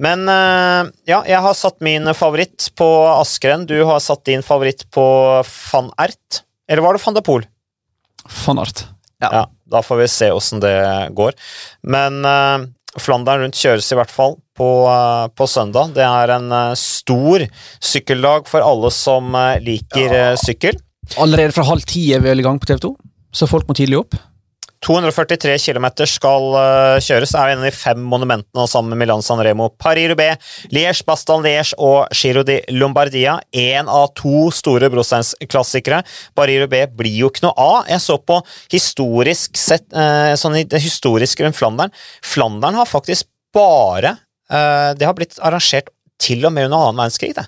Men 0.00 0.24
eh, 0.32 0.88
ja, 1.10 1.20
jeg 1.28 1.40
har 1.44 1.56
satt 1.56 1.80
min 1.84 2.08
favoritt 2.16 2.70
på 2.78 2.88
Askren. 3.12 3.66
Du 3.68 3.76
har 3.84 4.00
satt 4.02 4.24
din 4.28 4.42
favoritt 4.44 4.86
på 4.94 5.04
van 5.44 5.92
Ert. 6.00 6.42
Eller 6.70 6.86
var 6.86 6.96
det 6.96 7.04
van 7.04 7.18
de 7.18 7.22
Poel? 7.26 7.46
Van 8.46 8.62
Ert. 8.62 8.86
Ja. 9.20 9.28
Ja, 9.34 9.42
da 9.68 9.82
får 9.84 10.00
vi 10.00 10.08
se 10.08 10.30
åssen 10.32 10.62
det 10.64 10.76
går. 11.12 11.36
Men 11.84 12.22
uh, 12.24 12.64
Flandern 12.96 13.44
rundt 13.44 13.60
kjøres 13.60 13.90
i 13.92 13.98
hvert 13.98 14.12
fall 14.12 14.38
på, 14.56 14.68
uh, 14.88 15.28
på 15.36 15.44
søndag. 15.50 15.92
Det 15.98 16.06
er 16.06 16.32
en 16.38 16.48
uh, 16.48 16.78
stor 16.78 17.44
sykkeldag 17.84 18.48
for 18.48 18.64
alle 18.64 18.88
som 18.96 19.36
liker 19.60 20.16
ja. 20.16 20.30
sykkel. 20.40 20.80
Allerede 21.20 21.52
fra 21.52 21.66
halv 21.68 21.84
ti 21.90 22.06
er 22.14 22.24
vi 22.24 22.32
i 22.32 22.46
gang 22.46 22.60
på 22.62 22.70
TV 22.70 22.80
2, 22.86 22.94
så 23.32 23.48
folk 23.50 23.68
må 23.68 23.76
tidlig 23.78 24.00
opp. 24.02 24.18
243 24.80 25.58
km 25.60 25.86
skal 26.08 26.46
uh, 26.56 26.96
kjøres. 27.04 27.34
Det 27.34 27.40
er 27.40 27.52
en 27.52 27.60
av 27.60 27.66
de 27.68 27.72
fem 27.74 28.00
monumentene 28.00 28.64
sammen 28.68 28.94
med 28.94 29.02
Milan 29.02 29.22
San 29.24 29.42
Remo, 29.44 29.68
Paris-Roubaix, 29.76 30.40
Liège, 30.72 31.04
Bastan 31.08 31.44
Liège 31.44 31.76
og 31.76 32.08
Giro 32.16 32.42
di 32.48 32.56
Lombardia. 32.72 33.36
Én 33.52 33.90
av 33.92 34.14
to 34.16 34.48
store 34.56 34.88
brosteinsklassikere. 34.92 36.00
Paris-Roubaix 36.38 36.94
blir 36.96 37.18
jo 37.20 37.28
ikke 37.28 37.44
noe 37.44 37.54
av. 37.60 37.90
Jeg 37.92 38.04
så 38.06 38.16
på 38.24 38.40
historisk 38.72 39.60
sett, 39.60 39.84
uh, 39.92 40.32
sånn 40.40 40.62
i 40.62 40.64
det 40.64 40.80
historiske 40.80 41.44
rundt 41.44 41.60
Flandern. 41.60 41.92
Flandern 42.24 42.80
har 42.80 42.88
faktisk 42.88 43.28
bare 43.52 44.14
uh, 44.48 44.96
Det 44.96 45.04
har 45.04 45.16
blitt 45.18 45.36
arrangert 45.44 45.92
til 46.20 46.46
og 46.46 46.54
med 46.54 46.70
under 46.70 46.86
annen 46.86 47.02
verdenskrig, 47.02 47.34
det. 47.36 47.44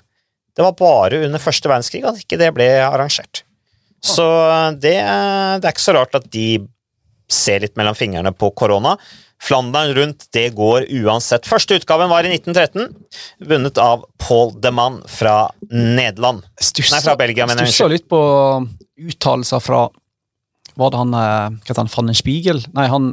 Det 0.53 0.61
var 0.61 0.77
bare 0.77 1.23
under 1.25 1.41
første 1.41 1.69
verdenskrig 1.69 2.03
at 2.05 2.21
ikke 2.21 2.37
det 2.37 2.51
ble 2.53 2.69
arrangert. 2.85 3.41
Så 4.03 4.25
det, 4.83 4.97
det 4.99 5.67
er 5.67 5.71
ikke 5.71 5.85
så 5.85 5.95
rart 5.95 6.15
at 6.19 6.25
de 6.33 6.47
ser 7.31 7.63
litt 7.63 7.77
mellom 7.79 7.95
fingrene 7.95 8.33
på 8.35 8.49
korona. 8.57 8.97
Flandern 9.43 9.91
rundt, 9.95 10.25
det 10.35 10.49
går 10.55 10.85
uansett. 11.03 11.47
Første 11.49 11.75
utgaven 11.79 12.11
var 12.11 12.23
i 12.27 12.31
1913, 12.31 12.93
vunnet 13.49 13.79
av 13.81 14.05
Paul 14.21 14.53
de 14.63 14.71
Man 14.75 15.01
fra 15.11 15.49
Nederland. 15.71 16.45
Stusser, 16.59 16.95
Nei, 16.95 17.01
fra 17.03 17.15
Belgia, 17.19 17.47
mener 17.49 17.67
jeg. 17.67 17.73
Stusser 17.73 17.91
litt 17.91 18.07
på 18.11 18.21
uttalelser 19.09 19.63
fra 19.63 19.81
Var 20.79 20.89
det 20.93 20.97
han 21.01 21.13
eh, 21.17 21.49
Hva 21.57 21.67
heter 21.67 21.81
han? 21.81 21.91
Van 21.95 22.07
den 22.09 22.17
Spiegel? 22.17 22.61
Nei, 22.77 22.85
han 22.89 23.11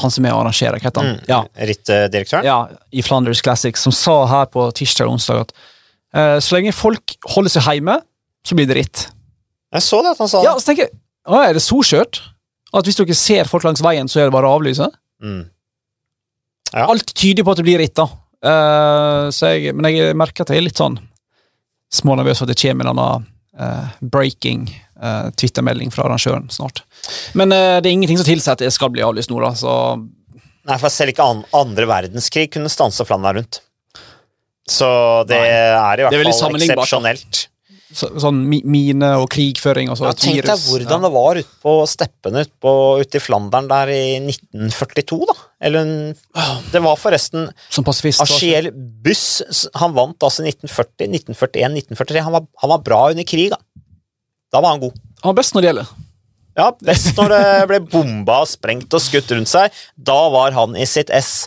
Han 0.00 0.12
som 0.14 0.24
er 0.28 0.36
arrangerer, 0.36 0.78
hva 0.78 0.90
heter 0.90 1.02
han? 1.02 1.16
Mm, 1.18 1.24
Ja, 1.28 1.40
Rittdirektøren? 1.70 2.46
ja, 2.46 2.58
i 2.94 3.02
Flanders 3.02 3.42
Classic, 3.42 3.76
som 3.76 3.92
sa 3.92 4.20
her 4.30 4.46
på 4.52 4.68
tirsdag 4.78 5.08
og 5.10 5.16
onsdag 5.18 5.42
at 5.48 5.56
uh, 6.14 6.36
så 6.40 6.56
lenge 6.56 6.72
folk 6.76 7.16
holder 7.34 7.52
seg 7.56 7.66
hjemme, 7.80 7.98
så 8.46 8.56
blir 8.56 8.70
det 8.70 8.78
ritt. 8.78 9.02
Jeg 9.74 9.86
så 9.86 10.02
det 10.02 10.14
at 10.14 10.22
han 10.22 10.30
sa 10.30 10.42
Ja, 10.44 10.54
det. 10.54 10.62
så 10.62 10.70
tenker 10.70 10.88
jeg, 10.88 10.96
å, 11.28 11.38
Er 11.38 11.56
det 11.56 11.62
så 11.64 11.78
skjørt? 11.86 12.22
At 12.74 12.86
hvis 12.86 12.98
dere 12.98 13.16
ser 13.18 13.50
folk 13.50 13.66
langs 13.66 13.82
veien, 13.82 14.08
så 14.10 14.20
er 14.20 14.28
det 14.28 14.34
bare 14.34 14.46
å 14.46 14.58
avlyse? 14.58 14.86
Mm. 15.22 15.42
Ja. 16.70 16.84
Alt 16.86 17.10
tyder 17.18 17.46
på 17.46 17.54
at 17.54 17.58
det 17.58 17.66
blir 17.66 17.80
ritt, 17.82 17.96
da. 17.98 18.06
Uh, 18.40 19.26
men 19.74 19.90
jeg 19.90 20.14
merker 20.16 20.46
at 20.46 20.52
jeg 20.54 20.62
er 20.62 20.68
litt 20.68 20.78
sånn 20.80 20.96
smånervøs 21.92 22.38
for 22.38 22.46
at 22.46 22.54
det 22.54 22.60
kommer 22.62 22.86
en 22.86 22.92
annen 22.92 23.26
uh, 23.58 23.90
breaking 24.00 24.68
uh, 25.02 25.34
Twitter-melding 25.34 25.90
fra 25.90 26.06
arrangøren 26.06 26.46
snart. 26.54 26.84
Men 27.34 27.50
det 27.50 27.82
er 27.82 27.90
ingenting 27.90 28.20
som 28.20 28.28
tilsier 28.28 28.54
at 28.54 28.62
det 28.62 28.70
skal 28.72 28.94
bli 28.94 29.02
avlyst 29.02 29.34
nå, 29.34 29.42
da, 29.42 29.50
så 29.58 29.74
Nei, 30.70 30.76
for 30.78 30.92
selv 30.92 31.10
ikke 31.14 31.26
an 31.26 31.42
andre 31.56 31.86
verdenskrig 31.88 32.50
kunne 32.54 32.70
stanse 32.70 33.02
Flandern 33.08 33.40
rundt. 33.40 33.62
Så 34.70 34.86
det 35.26 35.40
Nei. 35.40 35.48
er 35.50 36.02
i 36.02 36.04
er 36.04 36.06
hvert 36.06 36.36
fall 36.38 36.60
eksepsjonelt. 36.60 37.46
Så, 37.92 38.06
sånn 38.22 38.44
mine 38.46 39.08
og 39.18 39.28
krigføring 39.32 39.90
og 39.90 39.96
så 39.98 40.04
Ja, 40.08 40.12
tenk 40.14 40.36
deg 40.46 40.46
hvordan 40.46 40.86
hvordan 40.86 41.02
det 41.06 41.10
var 41.14 41.40
ute 41.40 41.56
på 41.64 41.72
steppene 41.90 42.42
ute 42.46 42.52
på- 42.62 43.00
ute 43.02 43.18
i 43.18 43.22
Flandern 43.24 43.68
der 43.70 43.90
i 43.94 44.02
1942, 44.22 45.18
da. 45.26 45.34
Eller 45.60 46.14
Det 46.72 46.82
var 46.82 46.96
forresten 46.96 47.46
Ja, 47.48 47.52
som 47.68 47.84
pasifist. 47.84 48.20
Achiel 48.22 48.70
Buss. 48.72 49.42
Han 49.74 49.92
vant 49.94 50.18
altså 50.22 50.44
i 50.44 50.52
1940, 50.52 51.08
1941, 51.10 51.74
1943. 51.82 52.22
Han 52.22 52.32
var, 52.32 52.46
han 52.62 52.70
var 52.70 52.78
bra 52.86 53.00
under 53.10 53.24
krig, 53.24 53.50
da. 53.50 53.58
Da 54.52 54.60
var 54.60 54.70
han 54.76 54.80
god. 54.86 54.94
Han 55.22 55.34
var 55.34 55.42
best 55.42 55.54
når 55.54 55.62
det 55.62 55.70
gjelder. 55.72 55.90
Ja, 56.58 56.70
best 56.82 57.16
når 57.16 57.28
det 57.34 57.68
ble 57.70 57.78
bomba 57.92 58.40
sprengt 58.46 58.92
og 58.92 59.00
skutt 59.02 59.30
rundt 59.34 59.48
seg. 59.50 59.70
Da 59.96 60.28
var 60.32 60.50
han 60.56 60.74
i 60.76 60.84
sitt 60.90 61.10
ess. 61.10 61.46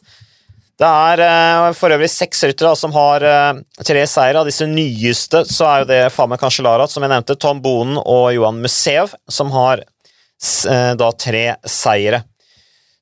Det 0.82 0.90
er 0.90 1.22
eh, 1.22 1.68
for 1.78 1.94
øvrig 1.94 2.10
seks 2.10 2.44
ryttere 2.48 2.74
som 2.78 2.94
har 2.96 3.24
eh, 3.28 3.62
tre 3.86 4.04
seire. 4.10 4.42
Av 4.42 4.50
disse 4.50 4.66
nyeste 4.70 5.44
så 5.46 5.68
er 5.70 5.84
jo 5.84 5.90
det 5.92 6.02
Famen 6.16 6.42
Cancellara, 6.42 6.88
som 6.90 7.06
jeg 7.06 7.14
nevnte, 7.14 7.38
Tom 7.38 7.62
Bonen 7.62 8.00
og 8.02 8.32
Johan 8.34 8.62
Museev, 8.64 9.14
som 9.30 9.54
har 9.54 9.84
eh, 9.84 10.94
da 10.98 11.12
tre 11.14 11.46
seire. 11.70 12.24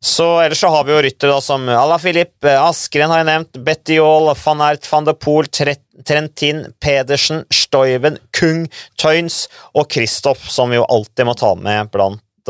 Så 0.04 0.26
Ellers 0.42 0.60
så 0.64 0.72
har 0.74 0.84
vi 0.84 0.96
jo 0.96 1.02
ryttere 1.06 1.38
som 1.46 1.68
Ala 1.70 2.00
Filip, 2.02 2.34
Askren 2.42 3.12
har 3.14 3.22
jeg 3.22 3.30
nevnt, 3.30 3.60
Bettiol, 3.64 4.32
van 4.34 4.64
Ert, 4.66 4.88
van 4.90 5.06
de 5.06 5.14
Poel, 5.14 5.46
Trentin, 5.54 6.64
Pedersen, 6.82 7.44
Stoiven, 7.54 8.18
Kung, 8.34 8.66
Tøyns 8.98 9.44
og 9.78 9.92
Kristoff, 9.94 10.50
som 10.50 10.74
vi 10.74 10.82
jo 10.82 10.88
alltid 10.90 11.30
må 11.30 11.38
ta 11.38 11.54
med 11.54 11.94
blant 11.94 12.50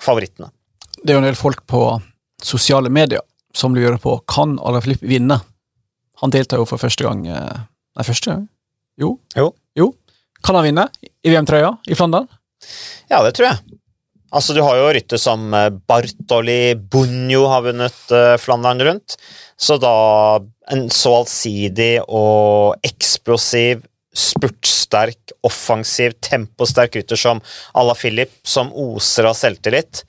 favorittene. 0.00 0.48
Det 1.04 1.12
er 1.12 1.18
jo 1.18 1.20
en 1.20 1.28
del 1.28 1.36
folk 1.36 1.66
på 1.68 1.84
sosiale 2.40 2.88
medier 2.88 3.20
som 3.56 3.74
lurer 3.74 3.98
på 4.02 4.16
kan 4.30 4.58
Alaphilippe 4.58 5.08
vinne. 5.10 5.40
Han 6.20 6.32
deltar 6.34 6.60
jo 6.60 6.68
for 6.68 6.80
første 6.80 7.06
gang 7.06 7.24
eh, 7.26 7.66
Nei, 7.98 8.06
første 8.06 8.30
gang? 8.30 8.46
Jo. 9.00 9.16
Jo. 9.36 9.50
jo. 9.76 9.90
Kan 10.44 10.56
han 10.56 10.68
vinne 10.68 10.86
i 11.02 11.32
VM-trøya 11.32 11.72
i 11.90 11.96
Flandern? 11.98 12.28
Ja, 13.10 13.22
det 13.24 13.34
tror 13.36 13.50
jeg. 13.50 13.78
Altså, 14.30 14.54
Du 14.54 14.62
har 14.62 14.78
jo 14.78 14.90
rytter 14.94 15.18
som 15.20 15.50
eh, 15.56 15.70
Bartoli 15.90 16.74
Bunjo 16.78 17.46
har 17.50 17.64
vunnet 17.66 18.14
eh, 18.14 18.36
Flandern 18.40 18.82
rundt. 18.86 19.16
Så 19.58 19.76
da 19.82 19.94
en 20.70 20.86
så 20.94 21.16
allsidig 21.18 21.96
og 22.06 22.78
eksplosiv, 22.86 23.82
spurtsterk, 24.14 25.34
offensiv, 25.46 26.14
temposterk 26.22 26.94
rytter 27.00 27.18
som 27.18 27.42
Ala 27.78 27.96
Filip, 27.98 28.32
som 28.46 28.70
oser 28.74 29.28
av 29.30 29.36
selvtillit, 29.38 30.04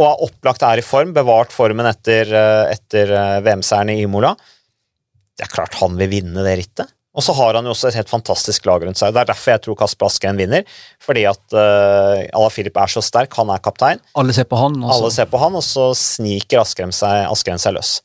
og 0.00 0.24
opplagt 0.28 0.64
er 0.66 0.80
i 0.80 0.86
form, 0.86 1.12
bevart 1.16 1.52
formen 1.54 1.88
etter, 1.90 2.32
eh, 2.32 2.72
etter 2.72 3.12
eh, 3.12 3.38
VM-seieren 3.44 3.92
i 3.92 4.02
Imola 4.06 4.32
Det 4.36 5.46
er 5.46 5.52
klart 5.52 5.78
han 5.80 5.96
vil 6.00 6.10
vinne 6.12 6.44
det 6.46 6.58
rittet. 6.62 6.92
Og 7.12 7.24
så 7.24 7.34
har 7.36 7.58
han 7.58 7.66
jo 7.68 7.74
også 7.74 7.90
et 7.90 7.98
helt 7.98 8.08
fantastisk 8.08 8.64
lag 8.68 8.84
rundt 8.86 8.96
seg. 8.96 9.12
Det 9.12 9.20
er 9.20 9.28
derfor 9.28 9.52
jeg 9.52 9.62
tror 9.66 9.76
Kasper 9.82 10.08
Askeren 10.08 10.38
vinner. 10.40 10.62
Fordi 11.02 11.26
at 11.28 11.42
uh, 11.52 12.22
Ala 12.24 12.48
Filip 12.52 12.78
er 12.80 12.88
så 12.88 13.02
sterk, 13.04 13.36
han 13.36 13.52
er 13.52 13.60
kaptein. 13.60 14.00
Alle 14.16 14.32
ser 14.32 14.48
på 14.48 14.56
han. 14.56 14.78
også. 14.80 14.94
Alle 14.96 15.10
ser 15.12 15.28
på 15.28 15.40
han, 15.42 15.58
og 15.60 15.66
så 15.66 15.90
sniker 15.98 16.62
Askeren 16.62 16.94
seg, 16.96 17.26
Askeren 17.28 17.60
seg 17.60 17.76
løs. 17.76 17.98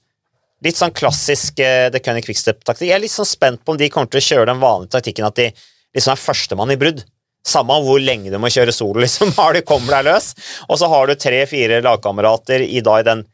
Litt 0.65 0.79
sånn 0.79 0.91
klassisk 0.91 1.63
uh, 1.63 1.87
The 1.93 2.03
Cunning 2.03 2.25
Quickstep-taktikk. 2.25 2.89
Jeg 2.89 2.97
er 2.97 3.05
litt 3.05 3.15
sånn 3.15 3.29
spent 3.29 3.63
på 3.63 3.75
om 3.75 3.79
de 3.79 3.87
kommer 3.93 4.11
til 4.11 4.19
å 4.19 4.27
kjøre 4.27 4.49
den 4.51 4.59
vanlige 4.59 4.97
taktikken 4.97 5.29
at 5.29 5.39
de 5.39 5.47
liksom 5.55 6.11
er 6.11 6.25
førstemann 6.25 6.75
i 6.75 6.79
brudd. 6.81 7.05
Samme 7.45 7.77
hvor 7.83 7.99
lenge 8.01 8.31
du 8.33 8.37
må 8.41 8.51
kjøre 8.53 8.75
solo, 8.75 9.01
liksom. 9.05 9.33
Har 9.37 9.55
du 9.55 9.63
kommer 9.67 9.97
deg 9.97 10.11
løs. 10.11 10.31
Og 10.67 10.79
så 10.81 10.91
har 10.91 11.07
du 11.07 11.17
tre-fire 11.19 11.81
lagkamerater 11.85 12.65
i, 12.65 12.79
i 12.79 13.03
den 13.07 13.25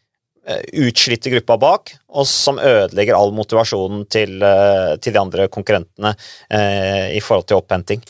eh, 0.47 0.65
utslitte 0.85 1.33
gruppa 1.33 1.59
bak, 1.61 1.93
og 2.13 2.27
som 2.29 2.61
ødelegger 2.61 3.17
all 3.17 3.33
motivasjonen 3.35 4.07
til, 4.11 4.39
eh, 4.43 4.95
til 5.01 5.15
de 5.15 5.21
andre 5.21 5.47
konkurrentene 5.53 6.15
eh, 6.49 7.15
i 7.17 7.23
forhold 7.23 7.49
til 7.49 7.61
opphenting. 7.61 8.03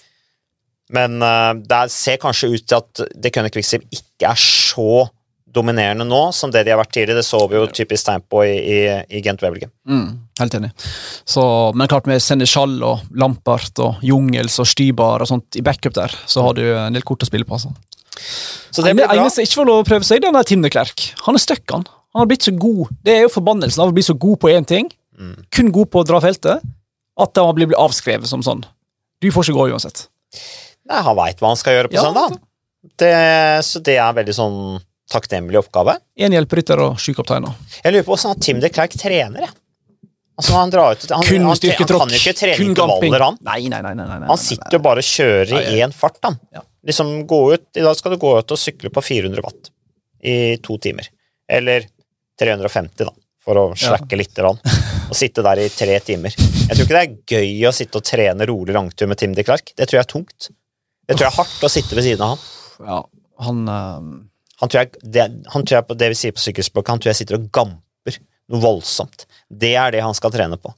Men 0.93 1.21
uh, 1.23 1.55
det 1.57 1.87
ser 1.93 2.19
kanskje 2.21 2.51
ut 2.53 2.65
til 2.67 2.81
at 2.81 3.03
det 3.15 3.31
kunne 3.33 3.51
Quicksilver 3.53 3.87
ikke 3.95 4.29
er 4.29 4.39
så 4.39 5.05
dominerende 5.53 6.05
nå 6.07 6.21
som 6.35 6.51
det 6.51 6.63
de 6.65 6.73
har 6.73 6.81
vært 6.81 6.93
tidligere. 6.95 7.21
Det 7.21 7.27
så 7.27 7.41
vi 7.49 7.59
jo 7.59 7.67
typisk 7.69 8.07
tegn 8.07 8.25
på 8.29 8.43
i, 8.47 8.53
i, 8.57 8.79
i 9.13 9.21
Gent 9.25 9.43
Wevelgem. 9.43 9.71
Mm, 9.89 10.07
helt 10.41 10.57
enig. 10.59 10.71
Så, 11.29 11.45
men 11.77 11.89
klart 11.91 12.09
med 12.09 12.23
Senechal 12.23 12.75
og 12.83 13.03
Lampart 13.19 13.81
og 13.83 14.03
Jungels 14.05 14.59
og 14.63 14.69
Stybar 14.69 15.23
og 15.23 15.29
sånt 15.29 15.59
i 15.59 15.65
backup 15.65 15.95
der, 15.97 16.15
så 16.25 16.45
har 16.47 16.57
du 16.57 16.63
en 16.67 16.95
del 16.97 17.05
kort 17.07 17.25
å 17.25 17.29
spille 17.29 17.47
på. 17.47 17.59
altså. 17.59 17.73
Så 18.73 18.81
det 18.81 18.95
blir 18.95 19.07
bra. 19.07 19.17
eneste 19.21 19.45
ikke 19.45 19.61
får 19.61 19.69
lov 19.69 19.83
å 19.83 19.87
prøve 19.87 20.07
seg, 20.07 20.21
det 20.23 20.29
er 20.29 20.47
Tim 20.49 20.63
de 20.65 20.71
Klerk. 20.73 21.09
Han 21.27 21.37
er 21.37 21.43
stuck, 21.43 21.65
han. 21.71 21.85
Han 22.13 22.23
har 22.23 22.29
blitt 22.29 22.45
så 22.45 22.53
god. 22.57 22.93
Det 23.05 23.15
er 23.15 23.25
jo 23.25 23.33
forbannelsen 23.33 23.83
av 23.83 23.91
å 23.91 23.95
bli 23.95 24.05
så 24.05 24.15
god 24.17 24.39
på 24.41 24.51
én 24.53 24.65
ting, 24.69 24.89
mm. 25.17 25.35
kun 25.53 25.71
god 25.73 25.89
på 25.93 26.01
å 26.01 26.07
dra 26.07 26.21
feltet, 26.21 26.65
at 27.23 27.41
han 27.41 27.57
blir 27.57 27.73
avskrevet 27.77 28.29
som 28.29 28.45
sånn. 28.45 28.63
Du 29.21 29.29
får 29.33 29.49
ikke 29.49 29.57
gå 29.57 29.69
uansett. 29.73 30.07
Nei, 30.89 31.01
han 31.05 31.17
veit 31.17 31.41
hva 31.41 31.53
han 31.53 31.59
skal 31.59 31.77
gjøre 31.77 31.93
på 31.93 31.97
ja, 31.97 32.05
søndag. 32.05 32.37
Det, 32.99 33.13
så 33.65 33.81
det 33.85 33.95
er 34.01 34.17
veldig 34.17 34.35
sånn 34.35 34.57
takknemlig 35.13 35.61
oppgave. 35.61 35.97
Én 36.19 36.33
hjelperytter 36.35 36.81
og 36.83 37.01
sju 37.01 37.13
kapteiner. 37.17 37.53
Jeg 37.83 37.93
lurer 37.93 38.07
på 38.07 38.15
hvordan 38.15 38.41
Tim 38.41 38.61
de 38.63 38.71
Klerk 38.73 38.95
trener. 38.99 39.45
Jeg. 39.45 39.55
Altså 40.33 40.55
han, 40.57 40.71
drar 40.73 40.95
ut, 40.95 41.03
han, 41.13 41.25
kun 41.27 41.43
ikke 41.53 41.85
trene 42.33 42.55
intervaller, 42.63 43.21
han. 43.21 43.35
Nei, 43.45 43.67
nei, 43.69 43.83
nei, 43.85 43.93
nei, 43.93 44.05
nei 44.07 44.29
han 44.31 44.39
sitter 44.41 44.79
jo 44.79 44.81
bare 44.81 45.03
og 45.03 45.05
kjører 45.05 45.67
i 45.69 45.81
én 45.85 45.93
fart. 45.93 46.17
Han. 46.25 46.39
Ja. 46.55 46.63
Liksom 46.89 47.11
gå 47.29 47.41
ut, 47.53 47.67
I 47.77 47.83
dag 47.85 47.99
skal 47.99 48.15
du 48.15 48.21
gå 48.21 48.31
ut 48.39 48.55
og 48.55 48.59
sykle 48.59 48.89
på 48.93 49.03
400 49.05 49.45
watt 49.45 49.69
i 50.25 50.57
to 50.63 50.79
timer. 50.81 51.11
Eller 51.45 51.85
350, 52.41 53.05
da, 53.05 53.13
for 53.45 53.61
å 53.61 53.67
slakke 53.77 54.17
ja. 54.17 54.23
litt. 54.23 54.33
grann. 54.33 54.57
og 55.11 55.15
sitte 55.19 55.45
der 55.45 55.61
i 55.61 55.69
tre 55.69 55.99
timer. 56.01 56.33
Jeg 56.33 56.73
tror 56.73 56.87
ikke 56.87 56.97
det 56.97 57.05
er 57.05 57.37
gøy 57.37 57.69
å 57.69 57.75
sitte 57.75 58.01
og 58.01 58.09
trene 58.09 58.49
rolig 58.49 58.73
langtur 58.73 59.11
med 59.11 59.21
Tim 59.21 59.37
de 59.37 59.45
Klerk. 59.45 59.75
Det 59.77 59.85
tror 59.85 59.99
jeg 59.99 60.07
er 60.07 60.13
tungt. 60.15 60.49
Det 61.03 61.13
tror 61.13 61.27
jeg 61.27 61.33
er 61.33 61.41
hardt 61.43 61.67
å 61.67 61.69
sitte 61.69 61.99
ved 61.99 62.07
siden 62.07 62.25
av 62.25 62.33
han. 62.33 62.45
Ja, 62.89 63.01
han... 63.45 63.65
Uh 63.69 64.29
han 64.63 64.71
tror, 64.71 64.85
jeg, 64.85 65.09
det, 65.11 65.25
han 65.51 65.65
tror 65.65 65.75
jeg 65.75 65.87
på 65.89 65.97
det 65.99 66.07
vi 66.13 66.15
sier 66.15 66.35
på 66.35 66.39
sykkelspråket, 66.39 66.93
han 66.93 67.03
tror 67.03 67.11
jeg 67.11 67.19
sitter 67.19 67.35
og 67.35 67.49
gamper 67.51 68.19
noe 68.53 68.63
voldsomt. 68.63 69.25
Det 69.51 69.73
er 69.79 69.91
det 69.95 70.03
han 70.05 70.15
skal 70.15 70.31
trene 70.31 70.59
på. 70.59 70.71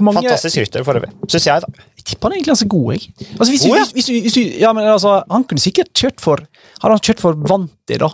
Mange... 0.00 0.22
Fantastisk 0.22 0.62
rytter 0.62 0.84
for 0.86 0.96
øvrig, 0.96 1.10
syns 1.28 1.44
jeg. 1.44 1.60
da. 1.60 1.88
Jeg 1.98 2.04
tipper 2.08 2.30
han 2.30 2.38
egentlig 2.38 2.54
er 2.54 2.60
så 2.62 2.68
god. 2.72 2.86
jeg. 2.94 3.10
Altså, 3.34 3.50
hvis, 3.52 3.64
oh, 3.68 3.74
ja. 3.76 3.82
hvis, 3.92 4.08
hvis, 4.08 4.36
ja, 4.62 4.70
men 4.72 4.86
altså, 4.88 5.18
Han 5.28 5.44
kunne 5.44 5.60
sikkert 5.60 5.90
kjørt 5.92 6.22
for 6.24 6.40
Hadde 6.80 6.94
han 6.94 7.02
kjørt 7.04 7.20
for 7.20 7.36
Vanti, 7.50 7.98
da 8.00 8.08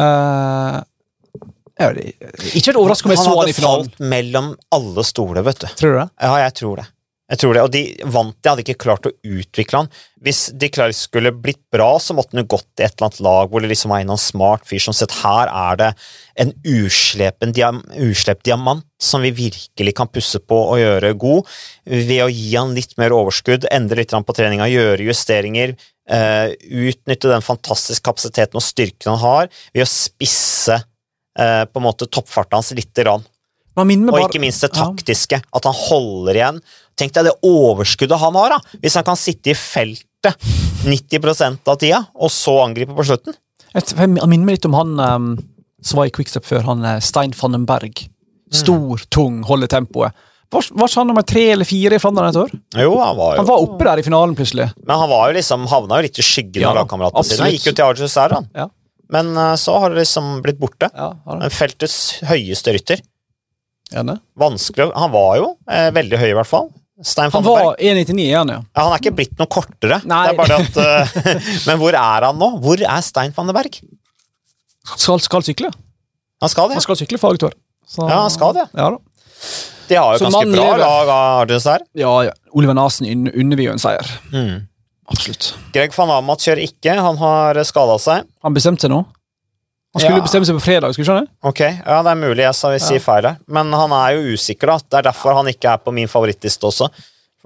uh, 0.00 0.78
Ikke 2.56 2.70
vært 2.70 2.80
overrasket 2.80 3.10
om 3.10 3.12
jeg 3.12 3.20
så 3.20 3.34
han 3.36 3.52
i 3.52 3.56
finalen. 3.58 3.84
Han 3.84 3.90
hadde 3.90 3.98
falt 3.98 4.10
mellom 4.14 4.50
alle 4.78 5.04
stoler, 5.04 5.44
vet 5.44 5.60
du. 5.60 5.68
Tror 5.82 5.92
du 5.92 5.98
det? 5.98 6.08
Ja, 6.24 6.32
jeg 6.46 6.56
tror 6.62 6.80
det. 6.80 6.88
Jeg 7.32 7.40
tror 7.40 7.56
det, 7.56 7.62
og 7.64 7.70
de 7.72 7.80
vant 8.12 8.34
de 8.36 8.50
hadde 8.50 8.60
ikke 8.60 8.82
klart 8.84 9.06
å 9.08 9.12
utvikle 9.24 9.80
han. 9.80 9.86
Hvis 10.20 10.50
de 10.52 10.68
Klerk 10.68 10.96
skulle 10.98 11.32
blitt 11.32 11.62
bra, 11.72 11.94
så 11.96 12.12
måtte 12.12 12.36
han 12.36 12.42
jo 12.42 12.50
gått 12.58 12.68
i 12.76 12.84
et 12.84 12.92
eller 12.92 13.08
annet 13.08 13.22
lag 13.24 13.48
hvor 13.48 13.64
det 13.64 13.70
liksom 13.70 13.94
var 13.94 14.04
en 14.04 14.20
smart 14.20 14.66
fyr 14.68 14.82
som 14.84 14.96
sett 14.96 15.14
her 15.22 15.48
er 15.48 15.78
det 15.80 15.88
en 16.44 16.52
uslepen 16.68 17.54
diam, 17.56 17.80
uslept 17.96 18.44
diamant 18.44 18.84
som 19.00 19.24
vi 19.24 19.32
virkelig 19.32 19.96
kan 19.96 20.12
pusse 20.12 20.42
på 20.44 20.58
og 20.74 20.82
gjøre 20.82 21.14
god, 21.24 21.48
ved 21.88 22.20
å 22.26 22.28
gi 22.28 22.52
han 22.52 22.76
litt 22.76 22.92
mer 23.00 23.16
overskudd, 23.16 23.64
endre 23.72 24.02
litt 24.02 24.12
på 24.12 24.36
treninga, 24.36 24.68
gjøre 24.68 25.08
justeringer, 25.08 25.72
uh, 26.12 26.52
utnytte 26.68 27.32
den 27.32 27.44
fantastiske 27.44 28.04
kapasiteten 28.04 28.60
og 28.60 28.66
styrken 28.66 29.14
han 29.14 29.22
har, 29.24 29.52
ved 29.72 29.86
å 29.86 29.90
spisse 29.90 30.82
uh, 30.84 31.64
på 31.64 31.80
en 31.80 31.88
måte 31.88 32.12
toppfarten 32.12 32.60
hans 32.60 32.74
lite 32.76 33.08
grann. 33.08 33.24
Og 33.78 34.26
ikke 34.26 34.42
minst 34.42 34.64
det 34.64 34.72
taktiske. 34.76 35.40
At 35.40 35.68
han 35.68 35.76
holder 35.76 36.38
igjen. 36.38 36.58
Tenk 36.98 37.14
deg 37.16 37.30
det 37.30 37.36
overskuddet 37.46 38.20
han 38.20 38.36
har, 38.36 38.56
da! 38.56 38.78
Hvis 38.82 38.98
han 38.98 39.06
kan 39.06 39.18
sitte 39.18 39.54
i 39.54 39.56
feltet 39.56 40.50
90 40.84 41.62
av 41.66 41.78
tida, 41.80 42.02
og 42.14 42.30
så 42.30 42.58
angripe 42.66 42.94
på 42.96 43.06
slutten. 43.08 43.38
Jeg 43.72 44.12
minner 44.12 44.44
meg 44.44 44.58
litt 44.58 44.68
om 44.68 44.76
han 44.76 45.00
um, 45.00 45.30
som 45.82 45.98
var 45.98 46.08
i 46.08 46.12
Quickstep 46.14 46.46
før, 46.46 46.66
han 46.70 46.84
eh, 46.86 47.00
Stein 47.02 47.32
Fannenberg. 47.36 48.04
Stor, 48.52 49.00
mm. 49.00 49.08
tung, 49.10 49.40
holder 49.48 49.70
tempoet. 49.72 50.28
Var, 50.52 50.66
var 50.76 50.90
ikke 50.90 51.00
han 51.00 51.08
nummer 51.08 51.24
tre 51.24 51.42
eller 51.54 51.64
fire 51.64 51.96
i 51.96 52.00
Flandern 52.02 52.28
et 52.28 52.36
år? 52.36 52.50
Jo, 52.76 52.90
Han 53.00 53.16
var 53.16 53.30
jo 53.32 53.40
Han 53.40 53.46
var 53.48 53.62
oppe 53.64 53.86
der 53.88 54.02
i 54.02 54.04
finalen, 54.04 54.34
plutselig. 54.36 54.66
Men 54.84 55.00
han 55.00 55.08
var 55.08 55.30
jo 55.30 55.38
liksom, 55.38 55.64
havna 55.70 55.98
jo 55.98 56.06
litt 56.06 56.20
i 56.20 56.24
skyggen 56.26 56.60
ja, 56.60 56.74
av 56.74 56.82
lagkameratene 56.82 57.24
sine. 57.24 57.48
Gikk 57.54 57.70
jo 57.70 57.74
til 57.78 57.86
Argus 57.86 58.16
der, 58.18 58.34
han. 58.36 58.50
Ja. 58.52 58.66
Men 59.12 59.32
uh, 59.36 59.54
så 59.60 59.78
har 59.80 59.92
det 59.92 60.02
liksom 60.02 60.28
blitt 60.44 60.60
borte. 60.60 60.90
Ja, 60.92 61.08
Feltets 61.52 61.96
høyeste 62.28 62.76
rytter. 62.76 63.00
Gjerne. 63.92 64.16
Vanskelig 64.38 64.88
Han 64.96 65.12
var 65.12 65.34
jo 65.38 65.48
eh, 65.70 65.90
veldig 65.94 66.20
høy, 66.20 66.30
i 66.30 66.36
hvert 66.38 66.50
fall. 66.50 66.70
Stein 67.02 67.32
han 67.34 67.42
var 67.42 67.74
1,99 67.82 68.26
han 68.36 68.52
ja. 68.52 68.58
ja. 68.62 68.82
Han 68.84 68.92
er 68.94 69.00
ikke 69.02 69.14
blitt 69.18 69.34
noe 69.40 69.50
kortere. 69.50 69.98
Nei. 70.06 70.22
Det 70.28 70.34
er 70.34 70.38
bare 70.38 70.58
at, 70.60 70.78
uh, 70.78 71.38
men 71.66 71.80
hvor 71.80 71.96
er 71.98 72.26
han 72.28 72.38
nå? 72.38 72.48
Hvor 72.62 72.82
er 72.84 73.02
Stein 73.02 73.34
van 73.34 73.50
den 73.50 73.56
Berg? 73.56 73.78
Skal, 74.94 75.22
skal 75.24 75.44
sykle. 75.46 75.70
Han 76.42 76.50
skal 76.52 76.70
det? 76.70 76.78
Han 76.78 76.84
skal 76.84 76.98
sykle 77.00 77.18
fagtår. 77.22 77.56
Ja, 77.98 78.20
han 78.22 78.30
skal 78.34 78.54
det. 78.56 78.66
Ja, 78.78 78.90
da. 78.94 79.00
De 79.88 79.98
har 79.98 80.14
jo 80.14 80.20
Så 80.22 80.28
ganske 80.28 80.44
bra 80.46 80.66
lever. 80.68 80.82
lag 80.84 81.10
av 81.10 81.40
Artis 81.42 81.66
her. 81.68 81.82
Ja, 81.98 82.12
ja. 82.28 82.36
Oliver 82.54 82.76
Nasen 82.78 83.08
unner 83.10 83.58
vi 83.58 83.66
jo 83.66 83.74
en 83.74 83.82
seier. 83.82 84.06
Mm. 84.32 84.62
Absolutt. 85.12 85.52
Greg 85.74 85.94
van 85.96 86.12
Amat 86.14 86.44
kjører 86.44 86.62
ikke. 86.64 86.94
Han 87.02 87.18
har 87.20 87.58
skada 87.68 87.98
seg. 88.00 88.28
Han 88.46 88.56
bestemte 88.56 88.86
seg 88.86 88.94
nå? 88.94 89.02
Han 89.92 90.00
skulle 90.00 90.20
ja. 90.22 90.24
bestemme 90.24 90.48
seg 90.48 90.56
på 90.56 90.64
fredag. 90.64 90.94
skulle 90.94 91.04
du 91.04 91.10
skjønne? 91.10 91.30
Ok, 91.44 91.60
ja, 91.60 91.98
Det 92.00 92.12
er 92.14 92.20
mulig 92.20 92.46
jeg 92.46 92.56
sa 92.56 92.70
vi 92.72 92.78
sier 92.80 93.02
feil 93.04 93.26
her, 93.28 93.40
men 93.52 93.72
han 93.76 93.92
er 93.92 94.14
jo 94.16 94.36
usikker. 94.38 94.72
da. 94.72 94.78
Det 94.80 95.00
er 95.00 95.08
derfor 95.10 95.36
han 95.36 95.50
ikke 95.52 95.74
er 95.74 95.82
på 95.84 95.92
min 95.92 96.08
favorittliste 96.08 96.68
også. 96.68 96.88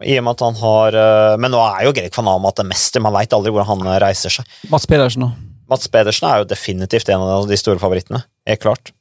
I 0.07 0.19
og 0.21 0.27
med 0.27 0.37
at 0.37 0.43
han 0.45 0.59
har 0.61 0.97
uh, 1.01 1.35
Men 1.41 1.55
nå 1.55 1.61
er 1.65 1.87
jo 1.87 1.95
Greg 1.97 2.13
van 2.13 2.29
Amat 2.29 2.61
en 2.61 2.69
mester, 2.69 3.01
man 3.01 3.15
veit 3.17 3.33
aldri 3.33 3.49
hvor 3.55 3.65
han 3.65 3.81
eh, 3.87 3.97
reiser 4.03 4.35
seg. 4.35 4.51
Mats 4.69 4.85
Pedersen 4.91 5.25
da? 5.25 5.31
Mats 5.73 5.89
Pedersen 5.89 6.29
er 6.29 6.43
jo 6.43 6.51
definitivt 6.51 7.09
en 7.11 7.25
av 7.25 7.49
de 7.49 7.59
store 7.59 7.81
favorittene. 7.83 8.21
Helt 8.47 8.63
klart. 8.63 8.93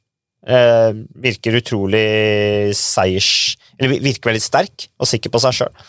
Uh, 0.46 1.04
virker 1.22 1.58
utrolig 1.60 2.72
seiers... 2.78 3.28
Eller 3.76 4.00
virker 4.00 4.32
veldig 4.32 4.42
sterk 4.42 4.88
og 4.96 5.06
sikker 5.10 5.30
på 5.30 5.42
seg 5.44 5.60
sjøl. 5.60 5.86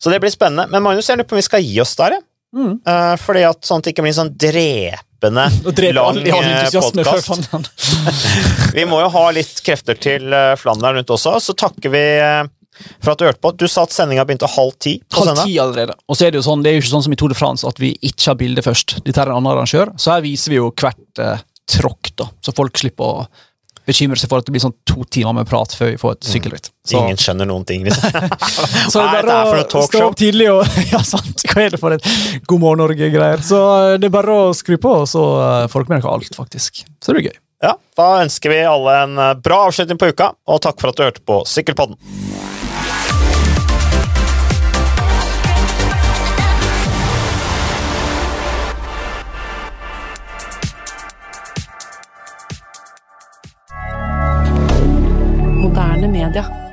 Så 0.00 0.12
det 0.12 0.22
blir 0.22 0.32
spennende. 0.32 0.68
Men 0.72 0.84
Magnus, 0.84 1.10
jeg 1.10 1.18
lurer 1.18 1.28
på 1.28 1.36
om 1.36 1.42
vi 1.42 1.48
skal 1.48 1.64
gi 1.64 1.76
oss 1.82 1.96
der, 1.98 2.16
ja. 2.16 2.24
Mm. 2.56 2.78
Uh, 2.86 3.14
fordi 3.20 3.42
at 3.44 3.66
sånn 3.66 3.82
at 3.82 3.88
det 3.88 3.92
ikke 3.92 4.06
blir 4.06 4.14
en 4.14 4.20
sånn 4.22 4.36
drepende 5.78 6.26
lang 6.30 6.72
podkast. 6.80 7.48
vi 8.76 8.84
må 8.88 9.00
jo 9.00 9.08
ha 9.14 9.24
litt 9.34 9.62
krefter 9.64 9.98
til 10.00 10.28
uh, 10.34 10.52
Flandern 10.60 11.00
rundt 11.00 11.12
også, 11.16 11.38
så 11.42 11.56
takker 11.56 11.92
vi 11.92 12.04
uh, 12.20 12.44
for 13.00 13.14
at 13.14 13.20
du 13.20 13.26
hørte 13.26 13.42
på. 13.42 13.52
Du 13.56 13.66
sa 13.70 13.86
at 13.86 13.94
sendinga 13.94 14.26
begynte 14.28 14.48
halv 14.52 14.76
ti. 14.82 14.98
Halv 15.16 15.42
ti 15.42 15.56
allerede. 15.62 15.96
Og 16.06 16.18
så 16.18 16.26
er 16.26 16.34
det 16.34 16.42
jo 16.42 16.46
sånn, 16.48 16.64
det 16.64 16.72
er 16.72 16.78
jo 16.78 16.84
ikke 16.84 16.92
sånn 16.92 17.06
som 17.06 17.16
i 17.16 17.18
Tour 17.20 17.32
de 17.32 17.38
France 17.38 17.68
at 17.68 17.80
vi 17.82 17.94
ikke 18.00 18.30
har 18.30 18.38
bilde 18.40 18.64
først. 18.64 18.98
Dette 19.06 19.22
er 19.22 19.32
en 19.32 19.38
annen 19.40 19.52
arrangør, 19.54 19.94
så 20.00 20.16
her 20.16 20.24
viser 20.26 20.52
vi 20.52 20.60
jo 20.60 20.70
hvert 20.72 21.22
eh, 21.22 21.44
tråkk, 21.76 22.12
da, 22.20 22.28
så 22.44 22.54
folk 22.56 22.78
slipper 22.78 23.22
å 23.22 23.26
bekymre 23.86 24.18
seg 24.20 24.30
for 24.30 24.42
at 24.42 24.48
det 24.48 24.54
blir 24.54 24.62
sånn 24.64 24.74
to 24.88 25.04
timer 25.12 25.36
med 25.38 25.48
prat 25.48 25.72
før 25.76 25.92
vi 25.92 26.00
får 26.00 26.16
et 26.16 26.26
mm. 26.26 26.30
sykkelritt. 26.32 26.70
Så. 26.86 26.98
Ingen 26.98 27.20
skjønner 27.20 27.48
noen 27.48 27.64
ting, 27.68 27.86
liksom. 27.86 28.10
så 28.92 29.02
det 29.02 29.22
er 29.22 29.30
bare 29.30 29.62
å 29.64 29.84
stå 29.86 30.02
opp 30.08 30.18
tidlig 30.18 30.50
og 30.52 30.62
Ja, 30.92 31.02
sant! 31.06 31.46
Hva 31.46 31.64
er 31.64 31.74
det 31.74 31.80
for 31.82 31.96
et 31.96 32.06
God 32.50 32.62
morgen 32.62 32.82
Norge-greier? 32.84 33.42
Så 33.46 33.62
eh, 33.78 33.96
det 34.02 34.10
er 34.10 34.16
bare 34.18 34.38
å 34.46 34.52
skru 34.56 34.76
på, 34.82 34.98
så 35.10 35.24
eh, 35.40 35.66
får 35.72 35.86
dere 35.86 35.94
med 35.94 36.04
dere 36.04 36.18
alt, 36.18 36.38
faktisk. 36.38 36.84
Så 37.00 37.12
det 37.12 37.18
blir 37.20 37.30
gøy. 37.30 37.38
Ja, 37.64 37.76
Da 37.96 38.10
ønsker 38.20 38.52
vi 38.52 38.60
alle 38.68 38.98
en 39.06 39.18
eh, 39.22 39.34
bra 39.42 39.64
avslutning 39.70 40.00
på 40.00 40.12
uka, 40.12 40.32
og 40.50 40.62
takk 40.66 40.82
for 40.82 40.92
at 40.92 40.98
du 40.98 41.06
hørte 41.06 41.26
på 41.26 41.40
Sykkelpodden. 41.48 41.98
media. 56.16 56.65